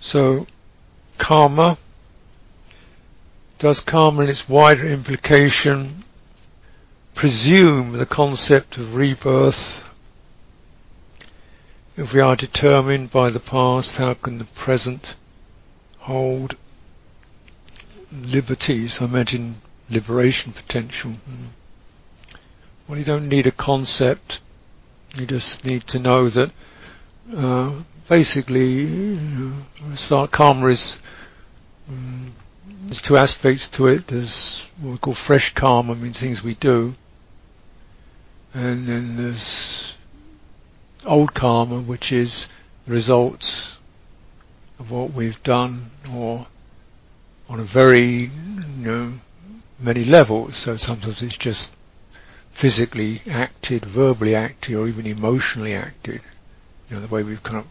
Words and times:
So, 0.00 0.46
karma, 1.18 1.76
does 3.58 3.80
karma 3.80 4.22
in 4.22 4.30
its 4.30 4.48
wider 4.48 4.86
implication 4.86 6.04
presume 7.14 7.92
the 7.92 8.06
concept 8.06 8.78
of 8.78 8.94
rebirth? 8.94 9.86
If 11.98 12.14
we 12.14 12.20
are 12.20 12.34
determined 12.34 13.10
by 13.10 13.28
the 13.28 13.40
past, 13.40 13.98
how 13.98 14.14
can 14.14 14.38
the 14.38 14.46
present 14.46 15.14
hold 15.98 16.56
liberties? 18.10 19.02
I 19.02 19.04
imagine 19.04 19.56
liberation 19.90 20.54
potential. 20.54 21.12
Well, 22.88 22.98
you 22.98 23.04
don't 23.04 23.28
need 23.28 23.46
a 23.46 23.52
concept. 23.52 24.40
You 25.18 25.26
just 25.26 25.66
need 25.66 25.86
to 25.88 25.98
know 25.98 26.30
that 26.30 26.50
uh, 27.36 27.72
basically, 28.10 29.18
karma 30.32 30.66
is 30.66 31.00
there's 31.86 33.00
two 33.00 33.16
aspects 33.16 33.70
to 33.70 33.86
it. 33.86 34.08
There's 34.08 34.68
what 34.80 34.90
we 34.90 34.98
call 34.98 35.14
fresh 35.14 35.54
karma, 35.54 35.94
means 35.94 36.18
things 36.18 36.42
we 36.42 36.54
do, 36.54 36.94
and 38.52 38.86
then 38.86 39.16
there's 39.16 39.96
old 41.06 41.32
karma, 41.32 41.80
which 41.80 42.10
is 42.10 42.48
the 42.86 42.94
results 42.94 43.78
of 44.80 44.90
what 44.90 45.12
we've 45.12 45.42
done, 45.44 45.86
or 46.12 46.46
on 47.48 47.60
a 47.60 47.64
very, 47.64 48.28
you 48.78 48.86
know, 48.86 49.12
many 49.78 50.04
levels. 50.04 50.56
So 50.56 50.76
sometimes 50.76 51.22
it's 51.22 51.38
just 51.38 51.72
physically 52.50 53.20
acted, 53.30 53.84
verbally 53.84 54.34
acted, 54.34 54.74
or 54.74 54.88
even 54.88 55.06
emotionally 55.06 55.74
acted. 55.74 56.20
You 56.88 56.96
know, 56.96 57.02
the 57.02 57.14
way 57.14 57.22
we've 57.22 57.42
kind 57.44 57.58
of 57.58 57.66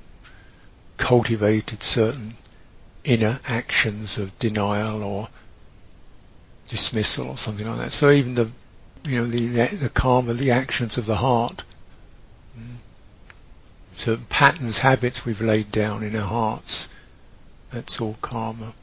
cultivated 0.99 1.81
certain 1.81 2.35
inner 3.03 3.39
actions 3.47 4.19
of 4.19 4.37
denial 4.37 5.01
or 5.01 5.29
dismissal 6.67 7.29
or 7.29 7.37
something 7.37 7.65
like 7.65 7.77
that. 7.77 7.93
So 7.93 8.11
even 8.11 8.35
the, 8.35 8.51
you 9.05 9.21
know, 9.21 9.27
the, 9.27 9.75
the, 9.75 9.89
karma, 9.89 10.33
the 10.33 10.51
actions 10.51 10.97
of 10.97 11.07
the 11.07 11.15
heart, 11.15 11.63
mm, 12.57 12.75
certain 13.93 14.25
patterns, 14.25 14.77
habits 14.77 15.25
we've 15.25 15.41
laid 15.41 15.71
down 15.71 16.03
in 16.03 16.15
our 16.15 16.27
hearts, 16.27 16.89
that's 17.71 17.99
all 17.99 18.17
karma, 18.21 18.73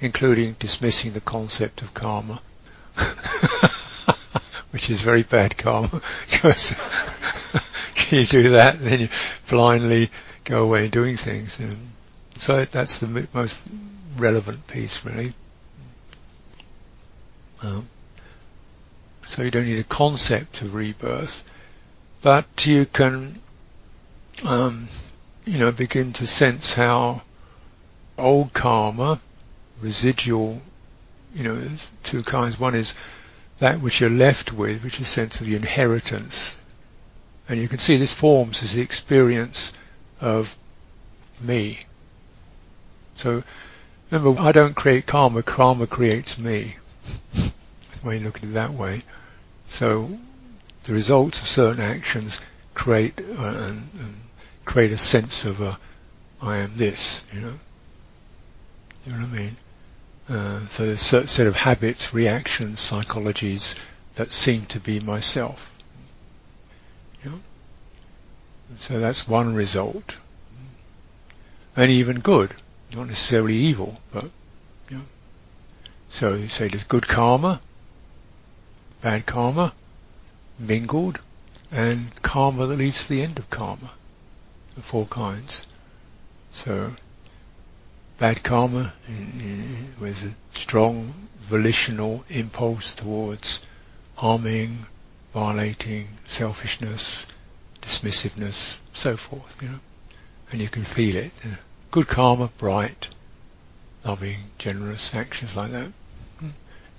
including 0.00 0.54
dismissing 0.58 1.12
the 1.12 1.20
concept 1.20 1.82
of 1.82 1.92
karma. 1.94 2.40
which 4.70 4.88
is 4.88 5.00
very 5.00 5.22
bad 5.22 5.56
karma 5.56 5.88
because 6.30 6.76
you 8.10 8.24
do 8.26 8.50
that 8.50 8.80
then 8.80 9.00
you 9.00 9.08
blindly 9.48 10.10
go 10.44 10.64
away 10.64 10.88
doing 10.88 11.16
things. 11.16 11.58
And 11.58 11.76
so 12.36 12.64
that's 12.64 12.98
the 12.98 13.28
most 13.34 13.66
relevant 14.16 14.66
piece 14.66 15.04
really. 15.04 15.32
Um, 17.62 17.88
so 19.26 19.42
you 19.42 19.50
don't 19.50 19.66
need 19.66 19.78
a 19.78 19.84
concept 19.84 20.62
of 20.62 20.74
rebirth, 20.74 21.44
but 22.22 22.66
you 22.66 22.86
can, 22.86 23.38
um, 24.46 24.88
you 25.44 25.58
know, 25.58 25.70
begin 25.70 26.12
to 26.14 26.26
sense 26.26 26.74
how 26.74 27.22
old 28.18 28.52
karma, 28.52 29.20
residual, 29.80 30.60
you 31.34 31.44
know, 31.44 31.62
two 32.02 32.22
kinds. 32.22 32.58
One 32.58 32.74
is 32.74 32.94
that 33.58 33.80
which 33.80 34.00
you're 34.00 34.10
left 34.10 34.52
with, 34.52 34.82
which 34.82 34.94
is 34.94 35.06
a 35.06 35.10
sense 35.10 35.40
of 35.40 35.46
the 35.46 35.56
inheritance. 35.56 36.58
And 37.48 37.60
you 37.60 37.68
can 37.68 37.78
see 37.78 37.96
this 37.96 38.14
forms 38.14 38.62
as 38.62 38.72
the 38.72 38.82
experience 38.82 39.72
of 40.20 40.56
me. 41.40 41.78
So 43.14 43.42
remember, 44.10 44.40
I 44.40 44.52
don't 44.52 44.74
create 44.74 45.06
karma, 45.06 45.42
karma 45.42 45.86
creates 45.86 46.38
me. 46.38 46.76
when 48.02 48.18
you 48.18 48.24
look 48.24 48.38
at 48.38 48.44
it 48.44 48.54
that 48.54 48.72
way. 48.72 49.02
So 49.66 50.10
the 50.84 50.92
results 50.92 51.40
of 51.40 51.48
certain 51.48 51.82
actions 51.82 52.40
create 52.74 53.18
uh, 53.20 53.42
and, 53.42 53.88
and 53.98 54.14
create 54.64 54.92
a 54.92 54.98
sense 54.98 55.44
of 55.44 55.60
i 56.42 56.56
am 56.56 56.76
this, 56.76 57.24
you 57.32 57.40
know. 57.40 57.52
You 59.04 59.12
know 59.12 59.18
what 59.18 59.28
I 59.28 59.38
mean? 59.38 59.56
Uh, 60.28 60.60
so 60.68 60.86
there's 60.86 61.12
a 61.12 61.26
set 61.26 61.46
of 61.46 61.54
habits, 61.54 62.14
reactions, 62.14 62.80
psychologies 62.80 63.78
that 64.14 64.32
seem 64.32 64.64
to 64.66 64.80
be 64.80 65.00
myself. 65.00 65.76
You 67.24 67.30
know? 67.30 67.40
So 68.76 68.98
that's 68.98 69.26
one 69.26 69.54
result. 69.54 70.16
And 71.76 71.90
even 71.90 72.20
good, 72.20 72.52
not 72.94 73.06
necessarily 73.06 73.54
evil, 73.54 74.00
but 74.12 74.28
you 74.90 74.98
know. 74.98 75.02
So 76.08 76.34
you 76.34 76.48
say 76.48 76.68
there's 76.68 76.84
good 76.84 77.06
karma, 77.06 77.60
bad 79.00 79.26
karma, 79.26 79.72
mingled, 80.58 81.20
and 81.70 82.10
karma 82.22 82.66
that 82.66 82.76
leads 82.76 83.04
to 83.04 83.08
the 83.10 83.22
end 83.22 83.38
of 83.38 83.48
karma. 83.50 83.90
The 84.74 84.82
four 84.82 85.06
kinds. 85.06 85.66
So 86.52 86.92
bad 88.18 88.42
karma 88.42 88.92
eh, 89.08 89.12
eh, 89.12 89.66
with 90.00 90.24
a 90.24 90.58
strong 90.58 91.14
volitional 91.40 92.24
impulse 92.28 92.94
towards 92.94 93.62
harming, 94.16 94.86
violating, 95.32 96.06
selfishness, 96.24 97.26
dismissiveness, 97.82 98.78
so 98.92 99.16
forth, 99.16 99.62
you 99.62 99.68
know. 99.68 99.80
And 100.50 100.60
you 100.60 100.68
can 100.68 100.84
feel 100.84 101.16
it. 101.16 101.32
You 101.44 101.50
know. 101.50 101.56
Good 101.90 102.08
karma, 102.08 102.50
bright, 102.58 103.08
loving, 104.04 104.38
generous 104.58 105.14
actions 105.14 105.56
like 105.56 105.70
that. 105.72 105.90
Hmm. 106.38 106.48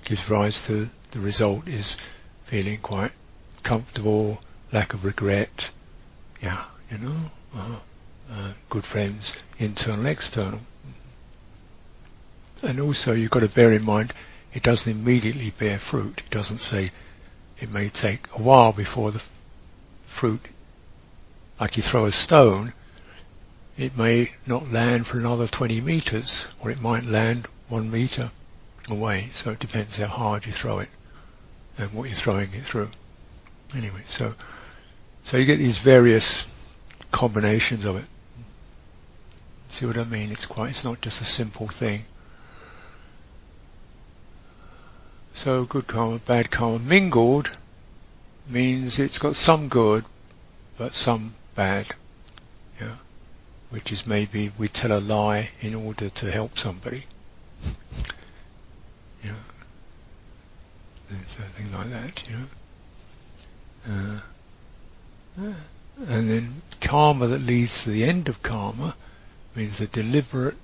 Gives 0.06 0.30
rise 0.30 0.66
to 0.68 0.90
the 1.12 1.20
result 1.20 1.68
is 1.68 1.98
feeling 2.44 2.78
quite 2.80 3.12
comfortable, 3.64 4.42
lack 4.72 4.94
of 4.94 5.06
regret, 5.06 5.70
yeah, 6.42 6.64
you 6.90 6.98
know, 6.98 7.18
uh, 7.56 7.76
uh, 8.32 8.52
good 8.70 8.84
friends, 8.84 9.42
internal, 9.58 10.06
external. 10.06 10.60
And 12.64 12.80
also 12.80 13.14
you've 13.14 13.32
got 13.32 13.42
to 13.42 13.50
bear 13.50 13.74
in 13.74 13.84
mind 13.84 14.14
it 14.54 14.64
doesn't 14.64 14.92
immediately 14.92 15.52
bear 15.52 15.80
fruit. 15.80 16.22
It 16.26 16.30
doesn't 16.30 16.60
say 16.60 16.92
it 17.60 17.74
may 17.74 17.90
take 17.90 18.28
a 18.36 18.42
while 18.42 18.74
before 18.74 19.12
the 19.12 19.22
fruit, 20.06 20.42
like 21.62 21.78
you 21.78 21.84
throw 21.84 22.06
a 22.06 22.12
stone, 22.12 22.74
it 23.78 23.96
may 23.96 24.32
not 24.48 24.72
land 24.72 25.06
for 25.06 25.20
another 25.20 25.46
20 25.46 25.80
meters, 25.82 26.48
or 26.60 26.72
it 26.72 26.82
might 26.82 27.06
land 27.06 27.48
one 27.70 27.92
meter 27.92 28.32
away. 28.90 29.28
So 29.30 29.52
it 29.52 29.60
depends 29.60 30.00
how 30.00 30.08
hard 30.08 30.48
you 30.48 30.54
throw 30.54 30.80
it 30.80 30.90
and 31.78 31.94
what 31.94 32.10
you're 32.10 32.18
throwing 32.18 32.52
it 32.56 32.64
through. 32.64 32.90
Anyway, 33.76 34.02
so 34.06 34.34
so 35.22 35.38
you 35.38 35.46
get 35.46 35.58
these 35.58 35.78
various 35.78 36.48
combinations 37.12 37.86
of 37.86 37.98
it. 37.98 38.06
See 39.70 39.86
what 39.86 40.00
I 40.00 40.04
mean? 40.06 40.32
It's 40.32 40.48
quite. 40.48 40.72
It's 40.72 40.84
not 40.84 41.00
just 41.00 41.22
a 41.22 41.26
simple 41.26 41.68
thing. 41.68 42.02
So 45.36 45.66
good 45.66 45.86
karma, 45.86 46.18
bad 46.18 46.50
karma 46.50 46.80
mingled 46.80 47.52
means 48.50 48.98
it's 48.98 49.20
got 49.20 49.36
some 49.36 49.70
good, 49.70 50.04
but 50.78 50.96
some 50.96 51.36
bad. 51.56 51.88
Yeah. 52.80 52.96
Which 53.70 53.92
is 53.92 54.08
maybe 54.08 54.52
we 54.58 54.68
tell 54.68 54.92
a 54.92 55.00
lie 55.00 55.50
in 55.62 55.76
order 55.76 56.10
to 56.10 56.32
help 56.32 56.58
somebody. 56.58 57.06
you 59.24 59.30
know. 59.30 59.36
Something 61.28 61.72
like 61.74 61.90
that, 61.90 62.30
you 62.30 62.38
know. 62.38 62.48
Uh, 63.90 64.20
and 66.08 66.30
then 66.30 66.62
karma 66.80 67.28
that 67.28 67.42
leads 67.42 67.84
to 67.84 67.90
the 67.90 68.04
end 68.04 68.30
of 68.30 68.42
karma 68.42 68.96
means 69.56 69.78
the 69.78 69.88
deliberate 69.88 70.58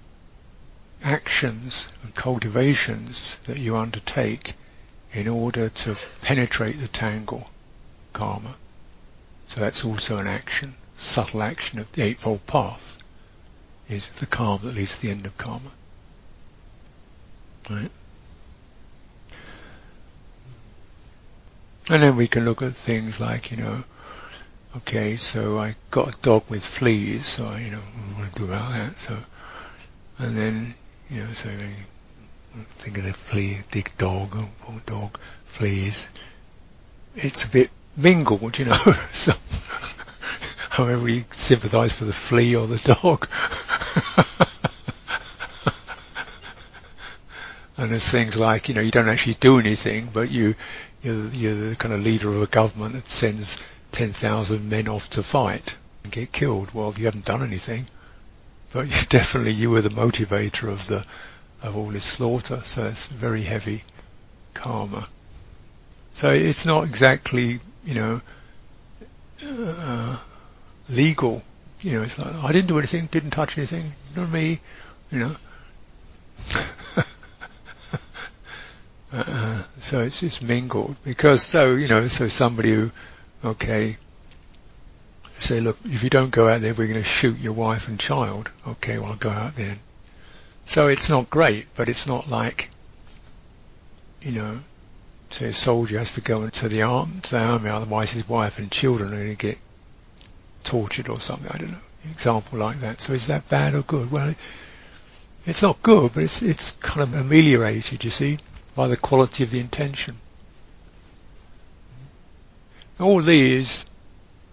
actions 1.03 1.89
and 2.03 2.13
cultivations 2.15 3.39
that 3.45 3.57
you 3.57 3.77
undertake 3.77 4.53
in 5.13 5.27
order 5.27 5.69
to 5.69 5.95
penetrate 6.21 6.79
the 6.79 6.88
tangle, 6.88 7.50
karma. 8.13 8.56
So 9.47 9.61
that's 9.61 9.85
also 9.85 10.17
an 10.17 10.27
action, 10.27 10.75
subtle 10.97 11.41
action 11.41 11.79
of 11.79 11.91
the 11.94 12.03
Eightfold 12.03 12.45
Path, 12.47 12.97
is 13.89 14.09
the 14.09 14.25
karma 14.25 14.65
that 14.65 14.75
leads 14.75 14.97
to 14.97 15.01
the 15.03 15.11
end 15.11 15.25
of 15.25 15.38
karma. 15.38 15.71
Right? 17.69 17.89
And 21.89 22.03
then 22.03 22.17
we 22.17 22.27
can 22.27 22.44
look 22.44 22.61
at 22.61 22.75
things 22.75 23.21
like, 23.21 23.49
you 23.49 23.57
know, 23.57 23.83
okay, 24.75 25.15
so 25.15 25.57
I 25.57 25.75
got 25.89 26.13
a 26.13 26.21
dog 26.21 26.43
with 26.50 26.65
fleas, 26.65 27.25
so 27.25 27.45
I, 27.45 27.61
you 27.61 27.71
know, 27.71 27.81
want 28.17 28.33
to 28.33 28.41
do 28.41 28.47
about 28.47 28.73
that. 28.73 29.00
So, 29.00 29.17
and 30.19 30.38
then, 30.38 30.75
you 31.09 31.23
know, 31.23 31.31
so 31.31 31.50
I 31.50 32.63
think 32.69 32.97
of 32.97 33.15
flea, 33.15 33.59
big 33.71 33.91
dog, 33.97 34.31
poor 34.59 34.81
dog, 34.85 35.17
fleas. 35.45 36.09
It's 37.15 37.45
a 37.45 37.50
bit 37.50 37.69
mingled, 37.97 38.57
you 38.59 38.65
know. 38.65 38.73
so, 39.11 39.33
however, 40.69 41.09
you 41.09 41.25
sympathise 41.31 41.94
for 41.94 42.05
the 42.05 42.13
flea 42.13 42.55
or 42.55 42.67
the 42.67 42.77
dog. 42.77 43.27
and 47.77 47.91
there's 47.91 48.09
things 48.09 48.38
like 48.38 48.69
you 48.69 48.75
know 48.75 48.81
you 48.81 48.91
don't 48.91 49.09
actually 49.09 49.35
do 49.35 49.59
anything, 49.59 50.09
but 50.13 50.29
you 50.29 50.55
you're, 51.01 51.27
you're 51.29 51.69
the 51.69 51.75
kind 51.75 51.94
of 51.94 52.01
leader 52.01 52.29
of 52.29 52.41
a 52.41 52.47
government 52.47 52.94
that 52.94 53.07
sends 53.07 53.57
ten 53.91 54.13
thousand 54.13 54.69
men 54.69 54.88
off 54.88 55.09
to 55.11 55.23
fight 55.23 55.75
and 56.03 56.11
get 56.11 56.31
killed. 56.31 56.73
Well, 56.73 56.93
you 56.97 57.05
haven't 57.05 57.25
done 57.25 57.43
anything, 57.43 57.85
but 58.71 58.88
you 58.88 59.05
definitely 59.09 59.53
you 59.53 59.69
were 59.69 59.81
the 59.81 59.89
motivator 59.89 60.69
of 60.69 60.88
the 60.88 61.05
of 61.63 61.75
all 61.75 61.88
this 61.88 62.05
slaughter. 62.05 62.61
So 62.63 62.85
it's 62.85 63.07
very 63.07 63.41
heavy 63.41 63.83
karma. 64.53 65.07
So 66.17 66.29
it's 66.29 66.65
not 66.65 66.85
exactly, 66.85 67.59
you 67.85 67.93
know, 67.93 68.21
uh, 69.45 70.17
legal. 70.89 71.43
You 71.81 71.91
know, 71.91 72.01
it's 72.01 72.17
like 72.17 72.33
I 72.43 72.51
didn't 72.51 72.69
do 72.69 72.79
anything, 72.79 73.05
didn't 73.05 73.29
touch 73.29 73.55
anything, 73.55 73.93
not 74.15 74.31
me. 74.31 74.59
You 75.11 75.19
know. 75.19 75.35
uh, 79.13 79.61
so 79.77 79.99
it's 79.99 80.21
just 80.21 80.41
mingled 80.41 80.95
because 81.03 81.43
so 81.43 81.75
you 81.75 81.87
know 81.87 82.07
so 82.07 82.27
somebody 82.27 82.73
who 82.73 82.89
okay 83.45 83.97
say 85.37 85.59
look 85.59 85.77
if 85.85 86.03
you 86.03 86.09
don't 86.09 86.31
go 86.31 86.49
out 86.49 86.61
there 86.61 86.73
we're 86.73 86.87
going 86.87 86.99
to 86.99 87.03
shoot 87.03 87.37
your 87.37 87.53
wife 87.53 87.87
and 87.87 87.99
child 87.99 88.49
okay 88.67 88.97
well 88.97 89.11
I'll 89.11 89.17
go 89.17 89.29
out 89.29 89.55
there 89.55 89.77
so 90.65 90.87
it's 90.87 91.11
not 91.11 91.29
great 91.29 91.67
but 91.75 91.89
it's 91.89 92.07
not 92.07 92.27
like 92.27 92.71
you 94.21 94.31
know 94.31 94.59
say 95.33 95.47
a 95.47 95.53
soldier 95.53 96.00
has 96.00 96.13
to 96.13 96.21
go 96.21 96.44
into 96.44 96.69
the, 96.69 96.81
arm, 96.81 97.21
the 97.29 97.39
army 97.39 97.69
otherwise 97.69 98.12
his 98.12 98.27
wife 98.27 98.59
and 98.59 98.71
children 98.71 99.13
are 99.13 99.18
going 99.18 99.29
to 99.29 99.35
get 99.35 99.57
tortured 100.63 101.09
or 101.09 101.19
something 101.19 101.50
I 101.51 101.57
don't 101.57 101.71
know 101.71 101.77
an 102.03 102.12
example 102.12 102.59
like 102.59 102.79
that 102.81 103.01
so 103.01 103.13
is 103.13 103.27
that 103.27 103.50
bad 103.50 103.74
or 103.74 103.81
good 103.81 104.12
well 104.12 104.33
it's 105.45 105.62
not 105.62 105.81
good 105.81 106.13
but 106.13 106.24
it's 106.24 106.41
it's 106.41 106.71
kind 106.71 107.01
of 107.01 107.13
ameliorated 107.13 108.03
you 108.03 108.09
see 108.09 108.38
by 108.77 108.88
the 108.88 108.95
quality 108.95 109.44
of 109.44 109.50
the 109.50 109.59
intention. 109.59 110.15
All 113.00 113.24
these 113.24 113.88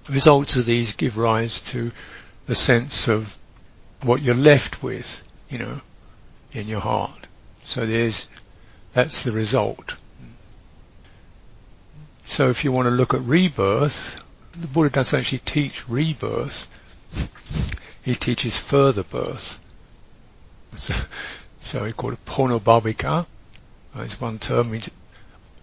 results 0.09 0.57
of 0.57 0.65
these 0.65 0.95
give 0.95 1.19
rise 1.19 1.61
to 1.73 1.93
the 2.47 2.55
sense 2.55 3.07
of 3.07 3.37
what 4.03 4.23
you're 4.23 4.35
left 4.35 4.83
with, 4.83 5.23
you 5.51 5.59
know, 5.59 5.83
in 6.53 6.69
your 6.69 6.81
heart. 6.81 7.27
So 7.65 7.85
there's, 7.85 8.31
that's 8.95 9.25
the 9.25 9.33
result. 9.33 9.95
So 12.27 12.49
if 12.49 12.65
you 12.65 12.73
want 12.73 12.87
to 12.87 12.91
look 12.91 13.15
at 13.15 13.21
rebirth, 13.21 14.23
the 14.53 14.67
Buddha 14.67 14.91
doesn't 14.91 15.19
actually 15.19 15.41
teach 15.41 15.89
rebirth. 15.89 16.69
he 18.03 18.15
teaches 18.15 18.57
further 18.57 19.03
birth. 19.03 19.61
So, 20.77 20.95
so 21.61 21.85
he 21.85 21.93
called 21.93 22.15
it 22.15 22.25
Ponobbhavika, 22.25 23.27
uh, 23.97 24.03
it's 24.03 24.21
one 24.21 24.39
term 24.39 24.71
means 24.71 24.91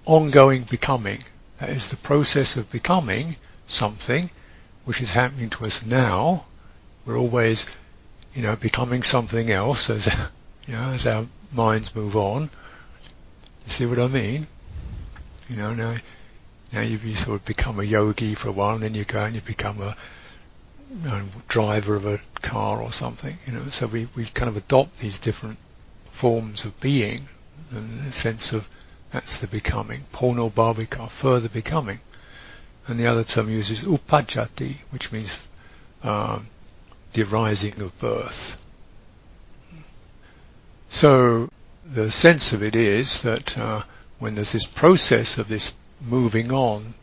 ongoing 0.06 0.64
becoming. 0.64 1.24
That 1.58 1.70
is 1.70 1.90
the 1.90 1.98
process 1.98 2.58
of 2.58 2.72
becoming 2.72 3.36
something 3.68 4.30
which 4.86 5.02
is 5.02 5.12
happening 5.12 5.50
to 5.52 5.66
us 5.66 5.86
now. 5.86 6.46
We're 7.06 7.18
always, 7.18 7.70
you 8.34 8.42
know, 8.42 8.56
becoming 8.56 9.04
something 9.04 9.52
else 9.52 9.90
as, 9.90 10.08
you 10.68 10.74
know, 10.74 10.92
as 10.92 11.06
our 11.06 11.26
minds 11.54 11.96
move 11.96 12.16
on. 12.16 12.44
You 13.66 13.72
see 13.72 13.86
what 13.86 14.00
I 14.00 14.08
mean? 14.08 14.48
You 15.50 15.58
know, 15.58 15.74
now, 15.74 15.96
now 16.72 16.82
you, 16.82 16.98
you 16.98 17.16
sort 17.16 17.40
of 17.40 17.46
become 17.46 17.80
a 17.80 17.84
yogi 17.84 18.36
for 18.36 18.50
a 18.50 18.52
while 18.52 18.76
and 18.76 18.84
then 18.84 18.94
you 18.94 19.04
go 19.04 19.20
and 19.20 19.36
you 19.36 19.42
become 19.42 19.82
a 19.82 19.96
you 20.90 21.10
know, 21.10 21.24
driver 21.48 21.96
of 21.96 22.06
a 22.06 22.20
car 22.42 22.82
or 22.82 22.92
something, 22.92 23.38
you 23.46 23.54
know, 23.54 23.66
so 23.68 23.88
we, 23.88 24.08
we 24.16 24.26
kind 24.26 24.50
of 24.50 24.58
adopt 24.58 25.00
these 25.00 25.20
different 25.20 25.58
forms 26.06 26.66
of 26.66 26.80
being 26.80 27.22
and 27.72 28.06
the 28.06 28.12
sense 28.12 28.54
of 28.54 28.68
that's 29.12 29.42
the 29.42 29.48
becoming. 29.48 30.02
Ponobbhavika, 30.14 31.10
further 31.10 31.50
becoming. 31.50 32.00
And 32.88 33.00
the 33.00 33.08
other 33.08 33.24
term 33.24 33.50
uses 33.50 33.84
upajati, 33.84 34.78
which 34.90 35.12
means 35.12 35.42
um, 36.04 36.48
the 37.14 37.24
arising 37.24 37.80
of 37.82 37.98
birth. 38.00 38.66
So 40.88 41.50
the 41.86 42.10
sense 42.10 42.54
of 42.54 42.64
it 42.64 42.76
is 42.76 43.22
that 43.24 43.58
uh, 43.58 43.84
when 44.20 44.36
there's 44.36 44.54
this 44.54 44.66
process 44.66 45.38
of 45.38 45.48
this 45.48 45.76
moving 46.02 46.52
on, 46.52 46.94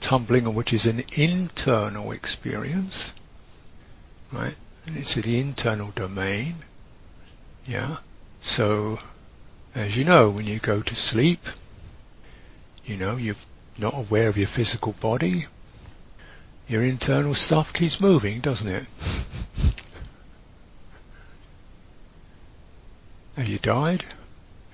tumbling 0.00 0.46
on, 0.46 0.54
which 0.54 0.72
is 0.72 0.86
an 0.86 1.02
internal 1.16 2.12
experience, 2.12 3.14
right? 4.32 4.54
And 4.86 4.96
it's 4.96 5.14
the 5.14 5.40
internal 5.40 5.90
domain, 5.94 6.54
yeah. 7.66 7.98
So 8.40 8.98
as 9.74 9.96
you 9.96 10.04
know, 10.04 10.30
when 10.30 10.46
you 10.46 10.58
go 10.58 10.82
to 10.82 10.94
sleep, 10.94 11.44
you 12.84 12.96
know, 12.96 13.16
you're 13.16 13.36
not 13.78 13.94
aware 13.94 14.28
of 14.28 14.36
your 14.36 14.48
physical 14.48 14.92
body. 14.92 15.46
Your 16.68 16.82
internal 16.82 17.34
stuff 17.34 17.72
keeps 17.72 18.00
moving, 18.00 18.40
doesn't 18.40 18.68
it? 18.68 18.84
Have 23.36 23.48
you 23.48 23.58
died? 23.58 24.04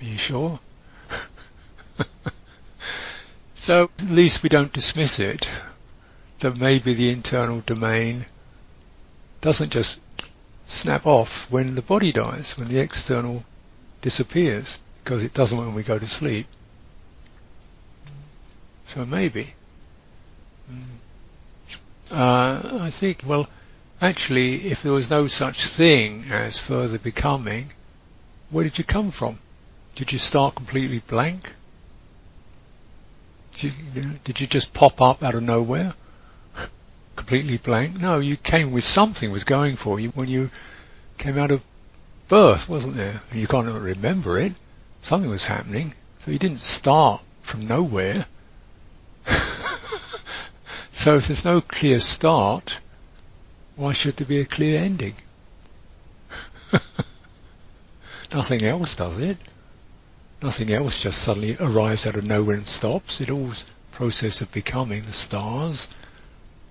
Are 0.00 0.04
you 0.04 0.16
sure? 0.16 0.58
so 3.56 3.90
at 3.98 4.10
least 4.10 4.42
we 4.42 4.48
don't 4.48 4.72
dismiss 4.72 5.18
it 5.18 5.48
that 6.38 6.60
maybe 6.60 6.94
the 6.94 7.10
internal 7.10 7.60
domain 7.60 8.26
doesn't 9.40 9.70
just 9.70 10.00
snap 10.66 11.06
off 11.06 11.50
when 11.50 11.74
the 11.74 11.82
body 11.82 12.12
dies, 12.12 12.56
when 12.58 12.68
the 12.68 12.78
external 12.78 13.44
disappears 14.02 14.78
because 15.02 15.22
it 15.22 15.32
doesn't 15.32 15.58
when 15.58 15.74
we 15.74 15.82
go 15.82 15.98
to 15.98 16.06
sleep. 16.06 16.46
So 18.86 19.06
maybe. 19.06 19.54
Uh, 22.10 22.78
I 22.80 22.90
think, 22.90 23.22
well, 23.24 23.48
actually, 24.02 24.66
if 24.66 24.82
there 24.82 24.92
was 24.92 25.10
no 25.10 25.26
such 25.26 25.64
thing 25.64 26.24
as 26.30 26.58
further 26.58 26.98
becoming, 26.98 27.70
where 28.50 28.64
did 28.64 28.78
you 28.78 28.84
come 28.84 29.10
from? 29.10 29.38
Did 29.94 30.12
you 30.12 30.18
start 30.18 30.54
completely 30.54 31.00
blank? 31.00 31.52
Did 33.58 34.40
you, 34.40 34.46
just 34.46 34.74
pop 34.74 35.00
up 35.00 35.22
out 35.22 35.34
of 35.34 35.42
nowhere? 35.42 35.94
completely 37.16 37.56
blank? 37.56 37.98
No, 37.98 38.18
you 38.18 38.36
came 38.36 38.72
with 38.72 38.84
something 38.84 39.32
was 39.32 39.44
going 39.44 39.76
for 39.76 39.98
you 39.98 40.10
when 40.10 40.28
you 40.28 40.50
came 41.16 41.38
out 41.38 41.50
of 41.50 41.62
birth, 42.28 42.68
wasn't 42.68 42.96
there? 42.96 43.20
You 43.32 43.46
can't 43.46 43.66
remember 43.66 44.38
it 44.38 44.52
something 45.06 45.30
was 45.30 45.44
happening. 45.44 45.94
So 46.20 46.32
you 46.32 46.38
didn't 46.38 46.60
start 46.60 47.22
from 47.42 47.66
nowhere. 47.68 48.26
so 50.90 51.16
if 51.16 51.28
there's 51.28 51.44
no 51.44 51.60
clear 51.60 52.00
start, 52.00 52.78
why 53.76 53.92
should 53.92 54.16
there 54.16 54.26
be 54.26 54.40
a 54.40 54.44
clear 54.44 54.80
ending? 54.80 55.14
Nothing 58.32 58.64
else 58.64 58.96
does 58.96 59.18
it. 59.18 59.38
Nothing 60.42 60.70
else 60.70 61.00
just 61.00 61.22
suddenly 61.22 61.56
arrives 61.58 62.06
out 62.06 62.16
of 62.16 62.26
nowhere 62.26 62.56
and 62.56 62.66
stops. 62.66 63.20
It 63.20 63.30
all's 63.30 63.64
process 63.92 64.42
of 64.42 64.52
becoming 64.52 65.04
the 65.06 65.12
stars, 65.12 65.88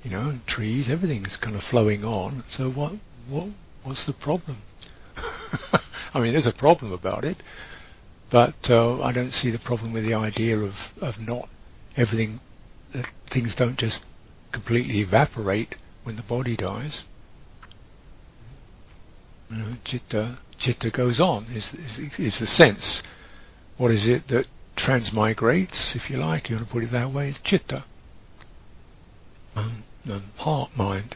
you 0.03 0.11
know, 0.11 0.37
trees, 0.45 0.89
everything's 0.89 1.35
kind 1.35 1.55
of 1.55 1.63
flowing 1.63 2.05
on. 2.05 2.43
So 2.47 2.69
what, 2.69 2.93
what, 3.27 3.47
what's 3.83 4.05
the 4.05 4.13
problem? 4.13 4.57
I 6.13 6.19
mean, 6.19 6.33
there's 6.33 6.45
a 6.45 6.53
problem 6.53 6.93
about 6.93 7.25
it, 7.25 7.37
but 8.29 8.69
uh, 8.69 9.01
I 9.01 9.11
don't 9.11 9.33
see 9.33 9.49
the 9.49 9.57
problem 9.57 9.93
with 9.93 10.05
the 10.05 10.13
idea 10.13 10.59
of, 10.59 10.93
of 11.01 11.27
not 11.27 11.49
everything, 11.97 12.39
that 12.91 13.07
things 13.25 13.55
don't 13.55 13.77
just 13.77 14.05
completely 14.51 14.99
evaporate 14.99 15.75
when 16.03 16.15
the 16.15 16.21
body 16.21 16.55
dies. 16.55 17.05
You 19.49 19.57
know, 19.57 19.65
chitta, 19.83 20.37
chitta 20.59 20.91
goes 20.91 21.19
on, 21.19 21.45
is, 21.53 21.73
is, 21.73 22.19
is 22.19 22.39
the 22.39 22.47
sense. 22.47 23.01
What 23.77 23.91
is 23.91 24.07
it 24.07 24.27
that 24.29 24.47
transmigrates, 24.75 25.95
if 25.95 26.09
you 26.09 26.17
like, 26.17 26.49
you 26.49 26.55
want 26.55 26.67
to 26.67 26.73
put 26.73 26.83
it 26.83 26.91
that 26.91 27.11
way, 27.11 27.29
is 27.29 27.39
chitta. 27.41 27.83
Um, 29.55 29.83
um, 30.09 30.23
heart, 30.37 30.77
mind. 30.77 31.15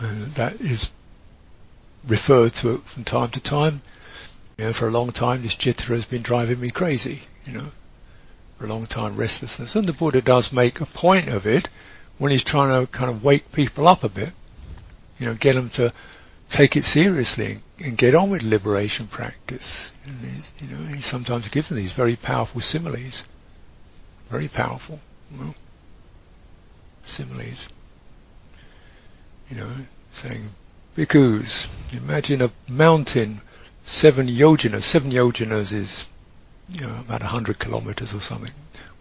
And 0.00 0.26
that 0.32 0.60
is 0.60 0.90
referred 2.06 2.54
to 2.54 2.78
from 2.78 3.04
time 3.04 3.28
to 3.30 3.40
time 3.40 3.82
you 4.60 4.66
know, 4.66 4.72
for 4.74 4.88
a 4.88 4.90
long 4.90 5.10
time, 5.10 5.40
this 5.40 5.54
chitta 5.54 5.86
has 5.86 6.04
been 6.04 6.20
driving 6.20 6.60
me 6.60 6.68
crazy, 6.68 7.22
you 7.46 7.54
know, 7.54 7.64
for 8.58 8.66
a 8.66 8.68
long 8.68 8.84
time, 8.84 9.16
restlessness. 9.16 9.74
And 9.74 9.86
the 9.86 9.94
Buddha 9.94 10.20
does 10.20 10.52
make 10.52 10.82
a 10.82 10.84
point 10.84 11.30
of 11.30 11.46
it 11.46 11.70
when 12.18 12.30
he's 12.30 12.44
trying 12.44 12.68
to 12.68 12.92
kind 12.92 13.10
of 13.10 13.24
wake 13.24 13.52
people 13.52 13.88
up 13.88 14.04
a 14.04 14.10
bit, 14.10 14.32
you 15.18 15.24
know, 15.24 15.32
get 15.32 15.54
them 15.54 15.70
to 15.70 15.90
take 16.50 16.76
it 16.76 16.84
seriously 16.84 17.60
and 17.82 17.96
get 17.96 18.14
on 18.14 18.30
with 18.30 18.42
liberation 18.42 19.06
practice. 19.06 19.92
You 20.60 20.68
know, 20.68 20.84
he 20.86 21.00
sometimes 21.00 21.48
gives 21.48 21.68
them 21.68 21.78
these 21.78 21.92
very 21.92 22.16
powerful 22.16 22.60
similes, 22.60 23.24
very 24.28 24.48
powerful 24.48 25.00
similes. 27.04 27.68
You 29.50 29.56
know, 29.56 29.70
saying, 30.10 30.50
bhikkhus, 30.96 31.96
imagine 31.96 32.42
a 32.42 32.50
mountain 32.68 33.40
seven 33.82 34.28
yojanas. 34.28 34.82
Seven 34.82 35.10
yojanas 35.10 35.72
is, 35.72 36.06
you 36.68 36.82
know, 36.82 37.00
about 37.00 37.20
100 37.20 37.58
kilometers 37.58 38.14
or 38.14 38.20
something 38.20 38.52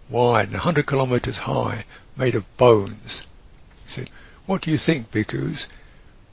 wide 0.10 0.46
and 0.46 0.54
100 0.54 0.88
kilometers 0.88 1.38
high, 1.38 1.86
made 2.18 2.36
of 2.36 2.58
bones. 2.58 3.28
He 3.84 3.90
said, 3.90 4.10
what 4.46 4.62
do 4.62 4.72
you 4.72 4.78
think, 4.78 5.12
bhikkhus? 5.12 5.68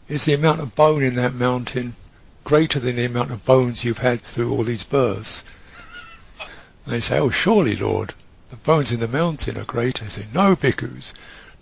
Is 0.09 0.25
the 0.25 0.35
amount 0.35 0.61
of 0.61 0.75
bone 0.75 1.03
in 1.03 1.15
that 1.15 1.35
mountain 1.35 1.95
greater 2.47 2.79
than 2.79 2.95
the 2.95 3.05
amount 3.05 3.33
of 3.33 3.45
bones 3.45 3.85
you've 3.85 3.99
had 3.99 4.21
through 4.21 4.53
all 4.53 4.63
these 4.63 4.85
births? 4.85 5.43
And 6.39 6.95
they 6.95 7.01
say, 7.01 7.19
oh, 7.19 7.29
surely, 7.29 7.75
Lord, 7.75 8.15
the 8.51 8.57
bones 8.57 8.93
in 8.93 9.01
the 9.01 9.09
mountain 9.09 9.59
are 9.59 9.65
greater. 9.65 10.05
He 10.05 10.11
say, 10.11 10.27
no, 10.33 10.55
bhikkhus, 10.55 11.13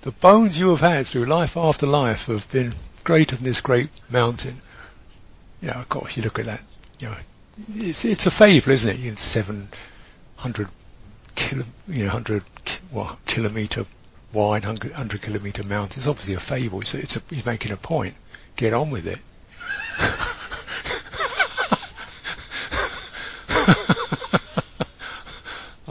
the 0.02 0.10
bones 0.10 0.58
you 0.58 0.68
have 0.68 0.80
had 0.80 1.06
through 1.06 1.24
life 1.24 1.56
after 1.56 1.86
life 1.86 2.26
have 2.26 2.50
been 2.50 2.74
greater 3.02 3.34
than 3.34 3.46
this 3.46 3.62
great 3.62 3.88
mountain. 4.10 4.60
Yeah, 5.62 5.80
of 5.80 5.88
course, 5.88 6.18
you 6.18 6.22
look 6.22 6.38
at 6.38 6.44
that, 6.44 6.60
you 6.98 7.08
know, 7.08 7.16
it's, 7.76 8.04
it's 8.04 8.26
a 8.26 8.30
fable, 8.30 8.72
isn't 8.72 8.90
it? 8.90 8.98
You 8.98 9.12
know, 9.12 9.16
700 9.16 10.68
kilo, 11.34 11.64
you 11.88 12.00
know, 12.04 12.12
100 12.12 12.42
well, 12.92 13.18
kilometer 13.24 13.86
wide, 14.34 14.64
100, 14.64 14.90
100 14.90 15.22
kilometer 15.22 15.62
mountain. 15.62 16.00
It's 16.00 16.08
obviously 16.08 16.34
a 16.34 16.40
fable. 16.40 16.82
It's, 16.82 16.94
it's 16.94 17.16
a, 17.16 17.22
he's 17.30 17.46
making 17.46 17.72
a 17.72 17.78
point. 17.78 18.14
Get 18.56 18.74
on 18.74 18.90
with 18.90 19.06
it. 19.06 19.18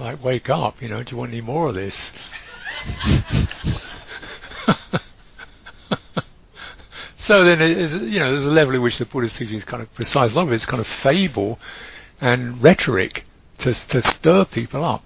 Like, 0.03 0.23
wake 0.23 0.49
up, 0.49 0.81
you 0.81 0.89
know, 0.89 1.01
do 1.01 1.15
you 1.15 1.17
want 1.17 1.31
any 1.31 1.39
more 1.39 1.69
of 1.69 1.75
this? 1.75 2.11
so 7.15 7.45
then, 7.45 7.61
you 8.11 8.19
know, 8.19 8.31
there's 8.31 8.43
a 8.43 8.51
level 8.51 8.75
in 8.75 8.81
which 8.81 8.97
the 8.97 9.05
Buddhist 9.05 9.37
teaching 9.37 9.55
is 9.55 9.63
kind 9.63 9.81
of 9.81 9.93
precise. 9.93 10.33
A 10.33 10.35
lot 10.35 10.47
of 10.47 10.51
it's 10.51 10.65
kind 10.65 10.81
of 10.81 10.87
fable 10.87 11.57
and 12.19 12.61
rhetoric 12.61 13.23
to, 13.59 13.67
to 13.67 14.01
stir 14.01 14.43
people 14.43 14.83
up. 14.83 15.03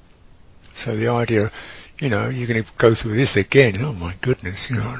So 0.73 0.95
the 0.95 1.09
idea, 1.09 1.51
you 1.99 2.09
know, 2.09 2.29
you're 2.29 2.47
going 2.47 2.63
to 2.63 2.71
go 2.79 2.95
through 2.95 3.13
this 3.13 3.37
again. 3.37 3.75
Oh 3.83 3.93
my 3.93 4.15
goodness, 4.21 4.71
you 4.71 4.77
know. 4.77 4.91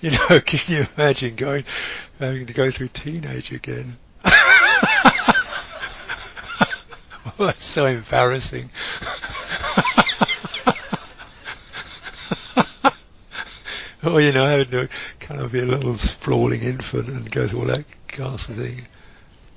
you 0.00 0.10
know, 0.10 0.40
can 0.44 0.74
you 0.74 0.86
imagine 0.96 1.36
going, 1.36 1.64
having 2.18 2.46
to 2.46 2.54
go 2.54 2.70
through 2.70 2.88
teenage 2.88 3.52
again? 3.52 3.98
that's 7.46 7.64
so 7.64 7.86
embarrassing. 7.86 8.70
or, 14.04 14.20
you 14.20 14.32
know, 14.32 14.46
having 14.46 14.70
to 14.70 14.88
kind 15.20 15.40
of 15.40 15.52
be 15.52 15.60
a 15.60 15.66
little 15.66 15.94
sprawling 15.94 16.62
infant 16.62 17.08
and 17.08 17.30
go 17.30 17.46
through 17.46 17.60
all 17.60 17.66
that 17.66 17.84
ghastly 18.08 18.54
thing. 18.54 18.86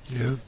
You 0.07 0.23
know. 0.23 0.39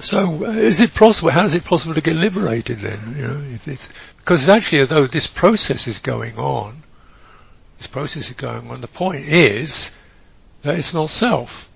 So, 0.00 0.44
uh, 0.44 0.50
is 0.50 0.80
it 0.80 0.94
possible? 0.94 1.30
How 1.30 1.44
is 1.44 1.54
it 1.54 1.64
possible 1.64 1.94
to 1.94 2.00
get 2.00 2.16
liberated 2.16 2.78
then? 2.78 3.14
You 3.16 3.28
know, 3.28 3.40
if 3.54 3.68
it's 3.68 3.92
because 4.18 4.48
actually, 4.48 4.80
although 4.80 5.06
this 5.06 5.28
process 5.28 5.86
is 5.86 6.00
going 6.00 6.36
on, 6.38 6.82
this 7.78 7.86
process 7.86 8.30
is 8.30 8.34
going 8.34 8.68
on. 8.68 8.80
The 8.80 8.88
point 8.88 9.26
is 9.26 9.92
that 10.62 10.76
it's 10.76 10.92
not 10.92 11.10
self. 11.10 11.70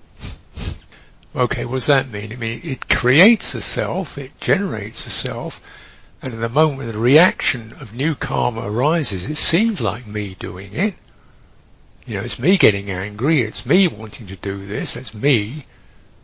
Okay, 1.35 1.65
what 1.65 1.77
does 1.77 1.87
that 1.87 2.11
mean? 2.11 2.33
I 2.33 2.37
mean, 2.37 2.61
it 2.65 2.89
creates 2.89 3.55
a 3.55 3.61
self, 3.61 4.19
it 4.19 4.39
generates 4.41 5.07
a 5.07 5.11
self, 5.11 5.63
and 6.23 6.35
in 6.35 6.41
the 6.41 6.49
moment 6.49 6.93
the 6.93 6.99
reaction 6.99 7.73
of 7.81 7.95
new 7.95 8.15
karma 8.15 8.63
arises, 8.63 9.31
it 9.31 9.37
seems 9.37 9.81
like 9.81 10.07
me 10.07 10.35
doing 10.39 10.73
it. 10.75 10.95
You 12.07 12.17
know, 12.17 12.23
it's 12.23 12.39
me 12.39 12.59
getting 12.59 12.91
angry, 12.91 13.43
it's 13.43 13.65
me 13.65 13.87
wanting 13.87 14.27
to 14.29 14.37
do 14.37 14.67
this, 14.67 14.97
it's 14.97 15.15
me. 15.15 15.67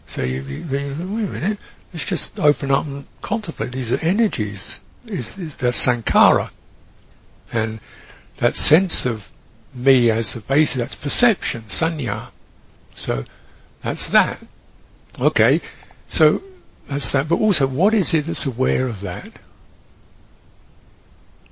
So 0.07 0.23
you, 0.23 0.43
you, 0.43 0.57
you 0.57 0.69
wait 0.71 1.29
a 1.29 1.33
minute, 1.33 1.59
Let's 1.97 2.05
just 2.05 2.39
open 2.39 2.71
up 2.71 2.85
and 2.85 3.07
contemplate. 3.23 3.73
These 3.73 3.93
are 3.93 4.05
energies. 4.05 4.81
Is, 5.07 5.39
is 5.39 5.57
the 5.57 5.69
sankhara. 5.69 6.51
And 7.51 7.81
that 8.37 8.55
sense 8.55 9.07
of 9.07 9.33
me 9.73 10.11
as 10.11 10.35
the 10.35 10.41
basis, 10.41 10.77
that's 10.77 10.95
perception, 10.95 11.63
sanya. 11.63 12.27
So 12.95 13.25
that's 13.83 14.11
that. 14.11 14.39
Okay. 15.21 15.61
So 16.09 16.43
that's 16.89 17.13
that. 17.13 17.29
But 17.29 17.37
also, 17.37 17.67
what 17.67 17.95
is 17.95 18.15
it 18.15 18.27
that's 18.27 18.47
aware 18.47 18.87
of 18.87 19.01
that? 19.03 19.31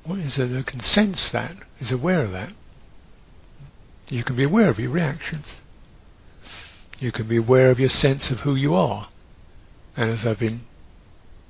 What 0.05 0.19
is 0.19 0.39
it 0.39 0.47
that 0.53 0.67
can 0.67 0.81
sense 0.81 1.31
that, 1.31 1.53
is 1.81 1.91
aware 1.91 2.23
of 2.23 2.33
that? 2.33 2.51
You 4.11 4.23
can 4.23 4.37
be 4.37 4.45
aware 4.45 4.69
of 4.69 4.79
your 4.79 4.91
reactions. 4.91 5.63
You 7.01 7.11
can 7.11 7.27
be 7.27 7.39
aware 7.39 7.71
of 7.71 7.81
your 7.81 7.89
sense 7.89 8.31
of 8.31 8.41
who 8.41 8.55
you 8.55 8.75
are. 8.75 9.09
And 9.97 10.11
as 10.11 10.27
I've 10.27 10.39
been 10.39 10.61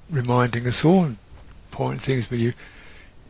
reminding 0.08 0.66
us 0.66 0.84
all, 0.84 1.08
important 1.70 2.00
things 2.00 2.30
with 2.30 2.40
you, 2.40 2.52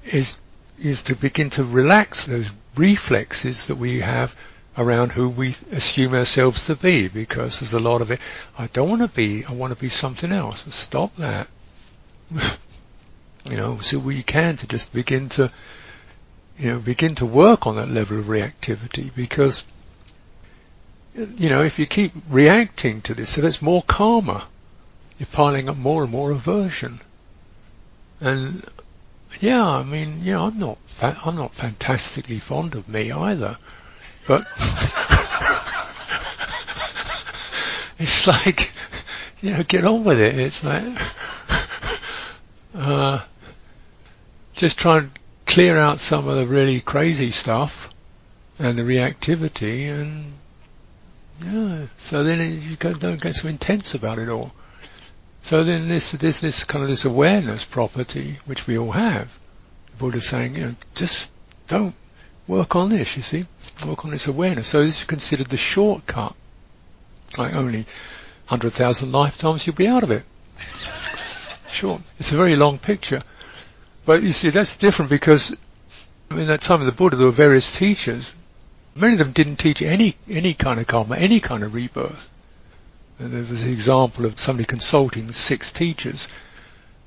is 0.05 0.39
is 0.79 1.05
to 1.05 1.15
begin 1.15 1.49
to 1.49 1.65
relax 1.65 2.27
those 2.27 2.51
reflexes 2.77 3.69
that 3.69 3.77
we 3.77 4.01
have 4.01 4.35
around 4.77 5.13
who 5.13 5.29
we 5.29 5.57
assume 5.73 6.15
ourselves 6.15 6.67
to 6.67 6.77
be, 6.77 7.09
because 7.09 7.61
there's 7.61 7.75
a 7.75 7.79
lot 7.79 8.03
of 8.03 8.11
it. 8.11 8.21
I 8.59 8.67
don't 8.69 8.89
want 8.89 9.03
to 9.03 9.09
be. 9.09 9.45
I 9.45 9.53
want 9.53 9.75
to 9.75 9.81
be 9.81 9.89
something 9.89 10.33
else. 10.33 10.65
Stop 10.75 11.17
that. 11.17 11.49
you 13.45 13.57
know, 13.57 13.79
so 13.79 13.99
we 13.99 14.23
can 14.23 14.57
to 14.57 14.67
just 14.67 14.93
begin 14.93 15.29
to, 15.31 15.53
you 16.57 16.69
know, 16.69 16.79
begin 16.79 17.15
to 17.17 17.27
work 17.27 17.67
on 17.67 17.77
that 17.77 17.89
level 17.89 18.19
of 18.19 18.27
reactivity, 18.27 19.15
because, 19.15 19.65
you 21.15 21.49
know, 21.49 21.63
if 21.63 21.79
you 21.79 21.87
keep 21.87 22.13
reacting 22.29 23.01
to 23.03 23.15
this, 23.15 23.31
so 23.31 23.43
that's 23.43 23.63
more 23.63 23.83
karma 23.83 24.47
you're 25.19 25.27
piling 25.27 25.69
up 25.69 25.77
more 25.77 26.03
and 26.03 26.13
more 26.13 26.31
aversion. 26.31 27.01
And 28.21 28.65
yeah, 29.41 29.67
I 29.67 29.83
mean, 29.83 30.21
yeah, 30.23 30.43
I'm 30.43 30.59
not, 30.59 30.79
fa- 30.79 31.19
I'm 31.25 31.37
not 31.37 31.55
fantastically 31.55 32.39
fond 32.39 32.75
of 32.75 32.89
me 32.89 33.13
either, 33.13 33.57
but 34.27 34.43
it's 37.99 38.27
like, 38.27 38.73
you 39.43 39.51
know, 39.53 39.63
get 39.63 39.85
on 39.85 40.05
with 40.05 40.21
it. 40.21 40.39
It's 40.39 40.65
like, 40.65 40.85
uh, 42.75 43.21
just 44.55 44.79
try 44.79 44.99
and 44.99 45.11
clear 45.47 45.79
out 45.79 46.01
some 46.01 46.29
of 46.29 46.37
the 46.37 46.47
really 46.47 46.81
crazy 46.81 47.31
stuff 47.31 47.91
and 48.59 48.79
the 48.79 48.83
reactivity 48.83 49.91
and 49.91 50.33
yeah, 51.45 51.87
so 51.97 52.23
then 52.23 52.39
you 52.61 52.77
don't 52.77 53.21
get 53.21 53.35
so 53.35 53.49
intense 53.49 53.95
about 53.95 54.19
it 54.19 54.29
all. 54.29 54.53
So 55.43 55.65
then 55.65 55.89
this, 55.89 56.13
this, 56.13 56.41
this 56.41 56.65
kind 56.65 56.83
of 56.83 56.89
this 56.89 57.05
awareness 57.05 57.65
property, 57.65 58.39
which 58.47 58.67
we 58.67 58.79
all 58.79 58.93
have, 58.93 59.37
the 59.91 59.97
Buddha's 59.99 60.27
saying, 60.27 60.55
you 60.55 60.61
know, 60.63 60.75
just 60.95 61.33
don't 61.67 61.95
work 62.47 62.77
on 62.77 62.89
this, 62.91 63.17
you 63.17 63.23
see, 63.23 63.45
work 63.87 64.05
on 64.05 64.11
this 64.11 64.27
awareness. 64.27 64.69
So 64.69 64.85
this 64.85 65.01
is 65.01 65.07
considered 65.07 65.49
the 65.49 65.57
shortcut. 65.57 66.35
Like 67.37 67.55
only 67.57 67.87
100,000 68.49 69.13
lifetimes 69.13 69.67
you'll 69.67 69.77
be 69.77 69.89
out 69.89 70.03
of 70.03 70.11
it. 70.11 70.23
Sure. 71.71 72.01
It's 72.19 72.33
a 72.33 72.37
very 72.37 72.55
long 72.55 72.79
picture. 72.79 73.21
But 74.05 74.23
you 74.23 74.33
see, 74.33 74.51
that's 74.51 74.77
different 74.77 75.11
because 75.11 75.57
in 76.31 76.47
that 76.47 76.61
time 76.61 76.81
of 76.81 76.87
the 76.87 76.93
Buddha 76.93 77.17
there 77.17 77.27
were 77.27 77.33
various 77.33 77.77
teachers. 77.77 78.37
Many 78.95 79.15
of 79.15 79.19
them 79.19 79.33
didn't 79.33 79.57
teach 79.57 79.83
any, 79.83 80.17
any 80.29 80.55
kind 80.55 80.79
of 80.79 80.87
karma, 80.87 81.17
any 81.17 81.41
kind 81.41 81.65
of 81.65 81.75
rebirth. 81.75 82.31
And 83.19 83.33
there 83.33 83.43
was 83.43 83.65
an 83.65 83.73
example 83.73 84.27
of 84.27 84.39
somebody 84.39 84.67
consulting 84.67 85.31
six 85.33 85.73
teachers, 85.73 86.29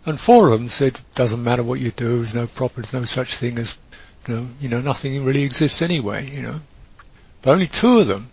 and 0.06 0.20
four 0.20 0.50
of 0.50 0.60
them 0.60 0.70
said, 0.70 1.00
"Doesn't 1.16 1.44
matter 1.44 1.64
what 1.64 1.82
you 1.82 1.92
do. 1.92 2.18
There's 2.18 2.36
no 2.36 2.48
proper, 2.48 2.82
there's 2.82 2.94
no 2.94 3.04
such 3.06 3.36
thing 3.36 3.58
as, 3.58 3.78
you 4.28 4.36
know, 4.36 4.48
you 4.60 4.70
know, 4.70 4.82
nothing 4.82 5.24
really 5.24 5.44
exists 5.44 5.82
anyway. 5.82 6.30
You 6.30 6.42
know." 6.42 6.60
But 7.42 7.52
only 7.52 7.68
two 7.68 8.00
of 8.00 8.08
them 8.08 8.30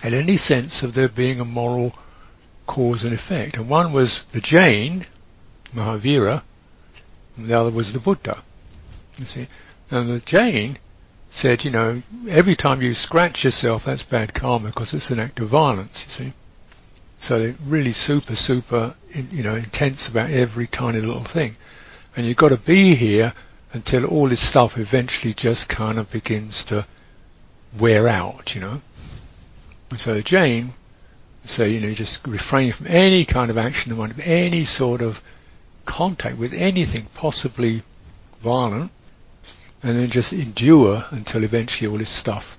had 0.00 0.14
any 0.14 0.36
sense 0.36 0.82
of 0.82 0.94
there 0.94 1.08
being 1.08 1.40
a 1.40 1.44
moral 1.44 1.94
cause 2.66 3.04
and 3.04 3.12
effect, 3.12 3.56
and 3.56 3.68
one 3.68 3.92
was 3.92 4.24
the 4.24 4.40
Jain, 4.40 5.06
Mahavira, 5.74 6.42
and 7.36 7.46
the 7.46 7.58
other 7.58 7.70
was 7.70 7.92
the 7.92 7.98
Buddha. 7.98 8.42
You 9.18 9.24
see, 9.24 9.46
and 9.90 10.08
the 10.08 10.20
Jain 10.20 10.78
said, 11.30 11.64
you 11.64 11.70
know, 11.70 12.02
every 12.28 12.56
time 12.56 12.82
you 12.82 12.94
scratch 12.94 13.44
yourself, 13.44 13.84
that's 13.84 14.02
bad 14.02 14.34
karma 14.34 14.68
because 14.68 14.94
it's 14.94 15.10
an 15.10 15.20
act 15.20 15.40
of 15.40 15.48
violence. 15.48 16.04
You 16.04 16.10
see. 16.10 16.32
So 17.18 17.38
they're 17.38 17.54
really 17.66 17.92
super, 17.92 18.34
super, 18.34 18.94
you 19.30 19.44
know, 19.44 19.54
intense 19.54 20.08
about 20.08 20.30
every 20.30 20.66
tiny 20.66 21.00
little 21.00 21.22
thing. 21.22 21.56
And 22.16 22.26
you've 22.26 22.36
got 22.36 22.48
to 22.48 22.56
be 22.56 22.96
here 22.96 23.32
until 23.72 24.06
all 24.06 24.28
this 24.28 24.40
stuff 24.40 24.78
eventually 24.78 25.34
just 25.34 25.68
kind 25.68 25.98
of 25.98 26.10
begins 26.10 26.66
to 26.66 26.86
wear 27.78 28.08
out, 28.08 28.54
you 28.54 28.60
know. 28.60 28.80
So 29.96 30.20
Jain 30.20 30.70
say, 31.44 31.70
you 31.70 31.80
know, 31.80 31.92
just 31.92 32.26
refrain 32.26 32.72
from 32.72 32.86
any 32.86 33.24
kind 33.24 33.50
of 33.50 33.58
action, 33.58 34.12
any 34.22 34.64
sort 34.64 35.02
of 35.02 35.22
contact 35.84 36.38
with 36.38 36.54
anything 36.54 37.06
possibly 37.14 37.82
violent, 38.40 38.90
and 39.82 39.98
then 39.98 40.10
just 40.10 40.32
endure 40.32 41.04
until 41.10 41.44
eventually 41.44 41.90
all 41.90 41.98
this 41.98 42.08
stuff 42.08 42.56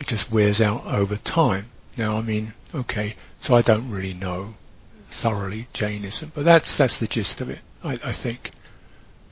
it 0.00 0.06
just 0.06 0.30
wears 0.30 0.60
out 0.60 0.86
over 0.86 1.16
time. 1.16 1.66
Now, 1.96 2.18
I 2.18 2.22
mean, 2.22 2.52
okay, 2.74 3.16
so 3.40 3.56
I 3.56 3.62
don't 3.62 3.90
really 3.90 4.14
know 4.14 4.54
thoroughly 5.08 5.66
Jainism, 5.72 6.32
but 6.34 6.44
that's 6.44 6.76
that's 6.76 6.98
the 6.98 7.06
gist 7.06 7.40
of 7.40 7.50
it, 7.50 7.58
I, 7.82 7.92
I 7.92 8.12
think. 8.12 8.52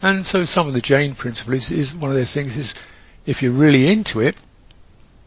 And 0.02 0.26
so 0.26 0.44
some 0.44 0.68
of 0.68 0.74
the 0.74 0.80
Jain 0.80 1.14
principle 1.14 1.54
is, 1.54 1.70
is 1.70 1.94
one 1.94 2.10
of 2.10 2.16
those 2.16 2.32
things 2.32 2.56
is 2.56 2.74
if 3.24 3.42
you're 3.42 3.52
really 3.52 3.90
into 3.90 4.20
it, 4.20 4.36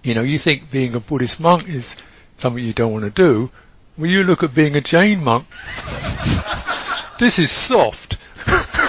you 0.03 0.13
know, 0.13 0.21
you 0.21 0.39
think 0.39 0.71
being 0.71 0.95
a 0.95 0.99
Buddhist 0.99 1.39
monk 1.39 1.67
is 1.67 1.97
something 2.37 2.63
you 2.63 2.73
don't 2.73 2.93
want 2.93 3.05
to 3.05 3.11
do. 3.11 3.51
When 3.95 4.09
you 4.09 4.23
look 4.23 4.43
at 4.43 4.53
being 4.53 4.75
a 4.75 4.81
Jain 4.81 5.23
monk, 5.23 5.49
this 7.19 7.39
is 7.39 7.51
soft. 7.51 8.17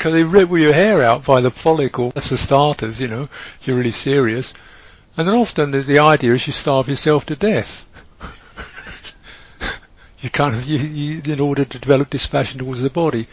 Because 0.00 0.14
they 0.14 0.24
rip 0.24 0.48
your 0.48 0.72
hair 0.72 1.02
out 1.02 1.26
by 1.26 1.42
the 1.42 1.50
follicle. 1.50 2.10
That's 2.12 2.28
for 2.28 2.38
starters, 2.38 3.02
you 3.02 3.08
know, 3.08 3.24
if 3.24 3.66
you're 3.66 3.76
really 3.76 3.90
serious. 3.90 4.54
And 5.14 5.28
then 5.28 5.34
often 5.34 5.72
the, 5.72 5.82
the 5.82 5.98
idea 5.98 6.32
is 6.32 6.46
you 6.46 6.54
starve 6.54 6.88
yourself 6.88 7.26
to 7.26 7.36
death. 7.36 7.86
You 10.20 10.30
kind 10.30 10.54
of, 10.54 10.66
you, 10.66 10.78
you, 10.78 11.22
in 11.32 11.40
order 11.40 11.64
to 11.64 11.78
develop 11.78 12.10
dispassion 12.10 12.58
towards 12.58 12.82
the 12.82 12.90
body. 12.90 13.26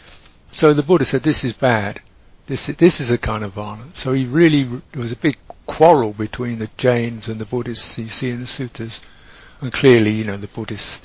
So 0.51 0.73
the 0.73 0.83
Buddha 0.83 1.05
said, 1.05 1.23
this 1.23 1.43
is 1.43 1.53
bad. 1.53 1.99
This, 2.45 2.67
this 2.67 3.01
is 3.01 3.11
a 3.11 3.17
kind 3.17 3.43
of 3.43 3.51
violence. 3.51 3.99
So 3.99 4.13
he 4.13 4.25
really, 4.25 4.63
there 4.63 5.01
was 5.01 5.11
a 5.11 5.17
big 5.17 5.37
quarrel 5.65 6.13
between 6.13 6.59
the 6.59 6.69
Jains 6.77 7.27
and 7.27 7.39
the 7.39 7.45
Buddhists 7.45 7.97
you 7.99 8.07
see 8.07 8.29
in 8.29 8.39
the 8.39 8.45
suttas. 8.45 9.03
And 9.59 9.73
clearly, 9.73 10.11
you 10.11 10.23
know, 10.23 10.37
the 10.37 10.47
Buddhists 10.47 11.01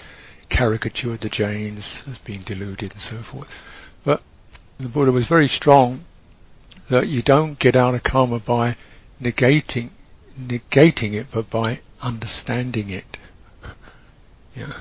caricatured 0.49 1.21
the 1.21 1.29
Jains 1.29 2.03
as 2.09 2.19
being 2.19 2.43
deluded 2.43 2.93
and 2.93 3.01
so 3.01 3.17
forth. 3.17 3.51
But 4.05 4.23
the 4.79 4.89
Buddha 4.89 5.11
was 5.11 5.27
very 5.27 5.49
strong 5.49 6.05
that 6.89 7.09
you 7.09 7.23
don't 7.23 7.59
get 7.59 7.75
out 7.75 7.95
of 7.95 8.03
karma 8.03 8.39
by 8.39 8.77
negating 9.21 9.91
negating 10.39 11.15
it, 11.15 11.27
but 11.31 11.51
by 11.51 11.81
understanding 12.01 12.91
it. 12.91 13.19
yeah, 14.57 14.73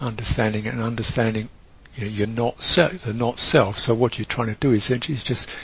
understanding 0.00 0.66
and 0.66 0.80
understanding 0.80 1.48
you 1.94 2.04
know, 2.04 2.10
you're 2.10 2.26
not 2.26 2.60
self, 2.60 2.92
the 3.02 3.12
not 3.12 3.38
self. 3.38 3.78
So 3.78 3.94
what 3.94 4.18
you're 4.18 4.26
trying 4.26 4.48
to 4.48 4.60
do 4.60 4.72
essentially 4.72 5.14
is 5.14 5.24
just 5.24 5.54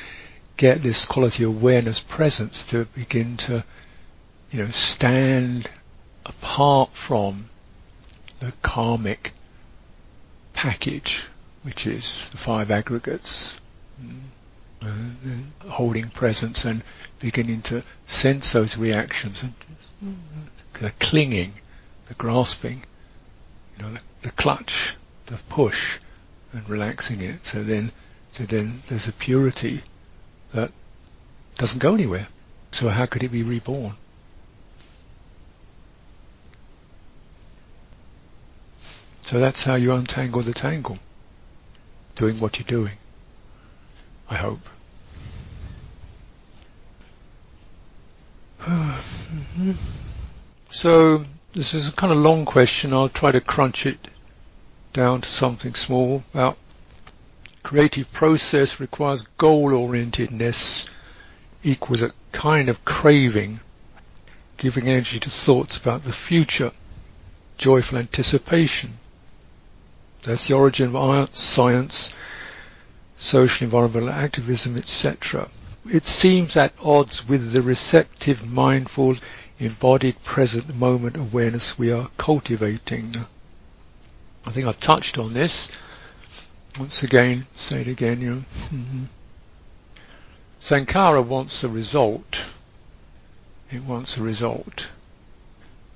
get 0.57 0.83
this 0.83 1.05
quality 1.05 1.45
awareness 1.45 2.01
presence 2.01 2.67
to 2.67 2.87
begin 2.87 3.37
to, 3.39 3.65
you 4.51 4.61
know, 4.61 4.69
stand 4.69 5.69
apart 6.25 6.91
from 6.93 7.47
the 8.41 8.53
karmic 8.62 9.33
package 10.53 11.27
which 11.62 11.87
is 11.87 12.29
the 12.31 12.37
five 12.37 12.71
aggregates, 12.71 13.61
uh, 14.83 14.89
holding 15.69 16.09
presence 16.09 16.65
and 16.65 16.83
beginning 17.21 17.62
to 17.62 17.83
sense 18.07 18.53
those 18.53 18.77
reactions, 18.77 19.45
and 19.45 19.55
the 20.75 20.91
clinging, 20.99 21.53
the 22.07 22.15
grasping, 22.15 22.83
you 23.77 23.85
know, 23.85 23.93
the, 23.93 24.01
the 24.23 24.31
clutch, 24.31 24.97
the 25.26 25.41
push, 25.49 25.99
and 26.52 26.69
relaxing 26.69 27.21
it. 27.21 27.45
So 27.47 27.62
then, 27.62 27.93
so 28.31 28.45
then 28.45 28.81
there's 28.88 29.09
a 29.09 29.12
purity 29.12 29.83
that 30.52 30.71
doesn't 31.57 31.81
go 31.81 31.95
anywhere. 31.95 32.29
So 32.71 32.88
how 32.88 33.07
could 33.07 33.23
it 33.23 33.31
be 33.31 33.43
reborn? 33.43 33.95
So 39.23 39.41
that's 39.41 39.64
how 39.64 39.76
you 39.76 39.93
untangle 39.93 40.43
the 40.43 40.52
tangle 40.52 40.99
doing 42.17 42.38
what 42.38 42.59
you're 42.59 42.67
doing. 42.67 42.97
I 44.29 44.37
hope. 44.37 44.61
So 50.70 51.23
this 51.53 51.75
is 51.75 51.88
a 51.88 51.92
kind 51.92 52.12
of 52.12 52.18
long 52.18 52.46
question. 52.46 52.94
I'll 52.94 53.11
try 53.11 53.31
to 53.31 53.42
crunch 53.42 53.85
it 53.85 53.99
down 54.92 55.20
to 55.20 55.28
something 55.28 55.74
small. 55.74 56.22
About 56.35 56.57
creative 57.62 58.12
process 58.12 58.81
requires 58.81 59.22
goal-orientedness 59.38 60.88
equals 61.62 62.02
a 62.02 62.12
kind 62.33 62.68
of 62.68 62.85
craving, 62.85 63.61
giving 64.57 64.88
energy 64.88 65.20
to 65.20 65.31
thoughts 65.31 65.76
about 65.76 66.05
the 66.05 66.12
future, 66.12 66.72
joyful 67.59 67.98
anticipation, 67.98 68.90
that's 70.22 70.46
the 70.46 70.55
origin 70.55 70.87
of 70.87 70.96
art, 70.96 71.35
science, 71.35 72.14
social 73.16 73.64
environmental 73.64 74.09
activism, 74.11 74.76
etc. 74.76 75.48
It 75.90 76.07
seems 76.07 76.57
at 76.57 76.72
odds 76.81 77.28
with 77.28 77.50
the 77.52 77.61
receptive, 77.61 78.48
mindful, 78.48 79.16
embodied 79.59 80.22
present 80.22 80.76
moment 80.76 81.16
awareness 81.16 81.76
we 81.76 81.90
are 81.90 82.09
cultivating. 82.18 83.16
I 84.46 84.50
think 84.50 84.66
I've 84.66 84.81
touched 84.81 85.18
on 85.18 85.33
this. 85.33 85.70
Once 86.78 87.02
again, 87.02 87.46
say 87.55 87.83
it 87.83 87.88
again, 87.88 88.20
you 88.20 88.31
know. 88.31 88.37
Mm-hmm. 88.37 89.05
Sankhara 90.61 91.24
wants 91.24 91.64
a 91.64 91.68
result. 91.68 92.46
It 93.70 93.83
wants 93.83 94.16
a 94.16 94.22
result. 94.22 94.90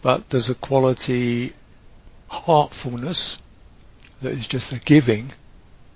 But 0.03 0.29
there's 0.31 0.51
a 0.51 0.55
quality 0.55 1.53
heartfulness 2.29 3.39
that 4.23 4.33
is 4.33 4.49
just 4.49 4.73
a 4.73 4.81
giving 4.81 5.33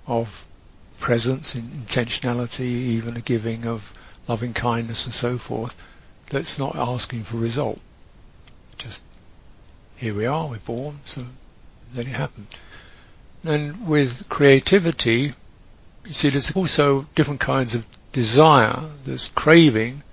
of 0.07 0.47
presence, 0.99 1.55
and 1.55 1.67
intentionality, 1.67 2.61
even 2.61 3.17
a 3.17 3.21
giving 3.21 3.65
of 3.65 3.93
loving 4.27 4.53
kindness 4.53 5.05
and 5.05 5.13
so 5.13 5.37
forth, 5.37 5.75
that's 6.29 6.59
not 6.59 6.75
asking 6.75 7.23
for 7.23 7.37
result. 7.37 7.79
Just 8.77 9.03
here 9.97 10.13
we 10.13 10.25
are, 10.25 10.47
we're 10.47 10.59
born, 10.59 10.99
so 11.05 11.23
then 11.93 12.07
it 12.07 12.13
happened. 12.13 12.47
And 13.43 13.87
with 13.87 14.29
creativity, 14.29 15.33
you 16.05 16.13
see 16.13 16.29
there's 16.29 16.55
also 16.55 17.07
different 17.15 17.39
kinds 17.39 17.75
of 17.75 17.85
desire. 18.11 18.79
There's 19.03 19.29
craving, 19.29 20.03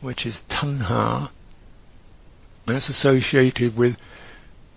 which 0.00 0.26
is 0.26 0.44
tanha. 0.48 1.30
That's 2.66 2.88
associated 2.88 3.76
with 3.76 3.96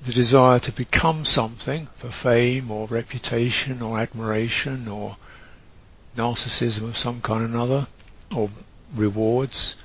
the 0.05 0.13
desire 0.13 0.59
to 0.59 0.71
become 0.71 1.25
something 1.25 1.87
for 1.97 2.09
fame 2.09 2.71
or 2.71 2.87
reputation 2.87 3.81
or 3.81 3.99
admiration 3.99 4.87
or 4.87 5.17
narcissism 6.15 6.83
of 6.83 6.97
some 6.97 7.21
kind 7.21 7.43
or 7.43 7.45
another 7.45 7.87
or 8.35 8.49
rewards, 8.95 9.75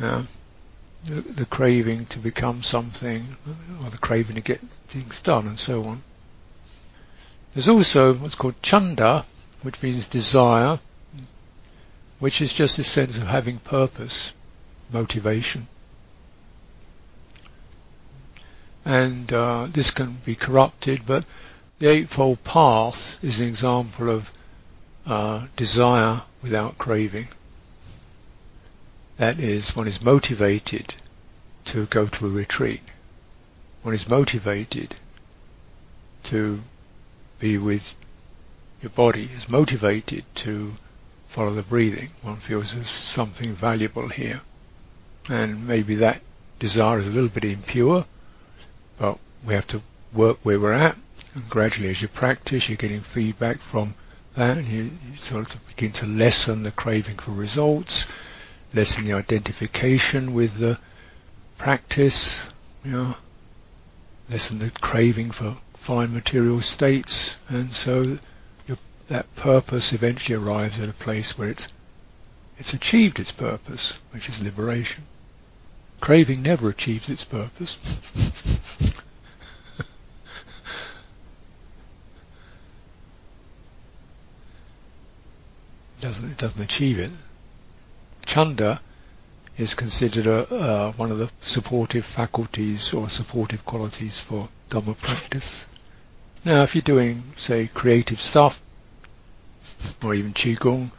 uh, 0.00 0.22
the, 1.06 1.20
the, 1.20 1.46
craving 1.46 2.06
to 2.06 2.18
become 2.18 2.62
something 2.62 3.24
or 3.82 3.90
the 3.90 3.98
craving 3.98 4.36
to 4.36 4.42
get 4.42 4.60
things 4.60 5.20
done 5.22 5.46
and 5.46 5.58
so 5.58 5.84
on. 5.84 6.02
There's 7.54 7.68
also 7.68 8.14
what's 8.14 8.34
called 8.34 8.60
chanda, 8.62 9.24
which 9.62 9.82
means 9.82 10.08
desire, 10.08 10.78
which 12.18 12.42
is 12.42 12.52
just 12.52 12.78
a 12.78 12.84
sense 12.84 13.18
of 13.18 13.26
having 13.26 13.58
purpose, 13.58 14.34
motivation 14.92 15.66
and 18.86 19.32
uh, 19.32 19.66
this 19.68 19.90
can 19.90 20.16
be 20.24 20.36
corrupted, 20.36 21.04
but 21.04 21.24
the 21.80 21.88
Eightfold 21.88 22.42
Path 22.44 23.22
is 23.22 23.40
an 23.40 23.48
example 23.48 24.08
of 24.08 24.32
uh, 25.04 25.46
desire 25.56 26.22
without 26.40 26.78
craving. 26.78 27.26
That 29.16 29.38
is, 29.38 29.74
one 29.74 29.88
is 29.88 30.04
motivated 30.04 30.94
to 31.66 31.86
go 31.86 32.06
to 32.06 32.26
a 32.26 32.30
retreat. 32.30 32.82
One 33.82 33.94
is 33.94 34.08
motivated 34.08 34.94
to 36.24 36.60
be 37.38 37.56
with 37.56 37.94
your 38.82 38.90
body, 38.90 39.28
is 39.34 39.48
motivated 39.48 40.24
to 40.36 40.74
follow 41.28 41.54
the 41.54 41.62
breathing. 41.62 42.10
One 42.22 42.36
feels 42.36 42.74
there's 42.74 42.90
something 42.90 43.54
valuable 43.54 44.08
here. 44.08 44.40
And 45.28 45.66
maybe 45.66 45.96
that 45.96 46.20
desire 46.58 46.98
is 47.00 47.08
a 47.08 47.10
little 47.10 47.28
bit 47.28 47.44
impure, 47.44 48.04
but 48.98 49.18
we 49.46 49.54
have 49.54 49.66
to 49.68 49.82
work 50.12 50.38
where 50.42 50.60
we're 50.60 50.72
at, 50.72 50.96
and 51.34 51.48
gradually 51.48 51.88
as 51.88 52.00
you 52.00 52.08
practice, 52.08 52.68
you're 52.68 52.76
getting 52.76 53.00
feedback 53.00 53.58
from 53.58 53.94
that, 54.34 54.58
and 54.58 54.66
you, 54.66 54.82
you 54.82 55.16
sort 55.16 55.54
of 55.54 55.66
begin 55.68 55.92
to 55.92 56.06
lessen 56.06 56.62
the 56.62 56.70
craving 56.70 57.16
for 57.16 57.32
results, 57.32 58.08
lessen 58.76 59.06
the 59.06 59.14
identification 59.14 60.34
with 60.34 60.58
the 60.58 60.78
practice, 61.58 62.48
you 62.84 62.92
know, 62.92 63.14
lessen 64.30 64.58
the 64.58 64.70
craving 64.70 65.30
for 65.30 65.56
fine 65.74 66.12
material 66.12 66.60
states, 66.60 67.36
and 67.48 67.72
so 67.72 68.18
that 69.08 69.34
purpose 69.36 69.92
eventually 69.92 70.36
arrives 70.36 70.80
at 70.80 70.88
a 70.88 70.92
place 70.92 71.38
where 71.38 71.50
it's 71.50 71.68
it's 72.58 72.72
achieved 72.74 73.18
its 73.20 73.32
purpose, 73.32 73.98
which 74.12 74.28
is 74.28 74.42
liberation. 74.42 75.04
Craving 76.00 76.42
never 76.42 76.70
achieves 76.70 77.08
its 77.10 77.22
purpose. 77.22 77.76
doesn't 86.00 86.30
it 86.30 86.38
doesn't 86.38 86.62
achieve 86.62 86.98
it. 86.98 87.12
Chanda 88.36 88.78
is 89.56 89.72
considered 89.72 90.26
a, 90.26 90.54
uh, 90.54 90.92
one 90.92 91.10
of 91.10 91.16
the 91.16 91.30
supportive 91.40 92.04
faculties 92.04 92.92
or 92.92 93.08
supportive 93.08 93.64
qualities 93.64 94.20
for 94.20 94.46
Dhamma 94.68 94.94
practice. 94.98 95.66
Now, 96.44 96.62
if 96.62 96.74
you're 96.74 96.82
doing, 96.82 97.22
say, 97.36 97.66
creative 97.66 98.20
stuff, 98.20 98.60
or 100.04 100.12
even 100.12 100.34
Qigong, 100.34 100.90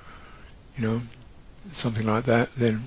you 0.76 0.88
know, 0.88 1.02
something 1.74 2.08
like 2.08 2.24
that, 2.26 2.52
then 2.54 2.86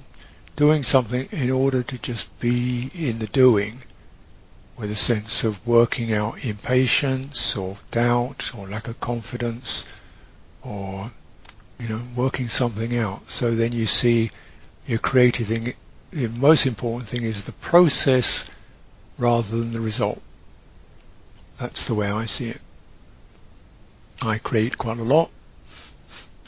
doing 0.57 0.83
something 0.83 1.29
in 1.31 1.53
order 1.53 1.85
to 1.85 1.99
just 1.99 2.27
be 2.41 2.91
in 2.93 3.21
the 3.21 3.29
doing 3.29 3.79
with 4.77 4.91
a 4.91 4.97
sense 4.97 5.45
of 5.45 5.65
working 5.65 6.13
out 6.13 6.45
impatience 6.45 7.57
or 7.57 7.77
doubt 7.93 8.51
or 8.59 8.67
lack 8.67 8.89
of 8.89 8.99
confidence 8.99 9.87
or, 10.65 11.13
you 11.81 11.89
know, 11.89 12.03
working 12.15 12.47
something 12.47 12.97
out. 12.97 13.31
So 13.31 13.55
then 13.55 13.73
you 13.73 13.87
see 13.87 14.31
your 14.87 14.99
creative 14.99 15.47
thing, 15.47 15.75
the 16.11 16.29
most 16.29 16.67
important 16.67 17.09
thing 17.09 17.23
is 17.23 17.45
the 17.45 17.53
process 17.53 18.51
rather 19.19 19.59
than 19.59 19.73
the 19.73 19.81
result. 19.81 20.21
That's 21.59 21.85
the 21.85 21.95
way 21.95 22.11
I 22.11 22.27
see 22.27 22.49
it. 22.49 22.61
I 24.23 24.39
create 24.39 24.77
quite 24.77 24.99
a 24.99 25.03
lot, 25.03 25.31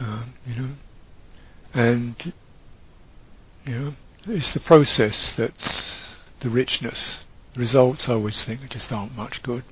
uh, 0.01 0.23
you 0.47 0.63
know, 0.63 0.69
and 1.75 2.33
you 3.67 3.79
know, 3.79 3.95
it's 4.29 4.53
the 4.53 4.61
process 4.61 5.35
that's 5.35 6.19
the 6.41 6.51
richness. 6.51 7.25
The 7.55 7.61
results, 7.61 8.09
I 8.09 8.15
always 8.15 8.45
think, 8.45 8.69
just 8.69 8.93
aren't 8.93 9.17
much 9.17 9.43
good. 9.43 9.63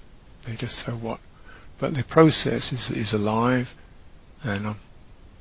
They 0.45 0.55
just 0.55 0.79
so 0.79 0.93
what. 0.93 1.21
But 1.79 1.95
the 1.95 2.05
process 2.05 2.73
is 2.73 2.91
is 2.91 3.13
alive, 3.13 3.75
and 4.45 4.67
I'm, 4.69 4.77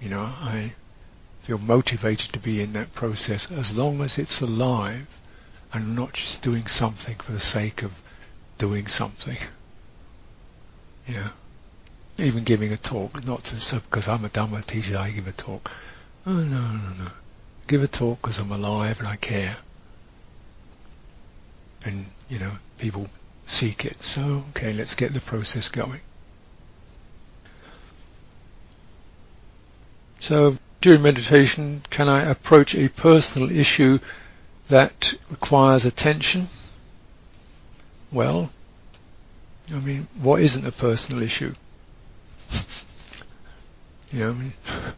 you 0.02 0.10
know, 0.10 0.22
I 0.24 0.74
feel 1.42 1.58
motivated 1.58 2.34
to 2.34 2.40
be 2.40 2.62
in 2.62 2.74
that 2.74 2.94
process 2.94 3.52
as 3.52 3.76
long 3.76 4.02
as 4.02 4.18
it's 4.18 4.42
alive, 4.42 5.08
and 5.74 5.96
not 5.96 6.14
just 6.14 6.42
doing 6.42 6.66
something 6.66 7.16
for 7.16 7.32
the 7.32 7.40
sake 7.40 7.84
of 7.84 8.02
doing 8.58 8.88
something. 8.88 9.38
Yeah. 11.08 11.30
Even 12.20 12.44
giving 12.44 12.72
a 12.72 12.78
talk, 12.78 13.26
not 13.26 13.46
to 13.46 13.80
because 13.80 14.08
I'm 14.08 14.26
a 14.26 14.30
Dhamma 14.30 14.64
teacher, 14.64 14.96
I 14.96 15.10
give 15.10 15.26
a 15.26 15.32
talk. 15.32 15.72
Oh 16.28 16.34
no, 16.34 16.62
no, 16.62 17.04
no 17.04 17.12
give 17.70 17.84
a 17.84 17.88
talk 17.88 18.20
because 18.22 18.40
I'm 18.40 18.52
alive 18.52 19.00
and 19.00 19.08
I 19.08 19.16
care. 19.16 19.56
And, 21.86 22.08
you 22.28 22.40
know, 22.40 22.52
people 22.80 23.08
seek 23.46 23.86
it. 23.86 24.02
So, 24.02 24.44
okay, 24.50 24.74
let's 24.74 24.96
get 24.96 25.14
the 25.14 25.22
process 25.22 25.70
going. 25.70 26.02
So, 30.30 30.60
during 30.80 31.02
meditation, 31.02 31.82
can 31.90 32.08
I 32.08 32.22
approach 32.22 32.76
a 32.76 32.88
personal 32.88 33.50
issue 33.50 33.98
that 34.68 35.16
requires 35.32 35.86
attention? 35.86 36.50
Well, 38.12 38.52
I 39.74 39.80
mean, 39.80 40.08
what 40.22 40.40
isn't 40.44 40.68
a 40.68 40.72
personal 40.72 41.24
issue? 41.24 41.56
you 44.12 44.20
know, 44.20 44.30
I 44.30 44.34
mean, 44.34 44.54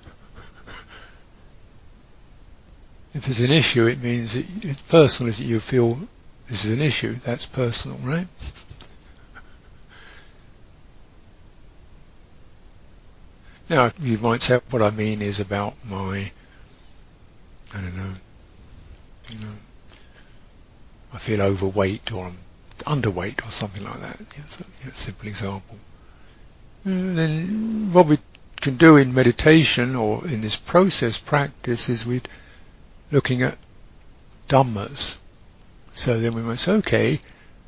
If 3.13 3.29
it's 3.29 3.39
an 3.39 3.51
issue, 3.51 3.87
it 3.87 4.03
means 4.03 4.35
it, 4.35 4.47
it's 4.63 4.81
personal. 4.81 5.29
Is 5.29 5.37
that 5.37 5.45
you 5.45 5.61
feel 5.61 5.97
this 6.49 6.65
is 6.65 6.73
an 6.73 6.81
issue? 6.81 7.15
That's 7.23 7.45
personal, 7.45 7.99
right? 7.99 8.27
Now, 13.71 13.89
you 14.01 14.17
might 14.17 14.41
say 14.41 14.59
what 14.69 14.81
I 14.81 14.89
mean 14.89 15.21
is 15.21 15.39
about 15.39 15.75
my, 15.87 16.29
I 17.73 17.79
don't 17.79 17.95
know, 17.95 18.11
you 19.29 19.39
know, 19.39 19.53
I 21.13 21.17
feel 21.17 21.41
overweight 21.41 22.11
or 22.11 22.25
I'm 22.25 22.37
underweight 22.79 23.47
or 23.47 23.49
something 23.49 23.81
like 23.81 24.01
that. 24.01 24.19
It's 24.35 24.59
a, 24.59 24.93
simple 24.93 25.29
example. 25.29 25.77
And 26.83 27.17
then 27.17 27.93
what 27.93 28.07
we 28.07 28.19
can 28.59 28.75
do 28.75 28.97
in 28.97 29.13
meditation 29.13 29.95
or 29.95 30.27
in 30.27 30.41
this 30.41 30.57
process 30.57 31.17
practice 31.17 31.87
is 31.87 32.05
we're 32.05 32.19
looking 33.09 33.41
at 33.41 33.57
dhammas. 34.49 35.17
So 35.93 36.19
then 36.19 36.33
we 36.33 36.41
might 36.41 36.59
say, 36.59 36.73
okay, 36.73 37.21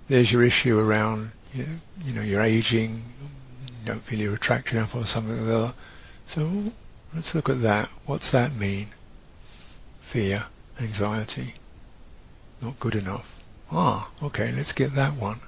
there's 0.09 0.29
your 0.29 0.43
issue 0.43 0.77
around, 0.77 1.31
you 1.53 1.63
know, 1.63 1.75
you 2.03 2.13
know 2.13 2.21
you're 2.21 2.41
aging, 2.41 2.91
you 2.91 3.85
don't 3.85 4.01
feel 4.01 4.19
you're 4.19 4.35
attractive 4.35 4.73
enough 4.73 4.95
or 4.95 5.05
something 5.05 5.49
like. 5.49 5.73
So 6.27 6.71
let's 7.13 7.35
look 7.35 7.49
at 7.49 7.61
that. 7.61 7.89
What's 8.05 8.31
that 8.31 8.55
mean? 8.55 8.87
Fear, 10.01 10.45
anxiety, 10.79 11.53
not 12.61 12.79
good 12.79 12.95
enough. 12.95 13.43
Ah, 13.71 14.09
okay, 14.21 14.51
let's 14.51 14.73
get 14.73 14.93
that 14.95 15.13
one. 15.13 15.39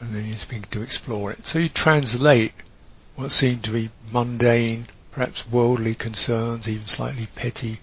And 0.00 0.14
then 0.14 0.26
you 0.26 0.34
begin 0.48 0.62
to 0.70 0.82
explore 0.82 1.30
it. 1.30 1.46
So 1.46 1.58
you 1.58 1.68
translate 1.68 2.52
what 3.16 3.32
seem 3.32 3.60
to 3.60 3.70
be 3.70 3.90
mundane, 4.12 4.86
perhaps 5.10 5.46
worldly 5.46 5.94
concerns, 5.94 6.68
even 6.68 6.86
slightly 6.86 7.26
petty 7.34 7.78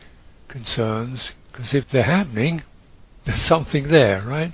concerns, 0.48 1.36
because 1.52 1.76
if 1.76 1.90
they're 1.90 2.04
happening, 2.04 2.64
there's 3.26 3.42
something 3.42 3.88
there, 3.88 4.22
right? 4.22 4.52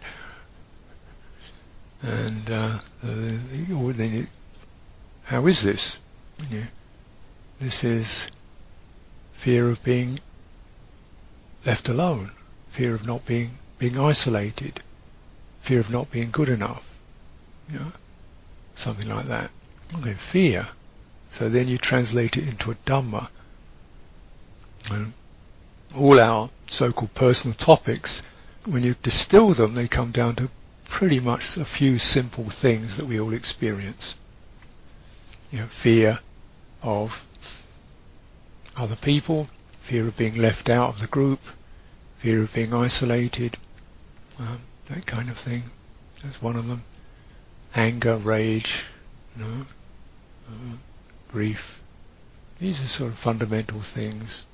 And 2.01 2.49
uh, 2.49 2.79
then 3.01 4.27
how 5.23 5.47
is 5.47 5.61
this? 5.61 5.99
You 6.49 6.59
know, 6.59 6.65
this 7.59 7.83
is 7.83 8.27
fear 9.33 9.69
of 9.69 9.83
being 9.83 10.19
left 11.65 11.89
alone, 11.89 12.31
fear 12.69 12.95
of 12.95 13.05
not 13.07 13.25
being 13.25 13.51
being 13.79 13.99
isolated, 13.99 14.81
fear 15.61 15.79
of 15.79 15.89
not 15.89 16.11
being 16.11 16.31
good 16.31 16.49
enough, 16.49 16.95
you 17.69 17.79
know, 17.79 17.91
something 18.75 19.09
like 19.09 19.25
that. 19.25 19.49
Okay, 19.97 20.13
fear. 20.13 20.67
So 21.29 21.49
then 21.49 21.67
you 21.67 21.77
translate 21.77 22.37
it 22.37 22.47
into 22.47 22.71
a 22.71 22.75
dhamma. 22.75 23.29
And 24.91 25.13
all 25.95 26.19
our 26.19 26.49
so-called 26.67 27.13
personal 27.13 27.55
topics, 27.55 28.23
when 28.65 28.83
you 28.83 28.95
distill 29.01 29.53
them, 29.53 29.73
they 29.73 29.87
come 29.87 30.11
down 30.11 30.35
to 30.35 30.49
pretty 30.85 31.19
much 31.19 31.57
a 31.57 31.65
few 31.65 31.97
simple 31.97 32.49
things 32.49 32.97
that 32.97 33.05
we 33.05 33.19
all 33.19 33.33
experience. 33.33 34.17
You 35.51 35.59
know, 35.59 35.65
fear 35.65 36.19
of 36.81 37.25
other 38.77 38.95
people, 38.95 39.47
fear 39.73 40.07
of 40.07 40.17
being 40.17 40.35
left 40.35 40.69
out 40.69 40.89
of 40.89 40.99
the 40.99 41.07
group, 41.07 41.39
fear 42.17 42.41
of 42.41 42.53
being 42.53 42.73
isolated, 42.73 43.57
um, 44.39 44.59
that 44.89 45.05
kind 45.05 45.29
of 45.29 45.37
thing. 45.37 45.63
That's 46.23 46.41
one 46.41 46.55
of 46.55 46.67
them. 46.67 46.83
Anger, 47.75 48.17
rage, 48.17 48.85
you 49.35 49.43
know, 49.43 49.65
uh, 50.47 50.75
grief. 51.31 51.81
These 52.59 52.83
are 52.83 52.87
sort 52.87 53.11
of 53.11 53.17
fundamental 53.17 53.81
things 53.81 54.45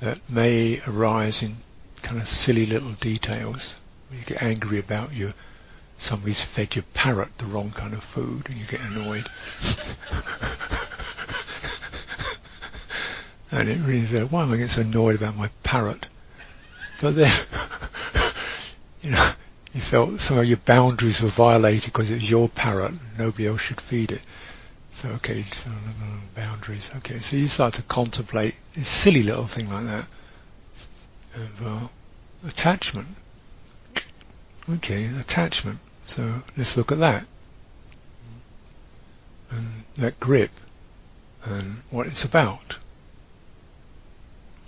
that 0.00 0.30
may 0.30 0.80
arise 0.86 1.42
in 1.42 1.56
kind 2.02 2.20
of 2.20 2.28
silly 2.28 2.66
little 2.66 2.92
details. 2.92 3.78
You 4.12 4.18
get 4.24 4.42
angry 4.42 4.78
about 4.78 5.14
your 5.14 5.32
somebody's 5.98 6.40
fed 6.40 6.74
your 6.74 6.84
parrot 6.92 7.38
the 7.38 7.46
wrong 7.46 7.70
kind 7.70 7.94
of 7.94 8.02
food 8.02 8.48
and 8.48 8.58
you 8.58 8.66
get 8.66 8.80
annoyed. 8.80 9.26
and 13.50 13.68
it 13.68 13.78
really 13.78 14.06
said, 14.06 14.30
why 14.30 14.42
am 14.42 14.50
I 14.50 14.56
getting 14.56 14.68
so 14.68 14.82
annoyed 14.82 15.16
about 15.16 15.36
my 15.36 15.50
parrot? 15.62 16.06
But 17.00 17.14
then, 17.14 17.30
you 19.02 19.10
know, 19.10 19.30
you 19.72 19.80
felt 19.80 20.20
somehow 20.20 20.42
your 20.42 20.56
boundaries 20.58 21.20
were 21.20 21.28
violated 21.28 21.92
because 21.92 22.10
it 22.10 22.14
was 22.14 22.30
your 22.30 22.48
parrot 22.48 22.94
nobody 23.18 23.46
else 23.46 23.60
should 23.60 23.80
feed 23.80 24.12
it. 24.12 24.22
So 24.92 25.10
okay, 25.10 25.44
boundaries. 26.34 26.90
Okay, 26.96 27.18
so 27.18 27.36
you 27.36 27.48
start 27.48 27.74
to 27.74 27.82
contemplate 27.82 28.54
a 28.76 28.80
silly 28.80 29.22
little 29.22 29.44
thing 29.46 29.70
like 29.70 29.84
that 29.84 30.06
of 31.34 31.66
uh, 31.66 31.88
attachment. 32.48 33.08
Okay, 34.70 35.04
attachment. 35.20 35.78
So 36.02 36.42
let's 36.56 36.78
look 36.78 36.92
at 36.92 36.98
that 37.00 37.26
and 39.50 39.66
that 39.98 40.18
grip 40.18 40.50
and 41.44 41.82
what 41.90 42.06
it's 42.06 42.24
about. 42.24 42.76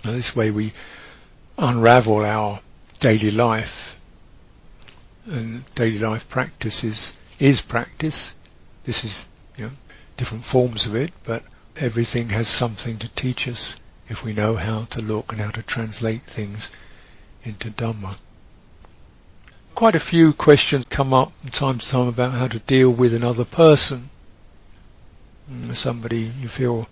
Now 0.03 0.11
this 0.11 0.35
way 0.35 0.51
we 0.51 0.71
unravel 1.57 2.25
our 2.25 2.61
daily 2.99 3.31
life 3.31 3.99
and 5.25 5.63
daily 5.75 5.99
life 5.99 6.29
practice 6.29 6.83
is, 6.83 7.17
is 7.39 7.61
practice. 7.61 8.33
This 8.83 9.03
is, 9.03 9.29
you 9.57 9.65
know, 9.65 9.71
different 10.17 10.45
forms 10.45 10.85
of 10.87 10.95
it, 10.95 11.11
but 11.23 11.43
everything 11.77 12.29
has 12.29 12.47
something 12.47 12.97
to 12.97 13.07
teach 13.09 13.47
us 13.47 13.77
if 14.07 14.23
we 14.23 14.33
know 14.33 14.55
how 14.55 14.85
to 14.85 15.01
look 15.01 15.31
and 15.31 15.41
how 15.41 15.51
to 15.51 15.61
translate 15.61 16.23
things 16.23 16.71
into 17.43 17.69
Dhamma. 17.69 18.15
Quite 19.75 19.95
a 19.95 19.99
few 19.99 20.33
questions 20.33 20.85
come 20.85 21.13
up 21.13 21.31
from 21.39 21.51
time 21.51 21.77
to 21.77 21.87
time 21.87 22.07
about 22.07 22.33
how 22.33 22.47
to 22.47 22.59
deal 22.59 22.89
with 22.89 23.13
another 23.13 23.45
person. 23.45 24.09
Mm, 25.49 25.75
somebody 25.75 26.31
you 26.39 26.47
feel 26.47 26.87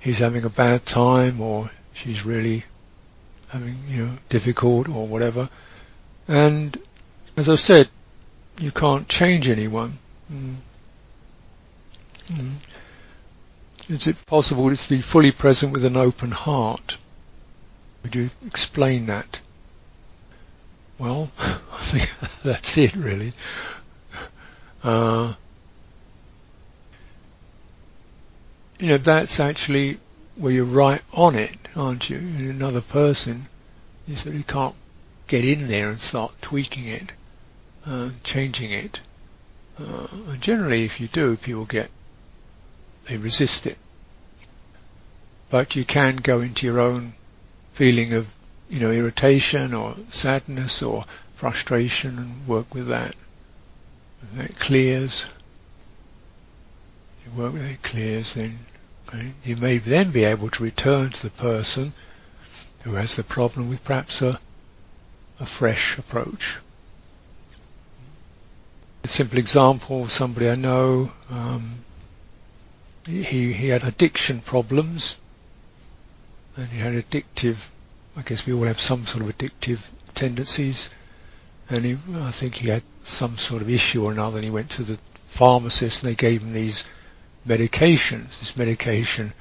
he's 0.00 0.18
having 0.18 0.44
a 0.44 0.50
bad 0.50 0.84
time 0.84 1.40
or 1.40 1.70
she's 2.00 2.24
really 2.24 2.64
having, 3.48 3.76
you 3.88 4.06
know, 4.06 4.12
difficult 4.28 4.88
or 4.88 5.06
whatever. 5.06 5.48
And 6.26 6.76
as 7.36 7.48
I 7.48 7.56
said, 7.56 7.88
you 8.58 8.70
can't 8.70 9.06
change 9.08 9.48
anyone. 9.48 9.92
Mm. 10.32 10.54
Mm. 12.28 12.54
Is 13.88 14.06
it 14.06 14.24
possible 14.26 14.74
to 14.74 14.88
be 14.88 15.02
fully 15.02 15.32
present 15.32 15.72
with 15.72 15.84
an 15.84 15.96
open 15.96 16.30
heart? 16.30 16.96
Would 18.02 18.14
you 18.14 18.30
explain 18.46 19.06
that? 19.06 19.40
Well, 20.98 21.30
I 21.38 21.82
think 21.82 22.10
that's 22.42 22.78
it 22.78 22.94
really. 22.94 23.32
Uh, 24.82 25.34
you 28.78 28.88
know, 28.88 28.96
that's 28.98 29.40
actually 29.40 29.98
where 30.40 30.52
you're 30.52 30.64
right 30.64 31.02
on 31.12 31.34
it, 31.36 31.56
aren't 31.76 32.08
you? 32.08 32.16
In 32.16 32.48
another 32.48 32.80
person, 32.80 33.46
you 34.08 34.16
sort 34.16 34.34
of 34.34 34.46
can't 34.46 34.74
get 35.28 35.44
in 35.44 35.68
there 35.68 35.90
and 35.90 36.00
start 36.00 36.32
tweaking 36.40 36.86
it, 36.86 37.12
uh, 37.86 38.08
changing 38.24 38.72
it. 38.72 39.00
Uh, 39.78 40.06
and 40.28 40.40
generally, 40.40 40.84
if 40.84 41.00
you 41.00 41.08
do, 41.08 41.36
people 41.36 41.66
get 41.66 41.90
they 43.06 43.16
resist 43.16 43.66
it. 43.66 43.76
But 45.50 45.76
you 45.76 45.84
can 45.84 46.16
go 46.16 46.40
into 46.40 46.66
your 46.66 46.80
own 46.80 47.14
feeling 47.72 48.12
of, 48.12 48.32
you 48.68 48.80
know, 48.80 48.90
irritation 48.90 49.74
or 49.74 49.96
sadness 50.10 50.82
or 50.82 51.04
frustration 51.34 52.18
and 52.18 52.46
work 52.46 52.72
with 52.74 52.88
that. 52.88 53.14
And 54.32 54.42
it 54.48 54.56
clears. 54.56 55.26
You 57.24 57.42
work 57.42 57.52
with 57.52 57.68
it, 57.68 57.82
clears, 57.82 58.34
then 58.34 58.58
you 59.44 59.56
may 59.56 59.78
then 59.78 60.10
be 60.10 60.24
able 60.24 60.50
to 60.50 60.62
return 60.62 61.10
to 61.10 61.22
the 61.22 61.30
person 61.30 61.92
who 62.84 62.94
has 62.94 63.16
the 63.16 63.24
problem 63.24 63.68
with 63.68 63.84
perhaps 63.84 64.22
a, 64.22 64.36
a 65.38 65.46
fresh 65.46 65.98
approach. 65.98 66.58
A 69.02 69.08
simple 69.08 69.38
example, 69.38 70.02
of 70.02 70.12
somebody 70.12 70.48
I 70.48 70.54
know, 70.54 71.12
um, 71.30 71.72
he, 73.06 73.52
he 73.52 73.68
had 73.68 73.82
addiction 73.84 74.40
problems 74.40 75.20
and 76.56 76.66
he 76.66 76.78
had 76.78 76.92
addictive, 76.92 77.70
I 78.16 78.22
guess 78.22 78.46
we 78.46 78.52
all 78.52 78.64
have 78.64 78.80
some 78.80 79.06
sort 79.06 79.24
of 79.24 79.36
addictive 79.36 79.80
tendencies 80.14 80.90
and 81.68 81.84
he, 81.84 81.96
I 82.14 82.30
think 82.30 82.56
he 82.56 82.68
had 82.68 82.82
some 83.02 83.38
sort 83.38 83.62
of 83.62 83.70
issue 83.70 84.04
or 84.04 84.12
another 84.12 84.36
and 84.36 84.44
he 84.44 84.50
went 84.50 84.70
to 84.72 84.82
the 84.82 84.98
pharmacist 85.28 86.02
and 86.02 86.10
they 86.10 86.16
gave 86.16 86.42
him 86.42 86.52
these 86.52 86.84
medications. 87.46 88.38
This 88.40 88.56
medication 88.56 89.32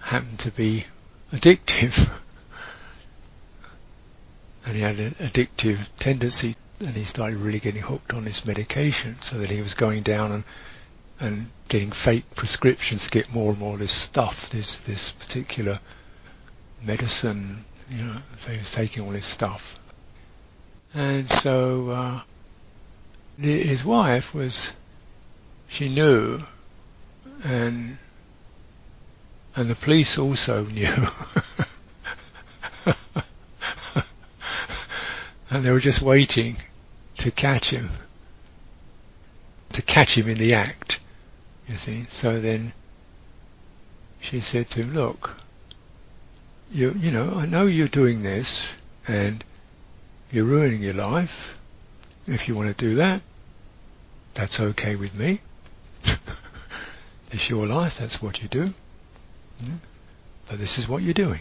happened 0.00 0.38
to 0.40 0.50
be 0.50 0.84
addictive 1.32 2.10
and 4.66 4.76
he 4.76 4.82
had 4.82 4.98
an 4.98 5.10
addictive 5.12 5.78
tendency 5.98 6.54
and 6.80 6.90
he 6.90 7.04
started 7.04 7.36
really 7.38 7.58
getting 7.58 7.82
hooked 7.82 8.14
on 8.14 8.24
this 8.24 8.46
medication 8.46 9.20
so 9.20 9.38
that 9.38 9.50
he 9.50 9.60
was 9.60 9.74
going 9.74 10.02
down 10.02 10.32
and 10.32 10.44
and 11.20 11.50
getting 11.68 11.90
fake 11.90 12.24
prescriptions 12.36 13.04
to 13.04 13.10
get 13.10 13.34
more 13.34 13.50
and 13.50 13.58
more 13.58 13.74
of 13.74 13.80
this 13.80 13.92
stuff, 13.92 14.50
this 14.50 14.80
this 14.82 15.10
particular 15.12 15.80
medicine, 16.82 17.64
you 17.90 18.04
know, 18.04 18.16
so 18.36 18.52
he 18.52 18.58
was 18.58 18.72
taking 18.72 19.02
all 19.02 19.10
this 19.10 19.26
stuff. 19.26 19.78
And 20.94 21.28
so 21.28 21.90
uh, 21.90 22.20
his 23.38 23.84
wife 23.84 24.34
was, 24.34 24.74
she 25.68 25.88
knew, 25.88 26.38
and 27.44 27.98
and 29.56 29.68
the 29.68 29.74
police 29.74 30.18
also 30.18 30.64
knew. 30.64 30.94
and 35.50 35.64
they 35.64 35.70
were 35.70 35.80
just 35.80 36.00
waiting 36.00 36.56
to 37.18 37.30
catch 37.30 37.70
him, 37.70 37.90
to 39.72 39.82
catch 39.82 40.16
him 40.16 40.28
in 40.28 40.38
the 40.38 40.54
act. 40.54 41.00
You 41.68 41.74
see, 41.74 42.04
so 42.04 42.40
then 42.40 42.72
she 44.20 44.40
said 44.40 44.70
to 44.70 44.82
him, 44.82 44.94
look, 44.94 45.36
you, 46.70 46.94
you 46.98 47.10
know, 47.10 47.34
I 47.34 47.46
know 47.46 47.66
you're 47.66 47.88
doing 47.88 48.22
this 48.22 48.76
and 49.06 49.42
you're 50.30 50.44
ruining 50.44 50.82
your 50.82 50.94
life. 50.94 51.60
If 52.26 52.46
you 52.46 52.54
want 52.54 52.68
to 52.68 52.74
do 52.74 52.96
that, 52.96 53.22
that's 54.34 54.60
okay 54.60 54.96
with 54.96 55.14
me. 55.14 55.40
It's 57.32 57.48
your 57.50 57.66
life, 57.66 57.98
that's 57.98 58.22
what 58.22 58.42
you 58.42 58.48
do. 58.48 58.72
Yeah? 59.60 59.70
But 60.48 60.58
this 60.58 60.78
is 60.78 60.88
what 60.88 61.02
you're 61.02 61.14
doing. 61.14 61.40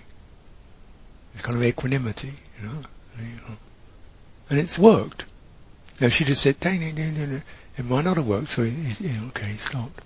It's 1.34 1.42
kind 1.42 1.56
of 1.56 1.64
equanimity, 1.64 2.34
you 2.60 2.68
know. 2.68 2.82
And 4.50 4.60
it's 4.60 4.80
worked. 4.80 5.26
Now 6.00 6.10
she 6.10 6.24
just 6.24 6.42
said, 6.42 6.58
it 6.62 7.86
might 7.86 8.06
not 8.06 8.18
have 8.18 8.28
worked, 8.28 8.50
so 8.50 8.64
he, 8.64 8.72
he, 8.72 9.28
okay, 9.28 9.48
he 9.48 9.58
stopped 9.58 10.02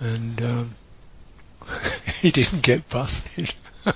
and 0.00 0.42
um, 0.42 0.74
he 2.20 2.30
didn't 2.30 2.62
get 2.62 2.88
busted 2.88 3.52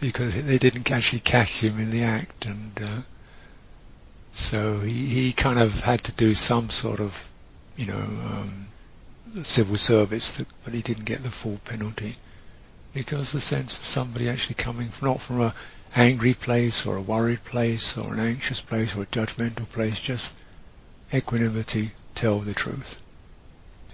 because 0.00 0.34
they 0.34 0.58
didn't 0.58 0.90
actually 0.90 1.20
catch 1.20 1.60
him 1.62 1.78
in 1.78 1.90
the 1.90 2.02
act, 2.02 2.44
and 2.46 2.72
uh, 2.82 3.00
so 4.32 4.80
he, 4.80 5.06
he 5.06 5.32
kind 5.32 5.60
of 5.60 5.74
had 5.80 6.02
to 6.04 6.12
do 6.12 6.34
some 6.34 6.70
sort 6.70 7.00
of, 7.00 7.30
you 7.76 7.86
know, 7.86 7.94
um, 7.94 8.66
civil 9.42 9.76
service, 9.76 10.42
but 10.64 10.74
he 10.74 10.82
didn't 10.82 11.04
get 11.04 11.22
the 11.22 11.30
full 11.30 11.58
penalty 11.64 12.16
because 12.94 13.32
the 13.32 13.40
sense 13.40 13.78
of 13.78 13.86
somebody 13.86 14.28
actually 14.28 14.54
coming 14.54 14.88
from, 14.88 15.08
not 15.08 15.20
from 15.20 15.40
a 15.40 15.54
angry 15.94 16.34
place 16.34 16.86
or 16.86 16.96
a 16.96 17.02
worried 17.02 17.44
place 17.44 17.96
or 17.96 18.12
an 18.14 18.20
anxious 18.20 18.60
place 18.60 18.96
or 18.96 19.02
a 19.02 19.06
judgmental 19.06 19.68
place, 19.70 20.00
just 20.00 20.34
equanimity 21.12 21.90
tell 22.14 22.38
the 22.38 22.54
truth. 22.54 23.02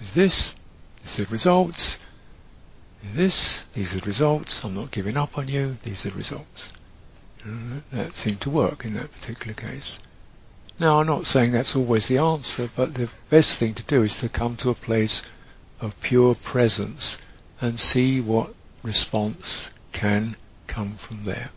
Is 0.01 0.15
this, 0.15 0.55
are 1.05 1.25
the 1.25 1.31
results. 1.31 2.01
Is 3.05 3.15
this, 3.15 3.63
these 3.75 3.97
are 3.97 4.01
the 4.01 4.07
results. 4.07 4.65
I'm 4.65 4.75
not 4.75 4.91
giving 4.91 5.17
up 5.17 5.37
on 5.39 5.49
you. 5.49 5.77
These 5.83 6.07
are 6.07 6.11
the 6.11 6.17
results. 6.17 6.73
that 7.93 8.15
seemed 8.15 8.41
to 8.43 8.51
work 8.51 8.85
in 8.85 8.95
that 8.95 9.13
particular 9.13 9.55
case. 9.55 9.99
Now, 10.81 11.01
I'm 11.01 11.07
not 11.07 11.27
saying 11.27 11.53
that's 11.53 11.75
always 11.75 12.07
the 12.07 12.19
answer, 12.19 12.71
but 12.77 12.95
the 12.95 13.09
best 13.31 13.59
thing 13.59 13.75
to 13.75 13.83
do 13.83 14.03
is 14.03 14.21
to 14.21 14.29
come 14.29 14.57
to 14.57 14.71
a 14.71 14.75
place 14.75 15.23
of 15.81 16.01
pure 16.01 16.37
presence 16.37 17.21
and 17.61 17.81
see 17.81 18.21
what 18.21 18.55
response 18.85 19.73
can 19.93 20.37
come 20.69 20.95
from 20.95 21.25
there. 21.25 21.51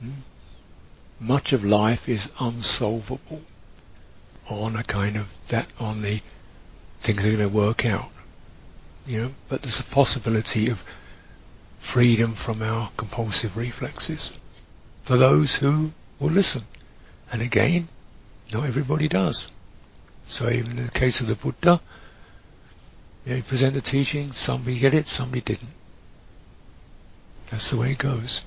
Hmm? 0.00 0.10
Much 1.20 1.52
of 1.52 1.64
life 1.64 2.08
is 2.08 2.32
unsolvable 2.40 3.42
on 4.48 4.74
a 4.76 4.82
kind 4.82 5.16
of 5.16 5.28
that 5.48 5.66
on 5.78 6.02
the 6.02 6.20
things 7.00 7.26
are 7.26 7.30
going 7.36 7.48
to 7.48 7.48
work 7.48 7.84
out. 7.84 8.10
You 9.06 9.22
know, 9.22 9.30
but 9.48 9.62
there's 9.62 9.80
a 9.80 9.84
possibility 9.84 10.70
of 10.70 10.82
freedom 11.78 12.34
from 12.34 12.62
our 12.62 12.90
compulsive 12.96 13.56
reflexes 13.56 14.32
for 15.02 15.16
those 15.16 15.56
who 15.56 15.92
will 16.18 16.30
listen. 16.30 16.62
And 17.32 17.40
again, 17.40 17.88
not 18.52 18.66
everybody 18.66 19.08
does. 19.08 19.50
So 20.26 20.50
even 20.50 20.78
in 20.78 20.86
the 20.86 20.92
case 20.92 21.22
of 21.22 21.26
the 21.26 21.34
Buddha, 21.34 21.80
you 23.24 23.30
know, 23.30 23.36
he 23.36 23.42
presented 23.42 23.84
teaching, 23.84 24.32
somebody 24.32 24.78
get 24.78 24.92
it, 24.94 25.06
somebody 25.06 25.40
didn't. 25.40 25.70
That's 27.50 27.70
the 27.70 27.78
way 27.78 27.92
it 27.92 27.98
goes. 27.98 28.42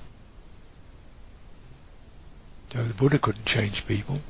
So 2.70 2.82
the 2.82 2.94
Buddha 2.94 3.18
couldn't 3.18 3.44
change 3.44 3.86
people. 3.86 4.20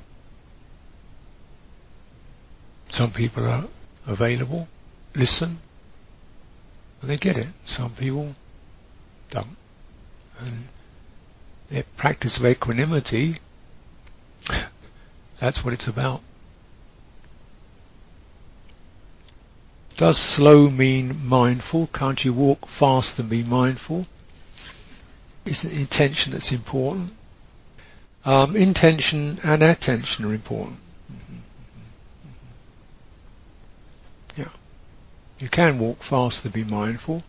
Some 2.89 3.11
people 3.11 3.47
are 3.47 3.65
available, 4.07 4.69
listen, 5.15 5.59
and 7.01 7.11
they 7.11 7.17
get 7.17 7.37
it. 7.37 7.49
Some 7.65 7.91
people 7.91 8.35
don't. 9.31 9.57
And 10.41 10.65
their 11.69 11.83
practice 11.97 12.39
of 12.39 12.47
equanimity, 12.47 13.37
that's 15.39 15.65
what 15.65 15.75
it's 15.75 15.89
about. 15.89 16.23
Does 19.97 20.19
slow 20.19 20.69
mean 20.69 21.27
mindful? 21.27 21.89
Can't 21.89 22.23
you 22.23 22.33
walk 22.33 22.67
fast 22.67 23.19
and 23.19 23.31
be 23.31 23.43
mindful? 23.43 24.07
Isn't 25.47 25.73
intention 25.73 26.33
that's 26.33 26.53
important? 26.53 27.13
Um, 28.25 28.57
intention 28.57 29.39
and 29.43 29.63
attention 29.63 30.25
are 30.27 30.35
important. 30.35 30.79
Yeah. 34.37 34.49
You 35.39 35.49
can 35.49 35.79
walk 35.79 36.03
fast 36.03 36.43
to 36.43 36.51
be 36.51 36.65
mindful, 36.65 37.23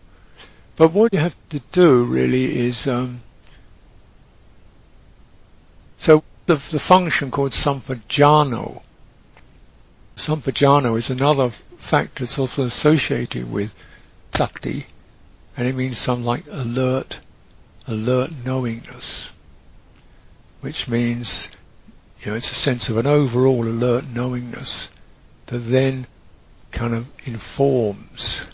but 0.76 0.92
what 0.92 1.12
you 1.12 1.20
have 1.20 1.36
to 1.50 1.60
do 1.72 2.04
really 2.04 2.66
is 2.66 2.86
um, 2.86 3.22
so 5.96 6.22
the, 6.48 6.54
the 6.72 6.80
function 6.80 7.30
called 7.30 7.52
sampajano. 7.52 8.82
Sampajano 10.16 10.96
is 10.98 11.10
another 11.10 11.50
factor 11.50 12.24
that's 12.24 12.38
also 12.38 12.64
associated 12.64 13.52
with 13.52 13.72
sati, 14.32 14.86
and 15.56 15.68
it 15.68 15.74
means 15.74 15.98
something 15.98 16.24
like 16.24 16.44
alert, 16.50 17.20
alert 17.86 18.30
knowingness, 18.46 19.30
which 20.62 20.88
means, 20.88 21.50
you 22.22 22.30
know, 22.30 22.36
it's 22.36 22.50
a 22.50 22.54
sense 22.54 22.88
of 22.88 22.96
an 22.96 23.06
overall 23.06 23.68
alert 23.68 24.04
knowingness 24.06 24.90
that 25.46 25.58
then 25.58 26.06
kind 26.72 26.94
of 26.94 27.06
informs, 27.26 28.46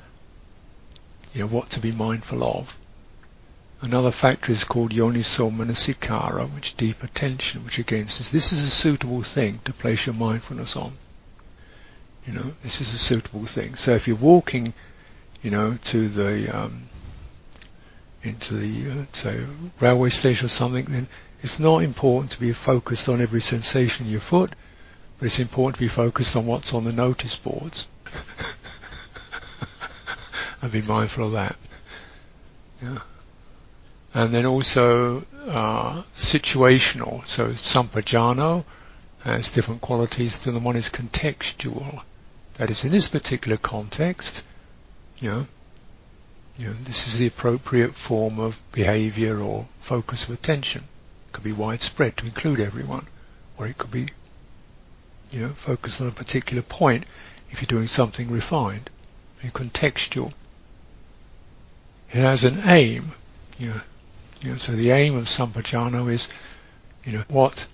you 1.33 1.41
know, 1.43 1.47
what 1.47 1.71
to 1.71 1.81
be 1.81 1.93
mindful 1.93 2.43
of. 2.43 2.77
Another 3.85 4.11
factor 4.11 4.51
is 4.51 4.65
called 4.65 4.93
yoniso 4.93 5.55
manasikara, 5.55 6.51
which 6.55 6.75
deep 6.75 7.03
attention, 7.03 7.67
which 7.67 7.79
again 7.79 8.09
says 8.09 8.31
this 8.31 8.51
is 8.51 8.63
a 8.63 8.71
suitable 8.71 9.23
thing 9.23 9.61
to 9.67 9.75
place 9.75 10.07
your 10.07 10.15
mindfulness 10.15 10.75
on. 10.75 10.93
You 12.25 12.33
know, 12.33 12.55
this 12.63 12.81
is 12.81 12.95
a 12.95 12.99
suitable 12.99 13.45
thing. 13.45 13.75
So 13.75 13.93
if 13.93 14.09
you're 14.09 14.17
walking, 14.17 14.73
you 15.43 15.51
know, 15.51 15.77
to 15.85 16.09
the 16.09 16.49
um, 16.49 16.85
into 18.23 18.55
the 18.55 18.91
uh, 18.91 19.05
say 19.13 19.45
railway 19.79 20.09
station 20.09 20.47
or 20.47 20.49
something, 20.49 20.87
then 20.87 21.07
it's 21.43 21.61
not 21.61 21.83
important 21.83 22.31
to 22.31 22.41
be 22.41 22.55
focused 22.55 23.11
on 23.11 23.21
every 23.21 23.43
sensation 23.43 24.07
in 24.07 24.13
your 24.13 24.23
foot, 24.23 24.57
but 25.19 25.27
it's 25.27 25.41
important 25.41 25.75
to 25.75 25.83
be 25.83 25.89
focused 25.89 26.37
on 26.37 26.47
what's 26.47 26.73
on 26.73 26.85
the 26.85 26.93
notice 26.93 27.37
boards. 27.37 27.87
and 30.63 30.73
be 30.73 30.81
mindful 30.81 31.27
of 31.27 31.33
that. 31.33 31.57
Yeah. 32.83 33.01
And 34.15 34.33
then 34.33 34.47
also 34.47 35.25
uh, 35.49 36.03
situational. 36.15 37.27
So 37.27 37.49
sampajano 37.49 38.65
has 39.25 39.53
different 39.53 39.81
qualities 39.81 40.39
to 40.41 40.53
the 40.53 40.61
one 40.61 40.77
is 40.77 40.89
contextual. 40.89 42.03
That 42.55 42.71
is, 42.71 42.85
in 42.85 42.93
this 42.93 43.09
particular 43.09 43.57
context, 43.57 44.43
you 45.19 45.31
know, 45.31 45.47
you 46.59 46.67
know, 46.67 46.73
this 46.85 47.09
is 47.09 47.19
the 47.19 47.27
appropriate 47.27 47.95
form 47.95 48.39
of 48.39 48.63
behavior 48.71 49.41
or 49.41 49.67
focus 49.81 50.25
of 50.25 50.35
attention. 50.35 50.83
It 50.83 51.33
could 51.33 51.45
be 51.45 51.53
widespread 51.53 52.17
to 52.19 52.27
include 52.27 52.61
everyone, 52.61 53.07
or 53.59 53.67
it 53.67 53.77
could 53.77 53.91
be, 53.91 54.09
you 55.33 55.41
know, 55.41 55.49
focused 55.49 56.01
on 56.01 56.07
a 56.07 56.13
particular 56.13 56.63
point 56.63 57.05
if 57.51 57.61
you're 57.61 57.67
doing 57.67 57.89
something 57.89 58.31
refined 58.31 58.89
and 59.43 59.53
contextual. 59.53 60.33
It 62.11 62.19
has 62.19 62.45
an 62.45 62.61
aim, 62.67 63.13
you 63.59 63.71
know, 63.71 63.81
you 64.45 64.51
know, 64.51 64.57
so 64.57 64.73
the 64.73 64.91
aim 64.91 65.17
of 65.17 65.25
Sampajano 65.25 66.13
is, 66.13 66.29
you 67.05 67.13
know, 67.13 67.25
what 67.29 67.67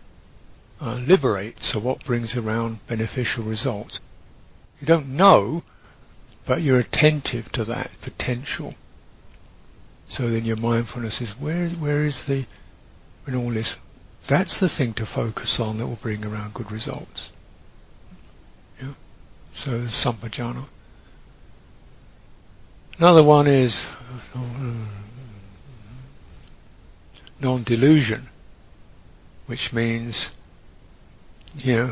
uh, 0.80 0.94
liberates 1.04 1.74
or 1.74 1.80
what 1.80 2.04
brings 2.04 2.37
around 2.37 2.87
beneficial 2.87 3.42
results. 3.42 4.00
You 4.80 4.87
don't 4.87 5.09
know, 5.09 5.64
but 6.46 6.62
you're 6.62 6.78
attentive 6.78 7.50
to 7.52 7.64
that 7.64 7.90
potential. 8.02 8.74
So 10.09 10.30
then 10.30 10.44
your 10.44 10.59
mindfulness 10.59 11.20
is 11.20 11.30
where 11.30 11.68
where 11.70 12.04
is 12.04 12.26
the 12.26 12.44
in 13.26 13.35
all 13.35 13.50
this 13.50 13.78
that's 14.26 14.61
the 14.61 14.68
thing 14.68 14.92
to 14.94 15.06
focus 15.06 15.59
on 15.59 15.78
that 15.78 15.87
will 15.88 15.96
bring 15.96 16.24
around 16.24 16.54
good 16.54 16.70
results. 16.70 17.30
Yeah. 18.80 18.94
So 19.52 19.83
sampajana. 19.83 20.64
Another 22.98 23.24
one 23.24 23.48
is 23.48 23.85
non-delusion, 27.40 28.29
which 29.46 29.72
means 29.72 30.31
you 31.57 31.76
know, 31.76 31.88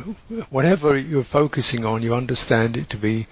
whatever 0.50 0.96
you're 0.96 1.24
focusing 1.24 1.84
on, 1.84 2.02
you 2.02 2.14
understand 2.14 2.76
it 2.76 2.90
to 2.90 2.96
be, 2.96 3.26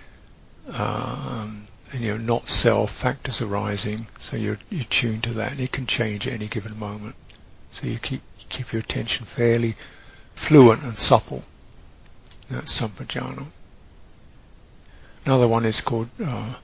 um, 0.73 1.67
you 1.95 2.09
know, 2.09 2.17
not 2.17 2.49
self 2.49 2.91
factors 2.91 3.43
arising. 3.43 4.07
So 4.19 4.37
you're 4.37 4.59
you're 4.71 4.85
tuned 4.85 5.25
to 5.25 5.35
that, 5.35 5.53
and 5.53 5.61
it 5.61 5.73
can 5.73 5.87
change 5.87 6.27
at 6.27 6.33
any 6.33 6.49
given 6.49 6.79
moment. 6.79 7.15
So 7.71 7.87
you 7.87 7.99
keep 7.99 8.23
keep 8.49 8.73
your 8.73 8.81
attention 8.81 9.27
fairly 9.27 9.77
fluent 10.35 10.83
and 10.83 10.97
supple. 10.97 11.43
That's 12.51 12.81
sampajana. 12.81 13.47
Another 15.25 15.49
one 15.49 15.65
is 15.65 15.81
called 15.81 16.09
uh, 16.25 16.55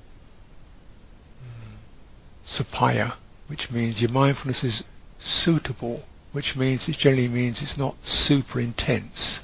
sappaya, 2.47 3.13
which 3.49 3.71
means 3.71 4.01
your 4.01 4.13
mindfulness 4.13 4.63
is 4.63 4.85
suitable, 5.23 6.05
which 6.33 6.57
means 6.57 6.89
it 6.89 6.97
generally 6.97 7.29
means 7.29 7.63
it's 7.63 7.79
not 7.79 8.05
super 8.05 8.61
intense. 8.61 9.43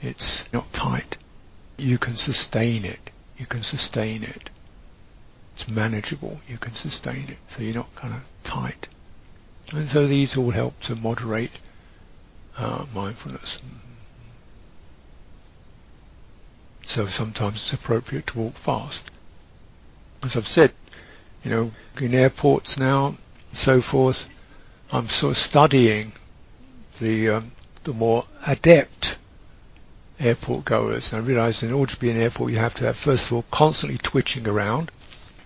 It's 0.00 0.50
not 0.52 0.72
tight. 0.72 1.16
You 1.76 1.98
can 1.98 2.14
sustain 2.14 2.84
it. 2.84 2.98
You 3.36 3.46
can 3.46 3.62
sustain 3.62 4.22
it. 4.22 4.50
It's 5.54 5.70
manageable. 5.70 6.40
You 6.48 6.58
can 6.58 6.72
sustain 6.72 7.28
it. 7.28 7.38
So 7.48 7.62
you're 7.62 7.74
not 7.74 7.94
kind 7.94 8.14
of 8.14 8.28
tight. 8.42 8.88
And 9.72 9.88
so 9.88 10.06
these 10.06 10.36
all 10.36 10.50
help 10.50 10.78
to 10.80 10.96
moderate 10.96 11.58
uh, 12.56 12.84
mindfulness. 12.94 13.62
So 16.84 17.06
sometimes 17.06 17.54
it's 17.54 17.72
appropriate 17.72 18.26
to 18.28 18.38
walk 18.38 18.54
fast. 18.54 19.10
As 20.22 20.36
I've 20.36 20.48
said, 20.48 20.72
you 21.44 21.50
know, 21.50 21.70
in 22.00 22.14
airports 22.14 22.78
now, 22.78 23.06
and 23.06 23.18
so 23.52 23.80
forth, 23.80 24.28
I'm 24.94 25.08
sort 25.08 25.30
of 25.30 25.38
studying 25.38 26.12
the 27.00 27.30
um, 27.30 27.52
the 27.84 27.94
more 27.94 28.26
adept 28.46 29.16
airport 30.20 30.66
goers. 30.66 31.12
And 31.12 31.22
I 31.22 31.26
realised 31.26 31.62
in 31.62 31.72
order 31.72 31.94
to 31.94 31.98
be 31.98 32.10
an 32.10 32.18
airport, 32.18 32.52
you 32.52 32.58
have 32.58 32.74
to 32.74 32.84
have, 32.84 32.98
first 32.98 33.28
of 33.28 33.32
all, 33.32 33.44
constantly 33.50 33.96
twitching 33.96 34.46
around, 34.46 34.90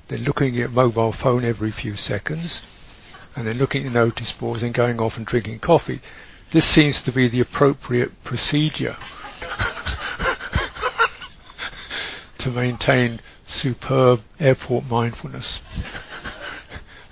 then 0.09 0.25
looking 0.25 0.61
at 0.61 0.73
mobile 0.73 1.13
phone 1.13 1.45
every 1.45 1.71
few 1.71 1.95
seconds, 1.95 3.13
and 3.37 3.47
then 3.47 3.59
looking 3.59 3.87
at 3.87 3.93
the 3.93 3.99
notice 3.99 4.33
boards 4.33 4.65
and 4.65 4.75
going 4.75 5.01
off 5.01 5.17
and 5.17 5.27
drinking 5.27 5.61
coffee. 5.61 6.01
This 6.51 6.65
seems 6.65 7.05
to 7.05 7.13
be 7.13 7.29
the 7.29 7.41
appropriate 7.41 8.25
procedure 8.25 8.97
to 12.39 12.51
maintain 12.51 13.21
superb 13.45 14.23
airport 14.41 14.91
mindfulness. 14.91 15.63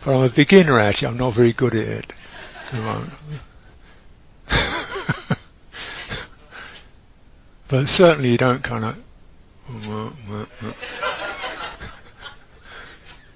but 0.04 0.16
I'm 0.16 0.24
a 0.24 0.28
beginner 0.28 0.80
at 0.80 1.02
it. 1.02 1.06
I'm 1.06 1.16
not 1.16 1.32
very 1.32 1.52
good 1.52 1.76
at 1.76 1.86
it. 1.86 2.12
But 7.68 7.88
certainly 7.88 8.30
you 8.30 8.38
don't 8.38 8.62
kind 8.62 8.84
of. 8.84 8.96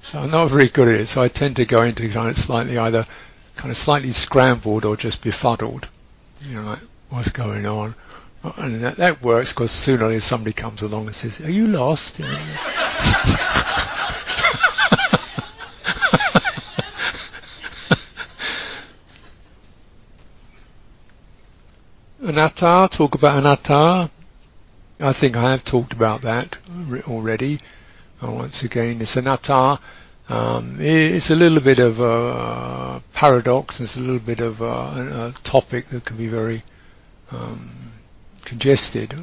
so 0.03 0.19
I'm 0.19 0.31
not 0.31 0.51
very 0.51 0.69
good 0.69 0.89
at 0.89 1.01
it, 1.01 1.07
so 1.07 1.23
I 1.23 1.29
tend 1.29 1.57
to 1.57 1.65
go 1.65 1.83
into 1.83 2.09
kind 2.11 2.29
of 2.29 2.37
slightly 2.37 2.79
either 2.79 3.07
kind 3.57 3.71
of 3.71 3.77
slightly 3.77 4.13
scrambled 4.13 4.85
or 4.85 4.97
just 4.97 5.23
befuddled. 5.23 5.89
You 6.43 6.57
know, 6.57 6.71
like, 6.71 6.79
what's 7.09 7.31
going 7.31 7.67
on? 7.67 7.95
And 8.57 8.85
that, 8.85 8.97
that 8.97 9.23
works 9.23 9.53
because 9.53 9.73
sooner 9.73 10.05
or 10.05 10.09
later 10.09 10.21
somebody 10.21 10.53
comes 10.53 10.83
along 10.83 11.07
and 11.07 11.15
says, 11.15 11.41
are 11.41 11.51
you 11.51 11.67
lost? 11.67 12.21
You 12.21 12.27
know? 12.27 12.39
anatta, 22.39 22.89
talk 22.89 23.17
about 23.17 23.37
anatta. 23.37 24.09
I 25.01 25.13
think 25.13 25.37
I 25.37 25.51
have 25.51 25.65
talked 25.65 25.93
about 25.93 26.23
that 26.23 26.57
already. 27.09 27.59
Uh, 28.23 28.31
once 28.31 28.63
again, 28.63 29.01
it's 29.01 29.17
anatta. 29.17 29.81
Um, 30.29 30.77
it's 30.79 31.31
a 31.31 31.35
little 31.35 31.61
bit 31.61 31.81
of 31.81 31.99
a 31.99 33.03
paradox. 33.13 33.81
It's 33.81 33.97
a 33.97 34.01
little 34.01 34.21
bit 34.21 34.39
of 34.39 34.61
a, 34.61 34.67
a 34.67 35.35
topic 35.43 35.87
that 35.87 36.05
can 36.05 36.17
be 36.17 36.29
very 36.29 36.63
um, 37.33 37.71
congested. 38.45 39.15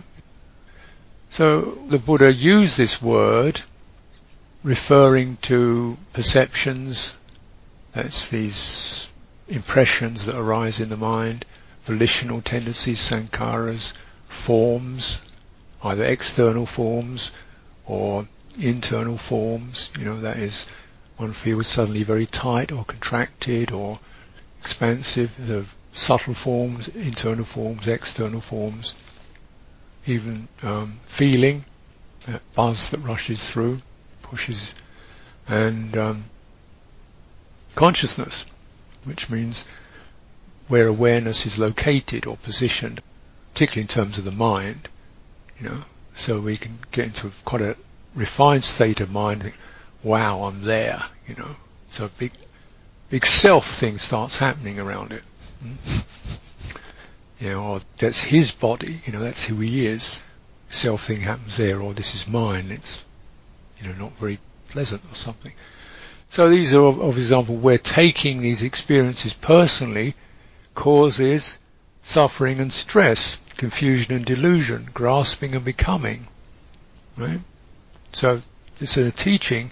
So 1.30 1.62
the 1.88 2.00
Buddha 2.00 2.34
used 2.34 2.78
this 2.78 3.02
word 3.02 3.62
referring 4.62 5.38
to 5.44 5.98
perceptions. 6.12 7.18
That's 7.94 8.28
these 8.28 9.10
impressions 9.48 10.26
that 10.26 10.38
arise 10.38 10.82
in 10.82 10.90
the 10.90 10.98
mind, 10.98 11.46
volitional 11.86 12.42
tendencies, 12.42 13.00
sankharas, 13.00 13.94
forms, 14.28 15.22
either 15.84 16.04
external 16.04 16.66
forms 16.66 17.32
or 17.86 18.28
internal 18.60 19.18
forms. 19.18 19.92
You 19.98 20.06
know, 20.06 20.22
that 20.22 20.38
is, 20.38 20.68
one 21.18 21.34
feels 21.34 21.68
suddenly 21.68 22.04
very 22.04 22.26
tight 22.26 22.72
or 22.72 22.84
contracted 22.84 23.72
or 23.72 24.00
expansive. 24.60 25.34
The 25.48 25.66
subtle 25.94 26.34
forms, 26.34 26.88
internal 26.90 27.46
forms, 27.46 27.88
external 27.88 28.42
forms. 28.42 28.96
Even 30.08 30.48
um, 30.64 31.00
feeling, 31.06 31.64
that 32.26 32.42
buzz 32.54 32.90
that 32.92 33.00
rushes 33.00 33.50
through, 33.50 33.82
pushes, 34.24 34.76
and 35.48 35.96
um, 35.98 36.24
consciousness, 37.76 38.46
which 39.04 39.30
means 39.30 39.68
where 40.68 40.88
awareness 40.88 41.46
is 41.46 41.60
located 41.60 42.26
or 42.26 42.38
positioned, 42.38 43.02
particularly 43.54 43.84
in 43.84 43.88
terms 43.88 44.18
of 44.18 44.26
the 44.26 44.32
mind, 44.32 44.88
you 45.60 45.70
know, 45.70 45.84
so 46.16 46.40
we 46.40 46.58
can 46.58 46.78
get 46.92 47.06
into 47.06 47.32
quite 47.44 47.62
a 47.62 47.78
refined 48.16 48.64
state 48.64 49.02
of 49.02 49.12
mind. 49.12 49.52
Wow, 50.04 50.44
I'm 50.44 50.64
there, 50.64 51.04
you 51.28 51.36
know, 51.36 51.56
So 51.90 52.06
a 52.06 52.10
big, 52.10 52.32
big 53.10 53.26
self 53.26 53.68
thing 53.68 53.98
starts 53.98 54.38
happening 54.38 54.80
around 54.80 55.12
it. 55.14 55.24
you 57.40 57.50
know, 57.50 57.64
or 57.64 57.80
that's 57.98 58.22
his 58.22 58.52
body, 58.52 59.00
you 59.06 59.14
know, 59.14 59.20
that's 59.20 59.46
who 59.46 59.60
he 59.60 59.86
is. 59.86 60.24
Self 60.70 61.06
thing 61.06 61.22
happens 61.22 61.58
there, 61.58 61.82
or 61.82 61.94
this 61.94 62.16
is 62.16 62.28
mine. 62.28 62.68
It's, 62.70 63.04
you 63.80 63.88
know, 63.88 63.96
not 64.00 64.14
very 64.14 64.40
pleasant 64.70 65.04
or 65.12 65.16
something. 65.16 65.54
So 66.30 66.50
these 66.50 66.74
are, 66.74 66.84
of 66.84 67.18
example, 67.18 67.56
we're 67.56 67.78
taking 67.78 68.42
these 68.42 68.64
experiences 68.64 69.34
personally 69.34 70.16
causes 70.76 71.60
suffering 72.04 72.60
and 72.60 72.72
stress, 72.72 73.42
confusion 73.58 74.14
and 74.14 74.26
delusion, 74.26 74.88
grasping 74.94 75.56
and 75.56 75.66
becoming. 75.66 76.28
Right? 77.18 77.40
So 78.12 78.42
this 78.78 78.98
is 78.98 79.08
a 79.08 79.16
teaching 79.16 79.72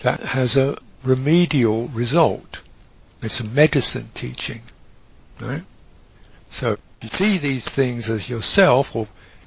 that 0.00 0.20
has 0.20 0.56
a 0.56 0.78
remedial 1.04 1.86
result. 1.88 2.60
It's 3.22 3.40
a 3.40 3.48
medicine 3.48 4.08
teaching. 4.14 4.62
Right? 5.40 5.62
So 6.48 6.76
you 7.02 7.08
see 7.08 7.38
these 7.38 7.68
things 7.68 8.10
as 8.10 8.28
yourself, 8.28 8.96
or 8.96 9.06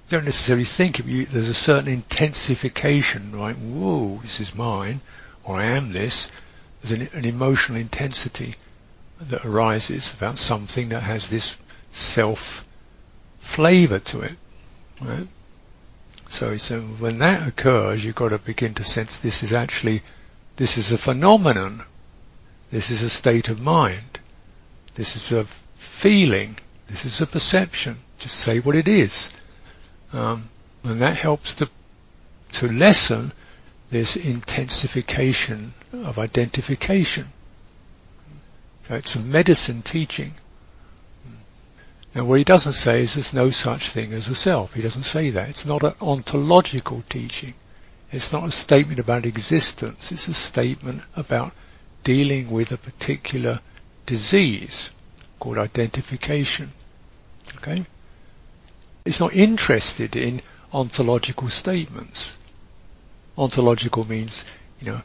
don't 0.10 0.26
necessarily 0.26 0.66
think 0.66 1.00
of 1.00 1.10
you, 1.10 1.26
there's 1.26 1.50
a 1.50 1.54
certain 1.54 1.92
intensification, 1.92 3.38
right? 3.38 3.56
Whoa, 3.56 4.20
this 4.22 4.40
is 4.40 4.56
mine, 4.56 5.02
or 5.44 5.58
I 5.58 5.66
am 5.66 5.92
this. 5.92 6.32
There's 6.82 7.00
an, 7.00 7.10
an 7.14 7.26
emotional 7.26 7.80
intensity 7.80 8.56
that 9.30 9.46
arises 9.46 10.14
about 10.14 10.40
something 10.40 10.90
that 10.90 11.04
has 11.04 11.30
this 11.30 11.58
self 11.92 12.66
flavour 13.40 14.00
to 14.00 14.22
it. 14.22 14.36
Right? 15.02 15.28
So, 16.30 16.58
so 16.58 16.82
when 16.82 17.20
that 17.20 17.48
occurs, 17.48 18.04
you've 18.04 18.16
got 18.16 18.30
to 18.30 18.40
begin 18.40 18.74
to 18.76 18.84
sense 18.84 19.18
this 19.18 19.44
is 19.44 19.54
actually, 19.54 20.02
this 20.56 20.78
is 20.78 20.92
a 20.92 20.98
phenomenon. 20.98 21.84
This 22.72 22.90
is 22.90 23.04
a 23.04 23.10
state 23.10 23.50
of 23.50 23.62
mind. 23.62 24.20
This 24.96 25.16
is 25.16 25.32
a 25.32 25.44
feeling. 25.76 26.58
This 26.88 27.06
is 27.06 27.22
a 27.22 27.28
perception. 27.28 27.98
Just 28.18 28.36
say 28.36 28.60
what 28.60 28.76
it 28.76 28.88
is. 28.88 29.32
Um, 30.12 30.50
and 30.84 31.02
that 31.02 31.18
helps 31.18 31.56
to, 31.56 31.70
to 32.54 32.68
lessen 32.68 33.32
this 33.92 34.16
intensification 34.16 35.74
of 35.94 36.18
identification. 36.18 37.28
So 38.88 38.96
it's 38.96 39.16
a 39.16 39.22
medicine 39.22 39.82
teaching. 39.82 40.34
Now 42.14 42.26
what 42.26 42.38
he 42.38 42.44
doesn't 42.44 42.74
say 42.74 43.02
is 43.02 43.16
there's 43.16 43.34
no 43.34 43.50
such 43.50 43.90
thing 43.90 44.14
as 44.14 44.28
a 44.28 44.36
self. 44.36 44.74
He 44.74 44.82
doesn't 44.82 45.04
say 45.04 45.32
that. 45.32 45.50
It's 45.50 45.66
not 45.66 45.84
an 45.84 45.94
ontological 46.02 47.02
teaching. 47.10 47.54
It's 48.12 48.32
not 48.32 48.48
a 48.48 48.52
statement 48.52 49.00
about 49.00 49.26
existence. 49.26 50.12
It's 50.12 50.28
a 50.28 50.34
statement 50.34 51.02
about 51.16 51.54
dealing 52.04 52.52
with 52.52 52.72
a 52.72 52.78
particular 52.78 53.60
disease 54.06 54.92
called 55.40 55.58
identification. 55.58 56.72
Okay? 57.58 57.86
It's 59.06 59.20
not 59.20 59.34
interested 59.34 60.16
in 60.16 60.42
ontological 60.72 61.50
statements. 61.50 62.38
Ontological 63.38 64.06
means, 64.06 64.46
you 64.80 64.92
know, 64.92 65.02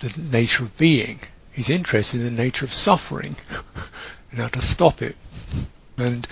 the 0.00 0.20
nature 0.36 0.64
of 0.64 0.76
being. 0.76 1.20
He's 1.54 1.70
interested 1.70 2.20
in 2.20 2.34
the 2.34 2.42
nature 2.42 2.64
of 2.64 2.74
suffering 2.74 3.36
and 4.30 4.40
how 4.40 4.48
to 4.48 4.60
stop 4.60 5.02
it. 5.02 5.16
And 5.96 6.26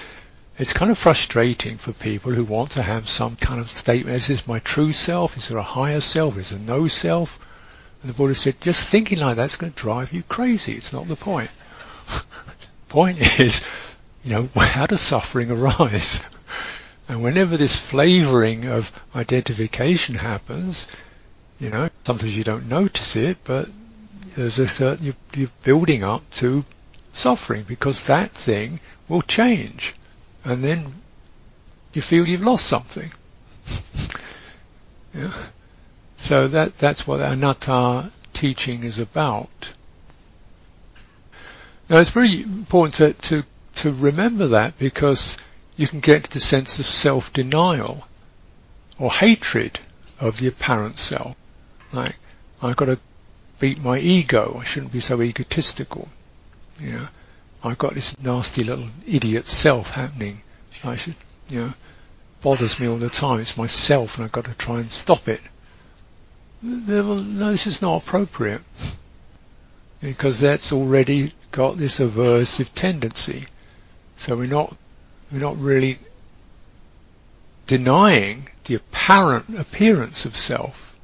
it's 0.59 0.73
kind 0.73 0.91
of 0.91 0.99
frustrating 0.99 1.79
for 1.79 1.93
people 1.93 2.33
who 2.33 2.45
want 2.45 2.73
to 2.73 2.83
have 2.83 3.09
some 3.09 3.37
kind 3.37 3.61
of 3.61 3.70
statement. 3.70 4.16
Is 4.16 4.27
this 4.27 4.49
my 4.49 4.59
true 4.59 4.93
self? 4.93 5.37
Is 5.37 5.49
there 5.49 5.59
a 5.59 5.62
higher 5.62 6.01
self? 6.01 6.37
Is 6.37 6.51
there 6.51 6.59
no 6.59 6.89
self? 6.89 7.39
And 8.03 8.11
the 8.11 8.16
Buddha 8.16 8.35
said, 8.35 8.61
just 8.61 8.89
thinking 8.89 9.20
like 9.20 9.37
that's 9.37 9.57
going 9.57 9.73
to 9.73 9.79
drive 9.79 10.12
you 10.12 10.25
crazy. 10.25 10.73
It's 10.73 10.93
not 10.93 11.07
the 11.07 11.16
point. 11.16 11.51
the 12.09 12.25
point 12.89 13.41
is, 13.41 13.64
you 14.25 14.33
know, 14.33 14.49
how 14.57 14.87
does 14.87 15.01
suffering 15.01 15.53
arise? 15.53 16.27
And 17.09 17.23
whenever 17.23 17.57
this 17.57 17.77
flavoring 17.77 18.66
of 18.66 18.91
identification 19.14 20.16
happens, 20.16 20.89
you 21.61 21.70
know, 21.70 21.91
sometimes 22.05 22.37
you 22.37 22.43
don't 22.43 22.68
notice 22.68 23.14
it, 23.14 23.39
but 23.45 23.68
there's 24.35 24.59
a 24.59 24.68
certain, 24.68 25.05
you're, 25.07 25.14
you're 25.35 25.51
building 25.62 26.05
up 26.05 26.28
to 26.33 26.64
suffering 27.11 27.64
because 27.64 28.05
that 28.05 28.30
thing 28.30 28.80
will 29.09 29.22
change. 29.22 29.95
And 30.45 30.62
then 30.62 30.87
you 31.93 32.03
feel 32.03 32.26
you've 32.26 32.45
lost 32.45 32.66
something. 32.66 33.11
yeah. 35.14 35.33
So 36.16 36.49
that, 36.49 36.78
that's 36.78 37.07
what 37.07 37.20
anatta 37.20 38.11
teaching 38.33 38.85
is 38.85 38.99
about. 38.99 39.72
Now 41.89 41.99
it's 41.99 42.11
very 42.11 42.43
important 42.43 42.95
to, 42.95 43.12
to, 43.28 43.45
to 43.76 43.93
remember 43.93 44.49
that 44.49 44.78
because 44.78 45.37
you 45.76 45.87
can 45.87 46.01
get 46.01 46.24
the 46.24 46.41
sense 46.41 46.78
of 46.78 46.87
self-denial 46.87 48.07
or 48.99 49.12
hatred 49.12 49.78
of 50.20 50.39
the 50.39 50.47
apparent 50.47 50.99
self. 50.99 51.37
Like, 51.93 52.16
I've 52.62 52.76
got 52.76 52.87
to 52.87 52.99
beat 53.63 53.81
my 53.81 53.97
ego. 53.97 54.59
I 54.61 54.65
shouldn't 54.65 54.91
be 54.93 54.99
so 54.99 55.23
egotistical. 55.23 56.09
You 56.81 56.95
know, 56.95 57.09
I've 57.63 57.79
got 57.79 57.95
this 57.95 58.21
nasty 58.21 58.65
little 58.65 58.89
idiot 59.07 59.47
self 59.47 59.91
happening. 59.91 60.43
I 60.83 60.97
should, 60.97 61.15
you 61.49 61.61
know, 61.61 61.73
bothers 62.43 62.81
me 62.81 62.89
all 62.89 62.97
the 62.97 63.09
time. 63.09 63.39
It's 63.39 63.57
myself, 63.57 64.17
and 64.17 64.25
I've 64.25 64.33
got 64.33 64.47
to 64.47 64.55
try 64.55 64.81
and 64.81 64.91
stop 64.91 65.29
it. 65.29 65.41
No, 66.61 67.21
this 67.53 67.69
is 67.69 67.81
not 67.81 68.03
appropriate 68.03 68.63
because 70.01 70.41
that's 70.41 70.73
already 70.73 71.33
got 71.53 71.77
this 71.77 72.01
aversive 72.01 72.71
tendency. 72.75 73.47
So 74.17 74.37
we're 74.37 74.49
not 74.49 74.77
we're 75.31 75.39
not 75.39 75.57
really 75.57 76.01
denying 77.69 78.49
the 78.65 78.75
apparent 78.75 79.57
appearance 79.57 80.27
of 80.27 80.37
self. 80.37 80.99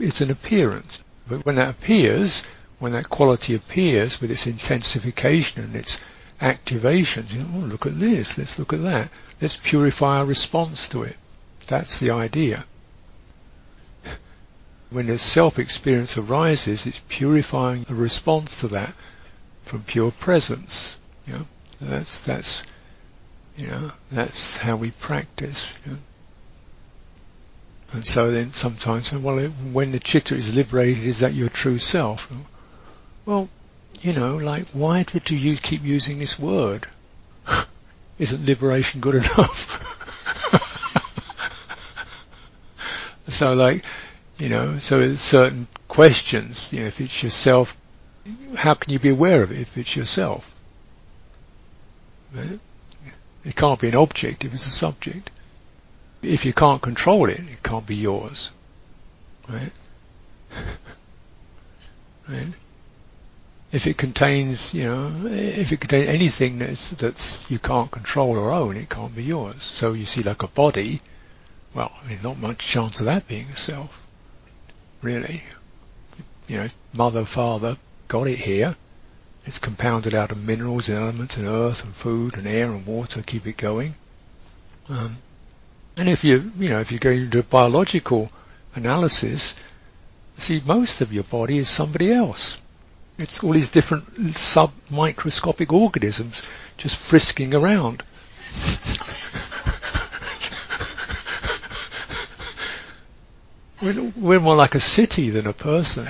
It's 0.00 0.20
an 0.20 0.32
appearance. 0.32 1.03
But 1.28 1.46
when 1.46 1.56
that 1.56 1.70
appears, 1.70 2.44
when 2.78 2.92
that 2.92 3.08
quality 3.08 3.54
appears 3.54 4.20
with 4.20 4.30
its 4.30 4.46
intensification 4.46 5.64
and 5.64 5.74
its 5.76 5.98
activation, 6.40 7.26
you 7.30 7.40
know, 7.40 7.46
oh, 7.54 7.58
look 7.60 7.86
at 7.86 7.98
this, 7.98 8.36
let's 8.36 8.58
look 8.58 8.72
at 8.72 8.82
that. 8.82 9.08
Let's 9.40 9.56
purify 9.56 10.18
our 10.18 10.24
response 10.24 10.88
to 10.90 11.02
it. 11.02 11.16
That's 11.66 11.98
the 11.98 12.10
idea. 12.10 12.64
When 14.90 15.06
the 15.06 15.18
self-experience 15.18 16.18
arises, 16.18 16.86
it's 16.86 17.00
purifying 17.08 17.84
the 17.84 17.94
response 17.94 18.60
to 18.60 18.68
that 18.68 18.92
from 19.64 19.82
pure 19.82 20.10
presence. 20.12 20.98
You 21.26 21.32
know? 21.32 21.46
That's, 21.80 22.20
that's, 22.20 22.64
you 23.56 23.66
know, 23.66 23.92
that's 24.12 24.58
how 24.58 24.76
we 24.76 24.90
practice. 24.90 25.74
You 25.84 25.92
know? 25.92 25.98
And 27.94 28.04
so 28.04 28.32
then 28.32 28.52
sometimes, 28.52 29.16
well, 29.16 29.38
when 29.46 29.92
the 29.92 30.00
chitta 30.00 30.34
is 30.34 30.52
liberated, 30.52 31.04
is 31.04 31.20
that 31.20 31.32
your 31.32 31.48
true 31.48 31.78
self? 31.78 32.28
Well, 33.24 33.48
you 34.00 34.12
know, 34.12 34.36
like, 34.36 34.66
why 34.72 35.04
did 35.04 35.30
you 35.30 35.56
keep 35.56 35.84
using 35.84 36.18
this 36.18 36.36
word? 36.36 36.88
Isn't 38.18 38.46
liberation 38.46 39.00
good 39.00 39.14
enough? 39.14 39.80
so 43.28 43.54
like, 43.54 43.84
you 44.38 44.48
know, 44.48 44.78
so 44.78 45.14
certain 45.14 45.68
questions, 45.86 46.72
you 46.72 46.80
know, 46.80 46.86
if 46.86 47.00
it's 47.00 47.22
yourself, 47.22 47.76
how 48.56 48.74
can 48.74 48.92
you 48.92 48.98
be 48.98 49.10
aware 49.10 49.44
of 49.44 49.52
it 49.52 49.60
if 49.60 49.78
it's 49.78 49.94
yourself? 49.94 50.52
It 53.44 53.54
can't 53.54 53.78
be 53.78 53.90
an 53.90 53.96
object 53.96 54.44
if 54.44 54.52
it's 54.52 54.66
a 54.66 54.70
subject 54.70 55.30
if 56.24 56.44
you 56.44 56.52
can't 56.52 56.82
control 56.82 57.28
it, 57.28 57.38
it 57.38 57.62
can't 57.62 57.86
be 57.86 57.96
yours. 57.96 58.50
Right? 59.48 59.72
right? 62.28 62.46
If 63.72 63.86
it 63.86 63.96
contains, 63.96 64.72
you 64.72 64.84
know, 64.84 65.12
if 65.26 65.72
it 65.72 65.80
contains 65.80 66.08
anything 66.08 66.58
that's, 66.58 66.90
that's 66.90 67.50
you 67.50 67.58
can't 67.58 67.90
control 67.90 68.38
or 68.38 68.52
own, 68.52 68.76
it 68.76 68.88
can't 68.88 69.14
be 69.14 69.24
yours. 69.24 69.62
So 69.62 69.92
you 69.92 70.04
see 70.04 70.22
like 70.22 70.42
a 70.42 70.48
body, 70.48 71.00
well, 71.74 71.92
I 72.02 72.08
mean, 72.08 72.20
not 72.22 72.38
much 72.38 72.58
chance 72.58 73.00
of 73.00 73.06
that 73.06 73.26
being 73.26 73.46
a 73.46 73.56
self. 73.56 74.06
Really. 75.02 75.42
You 76.46 76.58
know, 76.58 76.68
mother, 76.94 77.24
father 77.24 77.76
got 78.08 78.28
it 78.28 78.38
here. 78.38 78.76
It's 79.44 79.58
compounded 79.58 80.14
out 80.14 80.32
of 80.32 80.42
minerals 80.42 80.88
and 80.88 80.98
elements 80.98 81.36
and 81.36 81.46
earth 81.46 81.84
and 81.84 81.94
food 81.94 82.36
and 82.36 82.46
air 82.46 82.70
and 82.70 82.86
water, 82.86 83.22
keep 83.22 83.46
it 83.46 83.56
going. 83.56 83.94
Um, 84.88 85.18
and 85.96 86.08
if 86.08 86.24
you, 86.24 86.50
you 86.58 86.70
know, 86.70 86.80
if 86.80 86.90
you 86.90 86.98
go 86.98 87.10
into 87.10 87.42
biological 87.42 88.30
analysis, 88.74 89.54
see 90.36 90.60
most 90.64 91.00
of 91.00 91.12
your 91.12 91.24
body 91.24 91.58
is 91.58 91.68
somebody 91.68 92.12
else. 92.12 92.60
It's 93.16 93.44
all 93.44 93.52
these 93.52 93.70
different 93.70 94.36
sub-microscopic 94.36 95.72
organisms 95.72 96.42
just 96.76 96.96
frisking 96.96 97.54
around. 97.54 98.02
we're, 103.80 104.12
we're 104.16 104.40
more 104.40 104.56
like 104.56 104.74
a 104.74 104.80
city 104.80 105.30
than 105.30 105.46
a 105.46 105.52
person. 105.52 106.08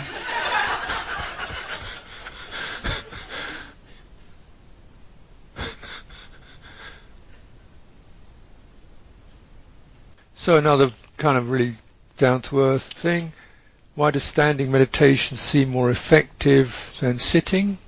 So 10.44 10.58
another 10.58 10.92
kind 11.16 11.38
of 11.38 11.48
really 11.48 11.72
down 12.18 12.42
to 12.42 12.60
earth 12.60 12.82
thing. 12.82 13.32
Why 13.94 14.10
does 14.10 14.24
standing 14.24 14.70
meditation 14.70 15.38
seem 15.38 15.70
more 15.70 15.88
effective 15.88 16.98
than 17.00 17.18
sitting? 17.18 17.78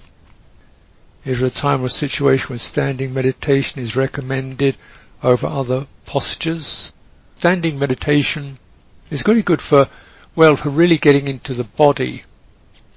Is 1.27 1.41
there 1.41 1.49
a 1.49 1.51
time 1.51 1.83
or 1.83 1.91
situation 1.91 2.49
when 2.49 2.59
standing 2.59 3.13
meditation 3.13 3.83
is 3.83 3.95
recommended 3.95 4.75
over 5.23 5.47
other 5.47 5.87
postures? 6.07 6.95
Standing 7.35 7.79
meditation 7.79 8.57
is 9.11 9.27
really 9.27 9.43
good 9.43 9.61
for, 9.61 9.87
well, 10.35 10.57
for 10.57 10.71
really 10.71 10.97
getting 10.97 11.29
into 11.29 11.53
the 11.53 11.65
body 11.65 12.23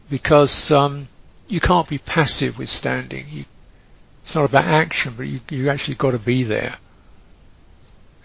because 0.09 0.71
um, 0.71 1.09
you 1.49 1.59
can't 1.59 1.89
be 1.89 1.97
passive 1.97 2.57
with 2.57 2.69
standing. 2.69 3.25
You, 3.29 3.43
it's 4.23 4.35
not 4.35 4.49
about 4.49 4.63
action, 4.63 5.15
but 5.17 5.27
you, 5.27 5.41
you 5.49 5.69
actually 5.69 5.95
got 5.95 6.11
to 6.11 6.17
be 6.17 6.43
there. 6.43 6.77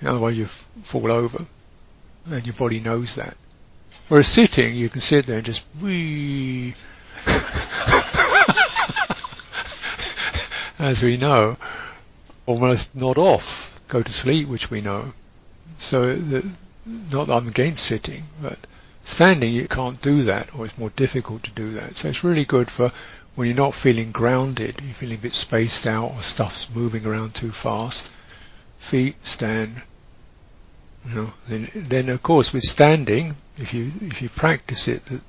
Otherwise 0.03 0.36
you 0.36 0.47
fall 0.47 1.11
over 1.11 1.45
and 2.30 2.47
your 2.47 2.55
body 2.55 2.80
knows 2.80 3.16
that. 3.16 3.36
Whereas 4.09 4.28
sitting, 4.28 4.74
you 4.74 4.88
can 4.88 5.01
sit 5.01 5.26
there 5.26 5.36
and 5.36 5.47
just 5.47 5.64
wee. 5.80 6.74
As 10.78 11.03
we 11.03 11.16
know, 11.16 11.57
almost 12.47 12.95
nod 12.95 13.18
off, 13.18 13.80
go 13.88 14.03
to 14.03 14.12
sleep, 14.12 14.49
which 14.49 14.70
we 14.70 14.82
know. 14.82 15.12
So, 15.78 16.14
the, 16.14 16.47
not 17.12 17.28
that 17.28 17.34
I'm 17.34 17.49
against 17.49 17.84
sitting, 17.84 18.24
but 18.42 18.59
standing 19.05 19.53
you 19.53 19.68
can't 19.68 20.01
do 20.03 20.24
that, 20.24 20.55
or 20.55 20.66
it's 20.66 20.78
more 20.78 20.90
difficult 20.90 21.45
to 21.45 21.51
do 21.51 21.72
that. 21.72 21.97
So 21.97 22.09
it's 22.09 22.24
really 22.24 22.45
good 22.45 22.70
for 22.70 22.92
when 23.34 23.49
you're 23.49 23.57
not 23.57 23.74
feeling 23.74 24.12
grounded, 24.12 24.76
you're 24.82 24.95
feeling 24.95 25.18
a 25.18 25.22
bit 25.22 25.32
spaced 25.32 25.86
out, 25.86 26.12
or 26.12 26.22
stuff's 26.22 26.74
moving 26.74 27.07
around 27.07 27.34
too 27.34 27.51
fast. 27.51 28.11
Feet 28.85 29.16
stand, 29.26 29.80
you 31.09 31.14
know, 31.14 31.32
then, 31.49 31.70
then 31.74 32.09
of 32.11 32.22
course 32.22 32.53
with 32.53 32.62
standing, 32.62 33.35
if 33.57 33.72
you 33.72 33.91
if 34.03 34.20
you 34.20 34.28
practice 34.28 34.89
it, 34.89 35.05
the, 35.07 35.20